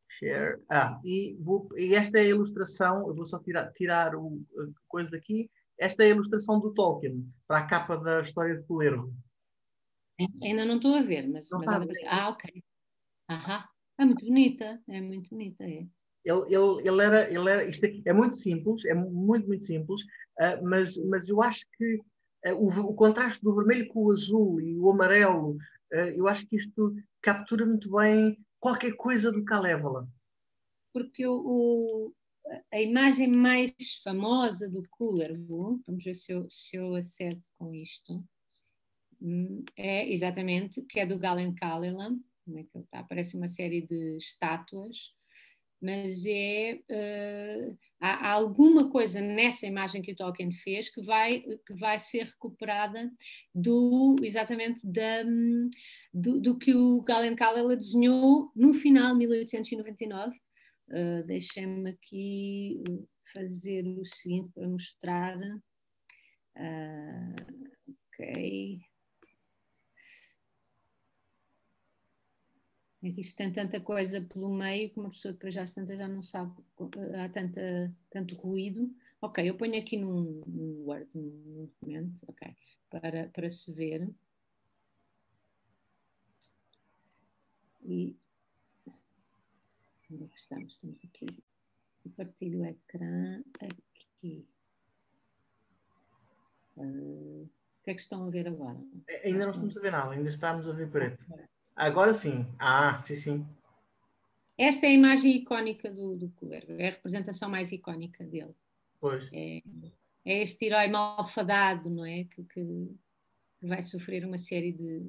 [0.08, 4.40] share, ah, e, vou, e esta é a ilustração, eu vou só tirar, tirar o
[4.86, 9.12] coisa daqui, esta é a ilustração do Tolkien, para a capa da história de Colervo.
[10.42, 12.62] Ainda não estou a ver, mas, mas ah, ok.
[13.30, 13.64] Aham.
[13.98, 15.86] É muito bonita, é muito bonita, é.
[16.24, 20.62] Ele, ele, ele, era, ele era, isto é muito simples, é muito, muito simples, uh,
[20.62, 21.96] mas, mas eu acho que
[22.46, 25.56] uh, o, o, contraste do vermelho com o azul e o amarelo,
[25.92, 30.08] uh, eu acho que isto captura muito bem qualquer coisa do Calévola.
[30.92, 32.14] Porque o, o,
[32.72, 33.72] a imagem mais
[34.02, 38.24] famosa do Kullervo, vamos ver se eu, se eu acerto com isto,
[39.20, 43.04] hum, é exatamente, que é do Galen Kalelam, como é que ele está?
[43.04, 45.14] Parece uma série de estátuas,
[45.80, 51.40] mas é uh, há, há, alguma coisa nessa imagem que o Tolkien fez que vai
[51.40, 53.12] que vai ser recuperada
[53.54, 55.22] do exatamente da,
[56.12, 60.36] do, do que o Galen Kallela desenhou no final de 1899.
[60.88, 62.82] Uh, Deixem-me aqui
[63.34, 65.36] fazer o seguinte para mostrar.
[66.56, 67.34] Uh,
[67.86, 68.87] ok.
[73.02, 76.08] É que isto tem tanta coisa pelo meio que uma pessoa depois já tanta já
[76.08, 76.52] não sabe,
[77.22, 78.92] há tanta, tanto ruído.
[79.20, 82.56] Ok, eu ponho aqui num, num Word, num documento, ok,
[82.90, 84.08] para, para se ver.
[87.84, 88.16] E
[90.10, 90.72] onde é que estamos?
[90.74, 91.26] Estamos aqui.
[92.16, 94.46] Partilho o ecrã aqui.
[96.76, 98.78] Uh, o que é que estão a ver agora?
[99.24, 101.24] Ainda não estamos a ver nada, ainda estamos a ver preto.
[101.78, 102.44] Agora sim.
[102.58, 103.46] Ah, sim, sim.
[104.58, 108.52] Esta é a imagem icónica do, do é a representação mais icónica dele.
[108.98, 109.30] Pois.
[109.32, 109.62] É,
[110.24, 112.24] é este herói malfadado, não é?
[112.24, 112.90] Que, que
[113.62, 115.08] vai sofrer uma série de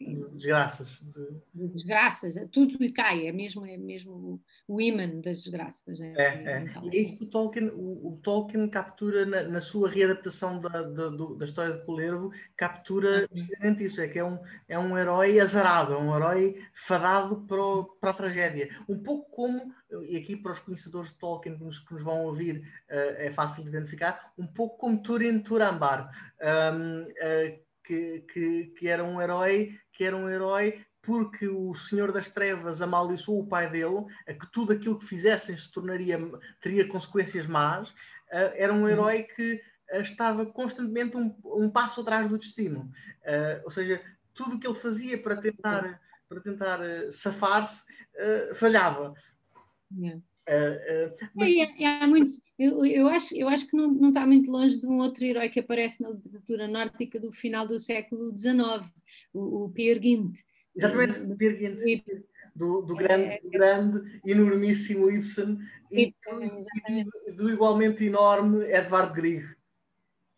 [0.00, 1.00] desgraças.
[1.02, 1.28] De...
[1.54, 1.68] de...
[1.68, 5.98] desgraças, tudo lhe cai, é mesmo, é mesmo o imã das desgraças.
[5.98, 6.14] Né?
[6.16, 6.64] É, é.
[6.84, 10.82] E é isso que o Tolkien, o, o Tolkien captura na, na sua readaptação da,
[10.82, 15.38] da, da, história de Polervo, captura precisamente isso, é que é um, é um herói
[15.38, 18.74] azarado, é um herói fadado para, o, para a tragédia.
[18.88, 19.74] Um pouco como,
[20.08, 23.30] e aqui para os conhecedores de Tolkien que nos, que nos vão ouvir uh, é
[23.30, 26.10] fácil de identificar, um pouco como Turin Turambar.
[26.40, 32.10] Um, uh, que, que, que, era um herói, que era um herói porque o Senhor
[32.10, 36.18] das Trevas amaldiçoou o pai dele, a que tudo aquilo que fizessem se tornaria,
[36.58, 39.62] teria consequências más, uh, era um herói que
[39.92, 42.90] uh, estava constantemente um, um, passo atrás do destino.
[43.24, 44.00] Uh, ou seja,
[44.32, 46.78] tudo o que ele fazia para tentar, para tentar
[47.10, 47.84] safar-se
[48.54, 49.12] falhava.
[49.94, 50.22] Yeah.
[50.50, 51.48] Uh, uh, mas...
[51.48, 54.86] é, é, muito, eu, eu, acho, eu acho que não, não está muito longe de
[54.86, 58.90] um outro herói que aparece na literatura nórdica do final do século XIX,
[59.32, 60.36] o, o Peer Gynt.
[60.74, 62.02] Exatamente, o Peer Gynt,
[62.56, 65.56] do, do, grande, é, do grande, enormíssimo Ibsen,
[65.92, 66.12] e,
[67.28, 69.46] e, do igualmente enorme Edvard Grieg.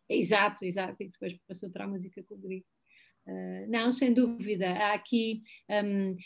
[0.06, 2.66] Exato, exato, e depois passou para a música com o Grieg.
[3.26, 4.68] Uh, não, sem dúvida.
[4.68, 5.42] Há aqui,
[5.84, 6.16] um,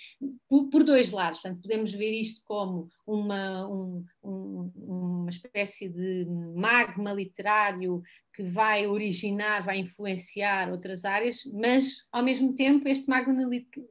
[0.49, 6.27] por, por, dois lados, portanto, podemos ver isto como uma, um, um, uma espécie de
[6.57, 8.03] magma literário
[8.35, 13.35] que vai originar, vai influenciar outras áreas, mas, ao mesmo tempo, este magma,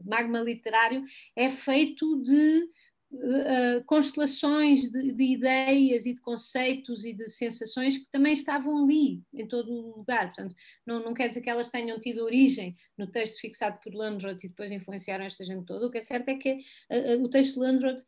[0.04, 1.04] magma literário
[1.36, 2.68] é feito de
[3.16, 9.22] uh, constelações de, de, ideias e de conceitos e de sensações que também estavam ali,
[9.34, 10.28] em todo o lugar.
[10.28, 10.56] Portanto,
[10.86, 14.50] não, não quer dizer que elas tenham tido origem no texto fixado por Landrod e
[14.50, 15.88] depois influenciaram esta gente toda.
[15.88, 16.54] O que é certo é que
[16.92, 18.04] uh, o texto de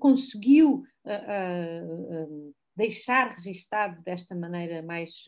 [0.00, 0.82] conseguiu
[2.74, 5.24] deixar registado desta maneira mais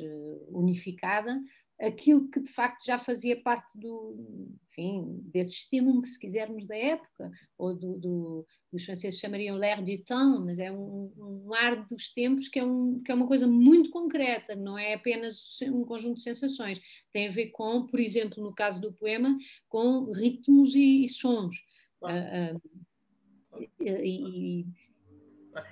[0.48, 1.38] unificada
[1.80, 7.30] aquilo que de facto já fazia parte do, enfim, desse estímulo, se quisermos, da época,
[7.56, 12.12] ou do, do os franceses chamariam l'air du temps, mas é um, um, ar dos
[12.12, 16.16] tempos que é, um, que é uma coisa muito concreta, não é apenas um conjunto
[16.16, 16.80] de sensações,
[17.12, 19.36] tem a ver com, por exemplo, no caso do poema,
[19.68, 21.56] com ritmos e, e sons.
[22.02, 24.66] Uh, uh, e, e,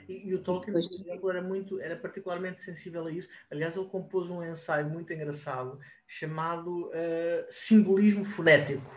[0.09, 3.29] e, o Tolkien, por exemplo, era, muito, era particularmente sensível a isso.
[3.51, 8.91] Aliás, ele compôs um ensaio muito engraçado chamado uh, Simbolismo Fonético,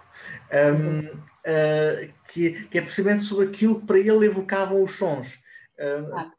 [0.51, 5.33] um, uh, que, que, é precisamente sobre aquilo que para ele evocavam os sons.
[5.77, 6.31] Uh, ah,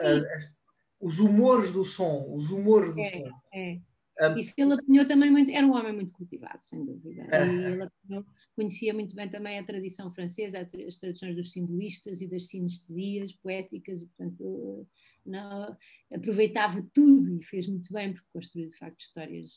[0.00, 0.52] ah.
[1.00, 3.30] os humores do som, os humores do é, som.
[3.52, 3.78] É.
[4.20, 7.22] Um, Isso que ele apanhou também muito, era um homem muito cultivado, sem dúvida.
[7.24, 8.24] Uh, e ele apanhou,
[8.54, 14.00] conhecia muito bem também a tradição francesa, as tradições dos simbolistas e das sinestesias poéticas,
[14.00, 14.86] e portanto
[15.26, 15.76] não,
[16.12, 19.50] aproveitava tudo e fez muito bem, porque construiu de facto histórias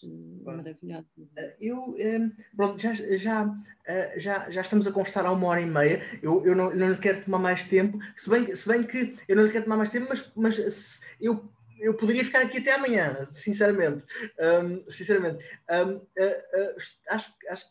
[0.43, 1.05] maravilhosas.
[1.37, 3.55] Eh, eu, um, ehm, pronto, já, já,
[4.17, 6.97] já, já estamos a conversar há uma hora e meia, eu, eu não, não lhe
[6.97, 9.91] quero tomar mais tempo, se bem, se bem que eu não lhe quero tomar mais
[9.91, 11.49] tempo, mas, mas eu
[11.79, 14.05] eu poderia ficar aqui até amanhã, sinceramente.
[14.39, 15.43] Um, sinceramente.
[15.69, 16.75] Um, uh, uh,
[17.09, 17.65] acho, acho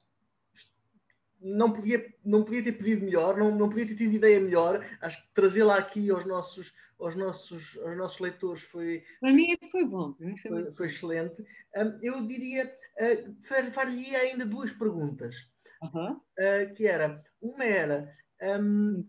[1.41, 4.85] não podia, não podia ter pedido melhor, não, não podia ter tido ideia melhor.
[5.01, 9.05] Acho que trazê-la aqui aos nossos, aos, nossos, aos nossos leitores foi.
[9.21, 10.15] Para mim foi bom.
[10.15, 11.43] Foi, foi, foi, excelente.
[11.77, 15.37] Um, eu diria, uh, faria ainda duas perguntas.
[15.81, 18.13] Uh, que era, uma era
[18.43, 19.09] um,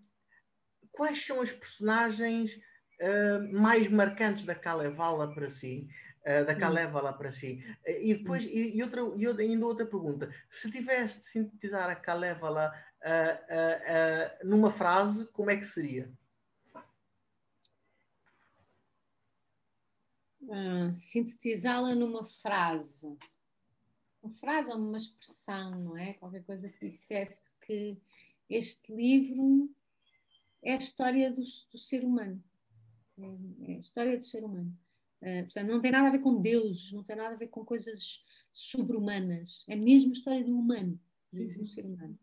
[0.91, 2.59] quais são as personagens
[2.99, 5.87] uh, mais marcantes da Kalevala para si,
[6.25, 7.63] uh, da Kalevala para si.
[7.87, 11.95] Uh, e depois, e, e, outra, e ainda outra pergunta, se tivesse de sintetizar a
[11.95, 12.73] Kalevala
[14.43, 16.11] numa frase, como é que seria?
[20.99, 23.17] sintetizá-la numa frase.
[24.21, 26.13] Uma frase ou uma expressão, não é?
[26.15, 27.97] Qualquer coisa que dissesse que
[28.49, 29.73] este livro
[30.61, 32.43] é a história do, do ser humano.
[33.21, 34.73] É, é a história do ser humano.
[35.21, 37.65] Uh, portanto, não tem nada a ver com deuses, não tem nada a ver com
[37.65, 38.23] coisas
[38.53, 39.65] sobre-humanas.
[39.67, 40.99] É mesmo a história do humano,
[41.31, 42.17] do, do ser humano.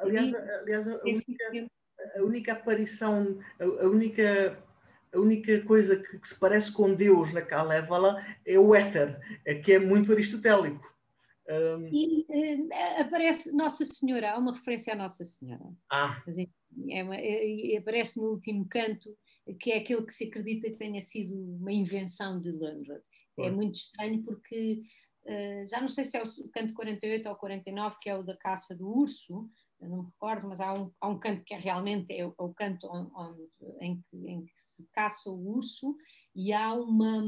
[0.00, 1.70] aliás, aliás a, única,
[2.16, 4.64] a, única, aparição, a, a, única,
[5.12, 9.54] a única coisa que, que, se parece com Deus na Kalevala é o éter, é
[9.54, 10.96] que é muito aristotélico.
[11.50, 11.88] Um...
[11.90, 12.68] E uh,
[13.00, 15.64] aparece Nossa Senhora, há uma referência à Nossa Senhora.
[15.90, 16.22] Ah.
[16.90, 19.16] É uma, é, aparece no último canto
[19.54, 23.02] que é aquele que se acredita que tenha sido uma invenção de Lundred.
[23.38, 24.82] É muito estranho porque
[25.24, 28.36] uh, já não sei se é o canto 48 ou 49, que é o da
[28.36, 29.48] caça do urso,
[29.80, 32.34] eu não me recordo, mas há um, há um canto que é realmente é o,
[32.36, 33.48] é o canto onde,
[33.80, 35.96] em, que, em, que, se caça o urso
[36.34, 37.22] e há uma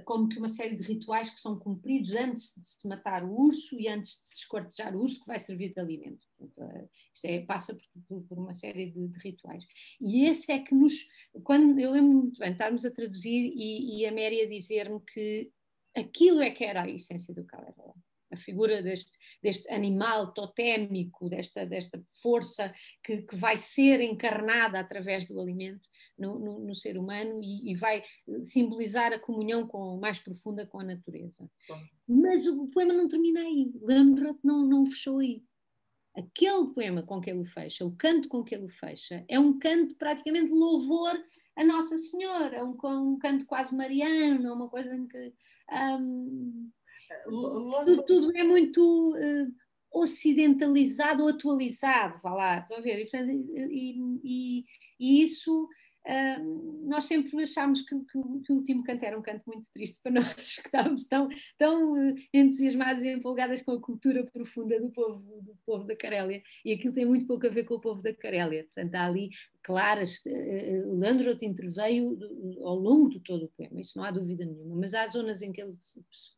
[0.00, 3.78] como que uma série de rituais que são cumpridos antes de se matar o urso
[3.78, 6.26] e antes de se esquartejar o urso que vai servir de alimento.
[6.40, 7.76] Eh, isto é, passa
[8.08, 9.64] por, por uma série de, de, rituais.
[10.00, 11.06] E esse é que nos.
[11.44, 15.52] Quando, eu lembro muito bem estarmos a traduzir e, e a Méria dizer-me que
[15.94, 17.94] aquilo é que era a essência do Kalevala
[18.32, 19.10] a figura deste,
[19.42, 25.88] deste animal totémico, desta, desta força que, que vai ser encarnada através do alimento
[26.18, 28.02] no, no, no ser humano e, e, vai
[28.42, 31.48] simbolizar a comunhão com, mais profunda com a natureza.
[31.68, 31.80] Bom.
[32.08, 35.42] Mas o poema não termina aí, lembra-te, não, não fechou aí.
[36.14, 39.94] Aquele poema com que ele fecha, o canto com que ele fecha, é um canto
[39.96, 41.18] praticamente de louvor
[41.56, 45.34] a Nossa Senhora, é um, um canto quase mariano, uma coisa em que.
[45.70, 46.70] Um,
[47.24, 53.08] tudo, tudo, é muito uh, ocidentalizado atualizado, vá lá, estão a ver?
[53.12, 54.64] E, e, e,
[54.98, 55.68] e isso
[56.06, 60.00] uh, nós sempre achámos que, que, que, o último canto era um canto muito triste
[60.02, 65.42] para nós, que estávamos tão, tão entusiasmados e empolgadas com a cultura profunda do povo,
[65.42, 66.42] do povo da Carélia.
[66.64, 68.64] E aquilo tem muito pouco a ver com o povo da Carélia.
[68.64, 69.30] Portanto, há ali
[69.62, 70.20] claras.
[70.26, 72.18] Uh, Landrot interveio
[72.62, 75.52] ao longo de todo o poema, isso não há dúvida nenhuma, mas há zonas em
[75.52, 75.74] que ele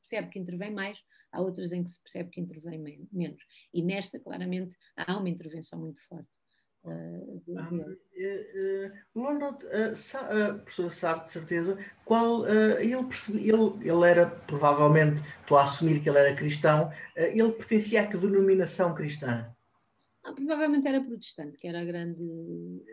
[0.01, 0.99] percebe que intervém mais,
[1.33, 2.79] há outras em que se percebe que intervém
[3.13, 3.43] menos.
[3.73, 6.44] E nesta, claramente, há uma intervenção muito forte.
[6.85, 8.69] Uh, uh,
[9.17, 16.03] uh, professor sabe de certeza qual ele, percebe, ele, ele era provavelmente, estou a assumir
[16.03, 19.51] que ele era cristão, ele pertencia a que denominação cristã?
[20.25, 22.23] Ah, provavelmente era protestante, que era a grande.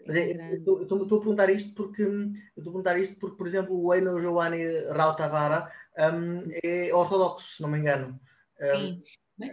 [0.08, 0.56] É, grande...
[0.58, 4.82] Estou, a perguntar isto porque estou a perguntar isto porque, por exemplo, o Eino Giovanni
[4.90, 8.20] Rautavara um, é ortodoxo, se não me engano.
[8.60, 9.02] Sim,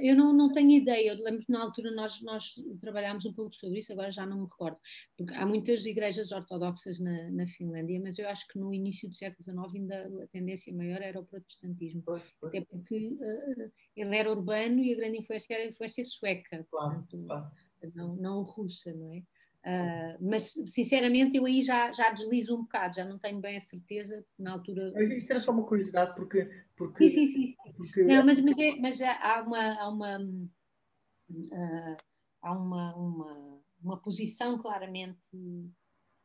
[0.01, 1.13] eu não, não tenho ideia.
[1.13, 4.39] Eu lembro que na altura nós, nós trabalhámos um pouco sobre isso, agora já não
[4.39, 4.79] me recordo.
[5.17, 9.15] Porque há muitas igrejas ortodoxas na, na Finlândia, mas eu acho que no início do
[9.15, 12.03] século XIX ainda a tendência maior era o protestantismo.
[12.05, 12.55] Pois, pois.
[12.55, 16.67] Até porque uh, ele era urbano e a grande influência era a influência sueca.
[16.71, 17.51] Claro, portanto, claro.
[17.95, 19.23] Não, não russa, não é?
[19.67, 23.61] Uh, mas sinceramente eu aí já, já deslizo um bocado, já não tenho bem a
[23.61, 24.93] certeza na altura.
[25.03, 26.49] Isto era só uma curiosidade, porque.
[26.77, 27.73] porque sim, sim, sim.
[27.77, 28.05] Porque...
[28.05, 29.75] Não, mas, mas, é, mas há uma.
[29.75, 31.97] Há uma, uh,
[32.41, 35.37] há uma, uma, uma posição claramente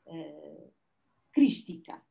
[0.05, 0.71] uh,
[1.31, 2.01] crística.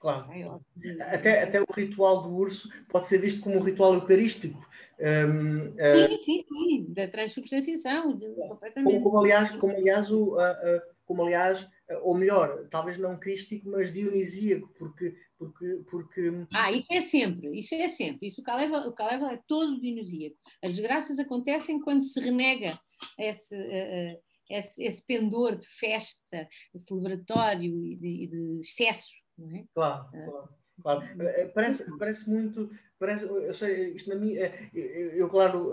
[0.00, 0.64] Claro.
[1.12, 4.58] Até, até o ritual do urso pode ser visto como um ritual eucarístico.
[4.98, 8.94] Um, uh, sim, sim, sim, da transubstanciação, completamente.
[8.94, 11.68] Como, como, aliás, como aliás, o, uh, uh, como aliás
[12.02, 16.32] ou melhor, talvez não crístico, mas dionisíaco, porque, porque, porque...
[16.54, 18.28] Ah, isso é sempre, isso é sempre.
[18.28, 20.36] Isso o Caleva, o Caleva é todo dionisíaco.
[20.62, 22.78] As desgraças acontecem quando se renega
[23.18, 23.56] esse,
[24.48, 29.10] esse, esse pendor de festa celebratório e de, de excesso
[29.40, 29.64] não é?
[29.74, 30.48] Claro, ah, claro.
[30.82, 31.06] claro.
[31.22, 32.70] É, parece, parece muito.
[32.98, 34.46] Parece, eu sei, isto na minha.
[34.46, 35.72] É, eu, claro,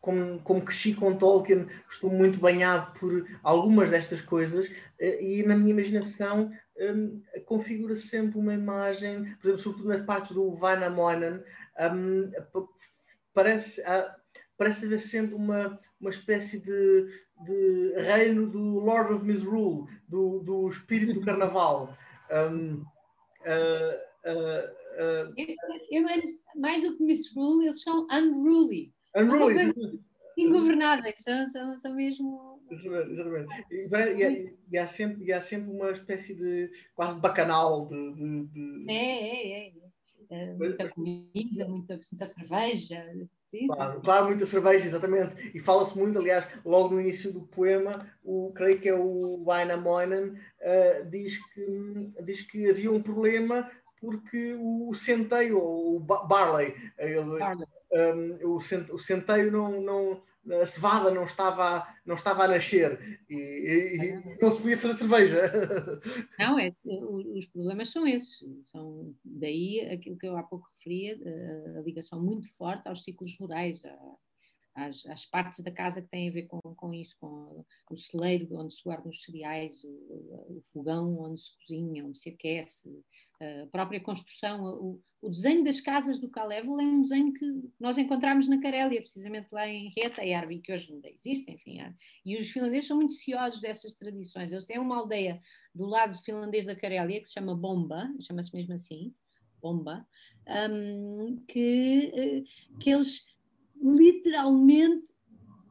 [0.00, 5.70] como, como cresci com Tolkien, estou muito banhado por algumas destas coisas e na minha
[5.70, 11.40] imaginação um, configura -se sempre uma imagem, por exemplo, sobretudo nas partes do Vainamoinen,
[11.94, 12.30] um,
[13.32, 14.10] parece, uh,
[14.56, 17.06] parece haver sempre uma, uma espécie de,
[17.44, 21.96] de reino do Lord of Misrule, do, do espírito do carnaval.
[22.30, 22.84] Um,
[23.44, 25.34] Uh, uh,
[25.90, 26.04] eu,
[26.56, 28.92] mais do que misrule, eles são unruly.
[29.16, 29.72] Unruly.
[30.36, 32.60] Ingovernáveis, são, são, são mesmo.
[32.70, 34.22] Exatamente, exatamente.
[34.22, 37.86] E, e, e, há sempre, e há sempre uma espécie de quase bacanal.
[37.86, 38.86] De, de, de...
[38.90, 39.72] É, é, é.
[40.30, 43.06] é muita comida, muita, muita cerveja.
[43.52, 45.50] Sim, claro, claro, muita cerveja, exatamente.
[45.54, 47.92] E fala-se muito, aliás, logo no início do poema,
[48.24, 53.70] o, creio que é o Wainamoinen, uh, diz, que, diz que havia um problema
[54.00, 56.74] porque o centeio, ou o barley.
[58.42, 64.38] Um, o, centeio não, não, a cevada não estava, não estava a nascer e, e,
[64.40, 65.52] não se podia fazer cerveja.
[66.38, 68.44] Não, é, os problemas são esses.
[68.62, 71.16] São daí aquilo que eu há pouco referia,
[71.76, 74.16] a, a ligação muito forte aos ciclos rurais, a,
[74.74, 78.74] às, partes da casa que têm a ver com, com isso, com o celeiro onde
[78.74, 83.04] se guardam os cereais, o, o, fogão onde se cozinha, onde se aquece,
[83.40, 87.44] a própria construção, o, o desenho das casas do Kalevel é um desenho que
[87.78, 91.78] nós encontramos na Carélia, precisamente lá em Reta e Arvi, que hoje ainda existe, enfim.
[92.24, 94.52] E os finlandeses são muito ciosos dessas tradições.
[94.52, 95.40] Eles têm uma aldeia
[95.74, 99.12] do lado finlandês da Carélia que se chama Bomba, chama-se mesmo assim,
[99.60, 100.06] Bomba,
[100.70, 102.42] um, que, eh,
[102.80, 103.24] que eles
[103.82, 105.12] literalmente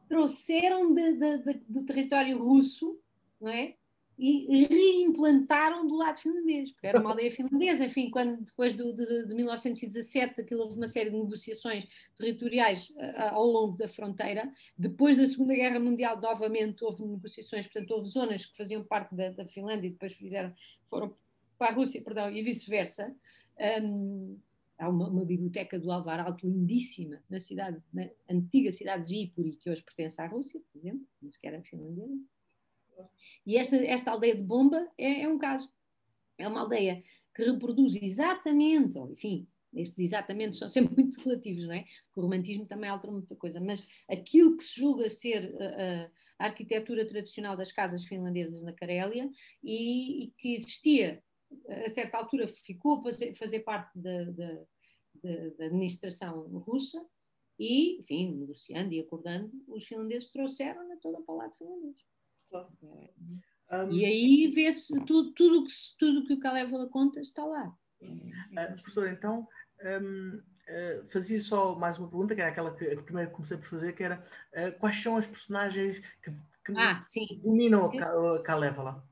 [0.08, 3.00] trouxeram de, de, de, do território russo,
[3.40, 3.74] não é?
[4.18, 7.86] E reimplantaram do lado finlandês, porque era uma aldeia finlandesa.
[7.86, 13.30] Enfim, quando depois do, de, de 1917 aquilo houve uma série de negociações territoriais uh,
[13.30, 14.52] ao longo da fronteira.
[14.76, 19.30] Depois da Segunda Guerra Mundial, novamente houve negociações, portanto, houve zonas que faziam parte da,
[19.30, 20.54] da Finlândia e depois fizeram,
[20.88, 21.16] foram
[21.58, 23.16] para a Rússia, perdão, e vice-versa.
[23.82, 24.38] Um,
[24.82, 29.56] há uma, uma, biblioteca do Alvar Alto lindíssima na cidade, na antiga cidade de Viipuri,
[29.56, 32.20] que hoje pertence à Rússia, por exemplo, mas que era finlandesa.
[33.46, 35.72] E esta, esta aldeia de Bomba é, é, um caso.
[36.36, 37.02] É uma aldeia
[37.34, 41.84] que reproduz exatamente, ou enfim, estes exatamente são sempre muito relativos, não é?
[42.06, 46.46] Porque o romantismo também altera muita coisa, mas aquilo que se julga ser a, a
[46.46, 49.30] arquitetura tradicional das casas finlandesas na Carélia
[49.62, 51.22] e, e que existia
[51.68, 54.64] a certa altura ficou a fazer, fazer parte da, da,
[55.22, 57.04] da, administração russa
[57.58, 61.96] e, enfim, negociando e acordando, os finlandeses trouxeram-na toda para o lado finlandês.
[62.50, 62.68] Claro.
[63.72, 67.74] Um, e aí vê-se tudo, tudo, que, tudo que o Calévola conta está lá.
[68.02, 69.48] Uh, professor, então,
[69.82, 73.66] um, uh, eh, fazia só mais uma pergunta, que era aquela que, primeiro comecei por
[73.66, 74.22] fazer, que era
[74.52, 76.30] uh, quais são as personagens que,
[76.64, 77.02] que ah,
[77.42, 79.06] dominam a, a Calévola?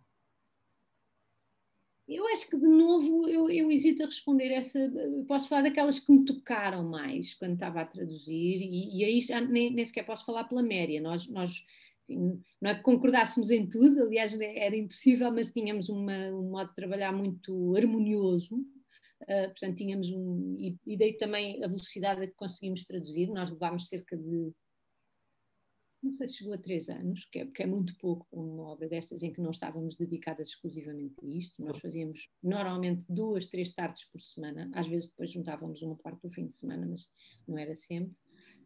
[2.10, 4.80] Eu acho que, de novo, eu, eu hesito a responder essa.
[5.28, 9.40] Posso falar daquelas que me tocaram mais quando estava a traduzir, e, e aí já
[9.40, 11.00] nem, nem sequer posso falar pela Méria.
[11.00, 11.64] Nós, nós
[12.08, 16.74] não é que concordássemos em tudo, aliás, era impossível, mas tínhamos uma, um modo de
[16.74, 18.56] trabalhar muito harmonioso.
[19.22, 20.56] Uh, portanto, tínhamos um.
[20.58, 23.28] E, e daí também a velocidade a que conseguimos traduzir.
[23.28, 24.50] Nós levámos cerca de
[26.02, 28.64] não sei se chegou a três anos, que é, que é muito pouco para uma
[28.64, 31.62] obra destas em que não estávamos dedicadas exclusivamente a isto.
[31.62, 36.30] Nós fazíamos normalmente duas, três tardes por semana, às vezes depois juntávamos uma parte do
[36.30, 37.06] fim de semana, mas
[37.46, 38.14] não era sempre.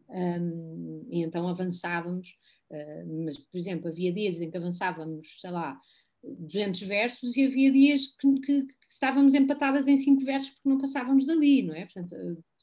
[0.09, 2.37] Um, e então avançávamos,
[2.71, 5.79] uh, mas por exemplo, havia dias em que avançávamos, sei lá,
[6.23, 10.77] 200 versos e havia dias que, que, que estávamos empatadas em cinco versos porque não
[10.77, 11.85] passávamos dali, não é?
[11.85, 12.15] Portanto,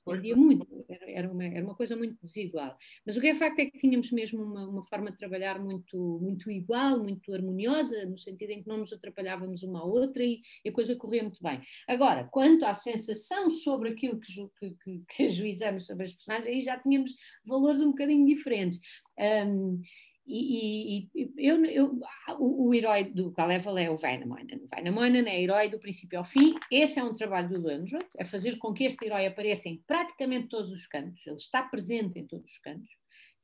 [0.05, 2.77] Dependia muito, era, uma, era uma coisa muito desigual.
[3.07, 5.97] Mas o que é facto é que tínhamos mesmo uma, uma, forma de trabalhar muito,
[6.21, 10.41] muito igual, muito harmoniosa, no sentido em que não nos atrapalhávamos uma à outra e,
[10.65, 11.61] e a coisa corria muito bem.
[11.87, 16.61] Agora, quanto à sensação sobre aquilo que, que, que, que ajuizamos sobre as personagens, aí
[16.61, 17.15] já tínhamos
[17.45, 18.81] valores um bocadinho diferentes.
[19.19, 19.81] Um,
[20.27, 22.01] e, e, e eu, eu,
[22.39, 24.63] o, o, herói do Kaleval é o Vainamoinen.
[24.63, 26.55] O Vainamoinen é herói do princípio ao fim.
[26.71, 30.49] Esse é um trabalho do Landrot, é fazer com que este herói apareça em praticamente
[30.49, 31.27] todos os cantos.
[31.27, 32.97] Ele está presente em todos os cantos.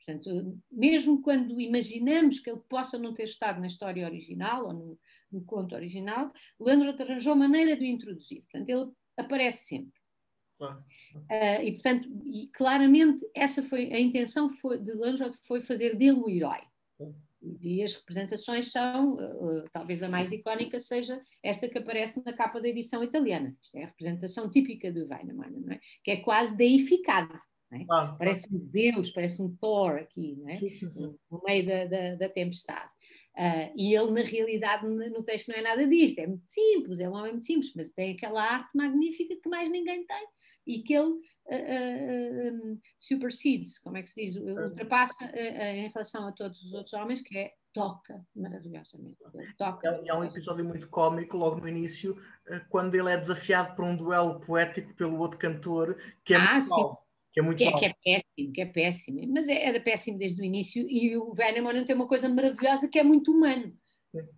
[0.04, 4.98] Portanto, mesmo quando imaginamos que ele possa não ter estado na história original ou no,
[5.30, 8.42] no conto original, Landrot arranjou maneira de o introduzir.
[8.42, 9.97] Portanto, ele aparece sempre.
[10.60, 16.20] Uh, e portanto, e claramente essa foi a intenção foi, de Landrod foi fazer dele
[16.20, 16.60] o herói.
[17.60, 22.60] E as representações são, uh, talvez a mais icónica seja esta que aparece na capa
[22.60, 23.56] da edição italiana.
[23.62, 25.80] Isto é a representação típica do Weinemann, não é?
[26.02, 27.38] que é quase deificado.
[27.70, 27.84] É?
[27.90, 30.56] Ah, parece um Zeus, parece um Thor aqui, não é?
[30.56, 31.14] sim, sim, sim.
[31.30, 32.90] no meio da, da, da tempestade.
[33.36, 37.08] Uh, e ele, na realidade, no texto não é nada disto, é muito simples, é
[37.08, 40.26] um homem muito simples, mas tem aquela arte magnífica que mais ninguém tem
[40.68, 46.32] e que ele uh, uh, supersedes, como é que se diz, ultrapassa em relação a
[46.32, 49.16] todos os outros homens, que é toca maravilhosamente.
[49.56, 49.88] Toca.
[49.88, 52.16] É, é um episódio muito cómico logo no início,
[52.68, 56.64] quando ele é desafiado por um duelo poético pelo outro cantor, que é ah, muito
[56.64, 56.70] sim.
[56.70, 57.08] Mal.
[57.32, 59.32] Que é, muito que, é, que é péssimo, que é péssimo.
[59.32, 62.98] Mas é, era péssimo desde o início e o Venom tem uma coisa maravilhosa que
[62.98, 63.72] é muito humano.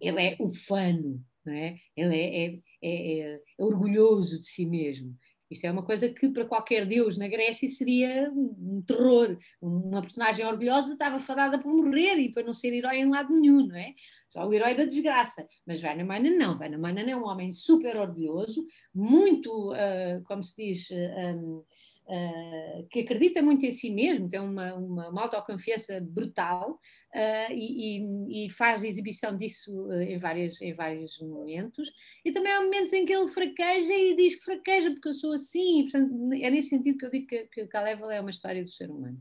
[0.01, 1.77] Ele é ufano, não é?
[1.97, 5.17] ele é, é, é, é orgulhoso de si mesmo.
[5.51, 9.37] Isto é uma coisa que para qualquer deus na Grécia seria um terror.
[9.61, 13.67] Uma personagem orgulhosa estava fadada para morrer e para não ser herói em lado nenhum,
[13.67, 13.95] não é?
[14.29, 15.47] Só o herói da desgraça.
[15.67, 16.57] Mas Vainamoinen não.
[16.57, 18.65] Vainamoinen é um homem super orgulhoso,
[18.95, 21.65] muito, uh, como se diz, uh, um,
[22.11, 28.47] uh, que acredita muito em si mesmo, tem uma, uma, uma autoconfiança brutal uh, e,
[28.47, 31.89] e, faz exibição disso uh, em, várias, em vários momentos.
[32.25, 35.33] E também há momentos em que ele fraqueja e diz que fraqueja porque eu sou
[35.33, 35.83] assim.
[35.85, 38.91] Portanto, é nesse sentido que eu digo que, que Kalevala é uma história do ser
[38.91, 39.21] humano.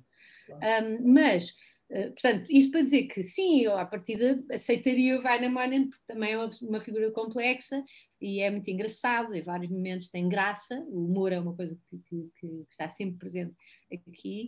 [0.50, 1.54] Um, mas
[1.90, 6.38] portanto, isto para dizer que sim, eu à partida aceitaria o Vainamoinen, porque também é
[6.38, 7.84] uma, uma, figura complexa
[8.22, 11.98] e é muito engraçado, em vários momentos tem graça, o humor é uma coisa que,
[12.08, 13.56] que, que está sempre presente
[13.92, 14.48] aqui,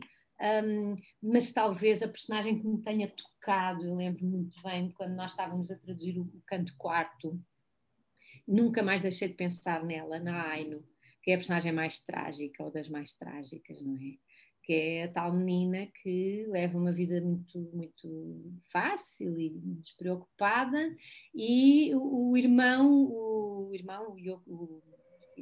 [0.63, 5.31] um, mas talvez a personagem que me tenha tocado, eu lembro muito bem quando nós
[5.31, 7.39] estávamos a traduzir o, o canto quarto,
[8.47, 10.83] nunca mais deixei de pensar nela, na Aino,
[11.23, 14.30] que é a personagem mais trágica ou das mais trágicas, não é?
[14.63, 20.95] Que é a tal menina que leva uma vida muito, muito fácil e despreocupada,
[21.33, 24.83] e o, o irmão, o irmão, o, o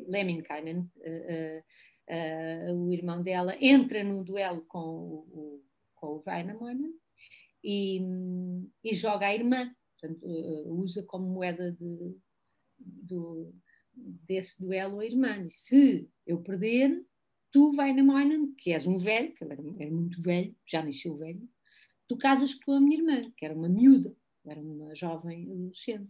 [0.08, 5.64] Lemminkainen, uh, uh, uh, o irmão dela, entra no duelo com o,
[5.96, 6.94] com o Vainamoinen
[7.64, 8.02] e,
[8.84, 10.26] e joga a irmã, portanto,
[10.68, 12.18] usa como moeda de,
[12.78, 13.54] do,
[13.94, 15.46] desse duelo a irmã.
[15.46, 17.06] E se eu perder,
[17.52, 20.84] tu vai na Moinen, que és um velho, que ele era, era, muito velho, já
[20.84, 21.48] nasceu velho,
[22.08, 24.16] tu casas com a minha irmã, que era uma miúda,
[24.46, 26.10] era uma jovem adolescente.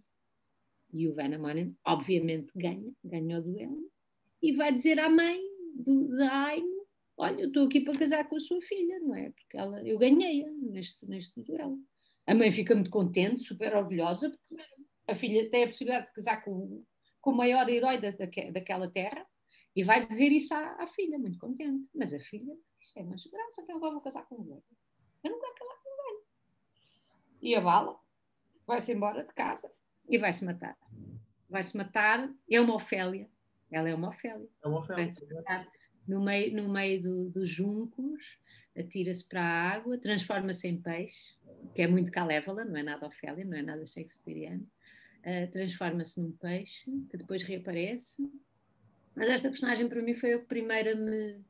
[0.92, 3.92] E o Vainamoinen, obviamente, ganha, ganha o duelo,
[4.42, 5.40] e vai dizer à mãe
[5.76, 6.86] do, da Aino,
[7.18, 9.30] olha, eu estou aqui para casar com a sua filha, não é?
[9.30, 11.80] Porque ela, eu ganhei-a neste, neste duelo.
[12.26, 14.64] A mãe fica muito contente, super orgulhosa, porque
[15.08, 16.84] a filha tem a possibilidade de casar com,
[17.22, 18.12] com o maior herói da,
[18.52, 19.26] daquela terra,
[19.76, 21.90] e vai dizer isso à, à, filha, muito contente.
[21.94, 24.64] Mas a filha, isto é uma segurança, que eu agora vou casar com um velho.
[25.24, 26.26] Eu não quero casar com um velho.
[27.42, 28.00] E a bala
[28.66, 29.72] vai-se embora de casa.
[30.08, 30.78] e vai-se matar.
[31.50, 33.30] Vai-se matar, é uma Ofélia,
[33.72, 34.48] ela é uma Ofélia.
[34.64, 35.12] É uma Ofélia.
[36.08, 38.40] No meio, no meio do, dos juncos,
[38.78, 41.38] atira-se para a água, transforma-se em peixe,
[41.76, 44.68] que é muito calévola, não é nada Ofélia, não é nada shakespeariano.
[45.20, 48.24] Uh, transforma-se num peixe, que depois reaparece.
[49.20, 51.44] Mas esta personagem para mim foi a primeira me,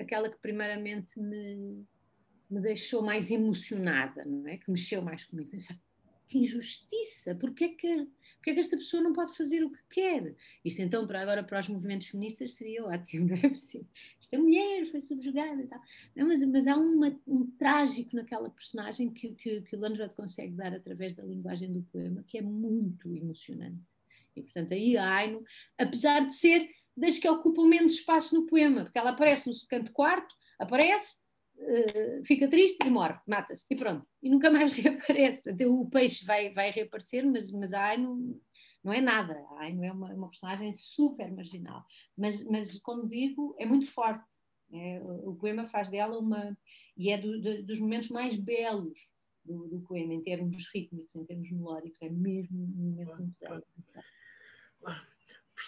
[0.00, 1.84] aquela que primeiramente me,
[2.48, 4.56] me deixou mais emocionada, não é?
[4.56, 5.50] Que mexeu mais comigo.
[5.50, 5.76] Pensar,
[6.28, 9.82] que injustiça, porque é que porque é que esta pessoa não pode fazer o que
[9.90, 10.32] quer?
[10.64, 13.40] Isto então, para agora, para os movimentos feministas, seria ótimo, não é?
[14.20, 15.80] Esta mulher foi subjugada e tal.
[16.14, 20.52] Não, mas, mas há uma, um trágico naquela personagem que, que, que o Landrod consegue
[20.52, 23.82] dar através da linguagem do poema, que é muito emocionante.
[24.36, 25.42] E, portanto, aí a Aino,
[25.76, 29.92] apesar de ser das que ocupam menos espaço no poema, porque ela aparece no canto
[29.92, 31.18] quarto, aparece,
[31.60, 35.42] Uh, fica triste e morre, mata-se e pronto, e nunca mais reaparece.
[35.66, 39.34] O peixe vai, vai reaparecer, mas, mas a Ai não, é nada.
[39.50, 41.84] A Ai não é uma, uma personagem super marginal,
[42.16, 44.24] mas, mas como digo, é muito forte.
[44.72, 46.56] É, o poema faz dela uma.
[46.96, 49.10] e é do, do, dos momentos mais belos
[49.44, 53.64] do, do, poema, em termos rítmicos, em termos melódicos, é mesmo um momento muito belo.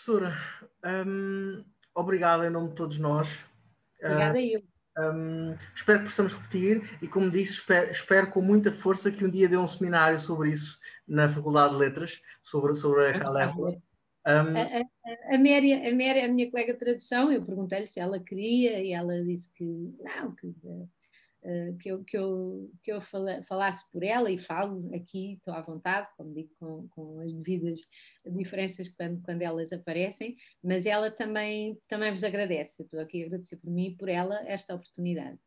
[0.02, 0.34] Professora,
[1.06, 1.62] hum,
[1.94, 3.44] obrigado em nome de todos nós.
[4.02, 4.62] Obrigada uh, eu.
[4.98, 9.30] Um, espero que possamos repetir e, como disse, espero, espero, com muita força que um
[9.30, 13.72] dia dê um seminário sobre isso na Faculdade de Letras, sobre, sobre a Calévola.
[14.26, 18.00] Um, a, a, a, Méria, a Méria, a minha colega de tradução, eu perguntei-lhe se
[18.00, 20.54] ela queria e ela disse que não, que
[21.42, 25.60] eh, que eu, que eu, que eu falasse por ela e falo aqui, estou à
[25.62, 27.80] vontade, como digo, com, com as devidas
[28.26, 32.82] diferenças quando, quando elas aparecem, mas ela também, também vos agradece.
[32.82, 35.38] Estou aqui a agradecer por mim e por ela esta oportunidade.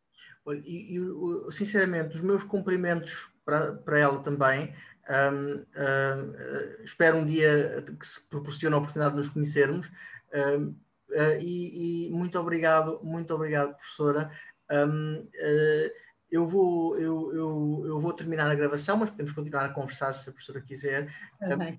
[0.66, 4.74] E, e sinceramente, os meus cumprimentos para, para ela também.
[5.10, 9.88] Um, uh, espero um dia que se proporcione a oportunidade de nos conhecermos.
[10.34, 10.70] Uh,
[11.12, 14.32] uh, e, e, muito obrigado, muito obrigado, professora.
[14.74, 15.94] Um, uh, eh,
[16.32, 20.28] eu, vou, eu, eu, eu, vou terminar a gravação, mas podemos continuar a conversar se
[20.28, 21.14] a professora quiser.
[21.42, 21.78] Uh,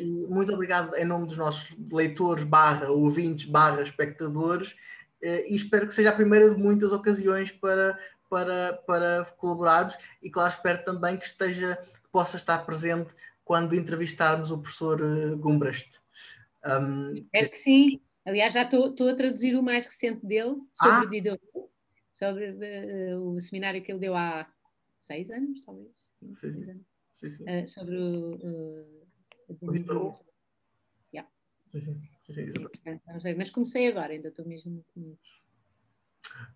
[0.00, 4.72] e muito obrigado em nome dos nossos leitores, barra, ouvintes, barra, espectadores,
[5.22, 7.96] uh, e espero que seja a primeira de muitas ocasiões para,
[8.28, 14.50] para, para colaborarmos e claro, espero também que esteja, que possa estar presente quando entrevistarmos
[14.50, 14.98] o professor
[15.36, 16.00] Gumbrecht.
[16.66, 18.00] Um, espero que sim.
[18.24, 21.42] Aliás, já estou a traduzir o mais recente dele, sobre ah, o Diderot
[22.14, 24.48] sobre uh, o seminário que ele deu há
[24.96, 25.90] seis anos, talvez.
[26.12, 26.52] Sim, sim.
[26.52, 26.86] Seis anos.
[27.12, 27.44] Sim, sim.
[27.44, 28.36] Uh, sobre o.
[28.36, 29.04] Uh,
[29.60, 29.74] o
[31.12, 31.28] yeah.
[31.70, 31.80] sim,
[32.32, 32.50] sim,
[33.20, 34.82] sim, mas comecei agora, ainda estou mesmo.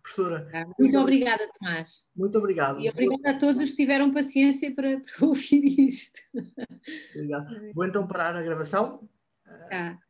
[0.02, 0.48] Professora.
[0.54, 2.02] Ah, muito obrigada, Tomás.
[2.16, 2.80] Muito obrigado.
[2.80, 6.20] E obrigada a todos os que tiveram paciência para, para ouvir isto.
[7.14, 7.74] Obrigado.
[7.74, 9.06] Vou então parar a gravação.
[9.68, 10.00] Tá.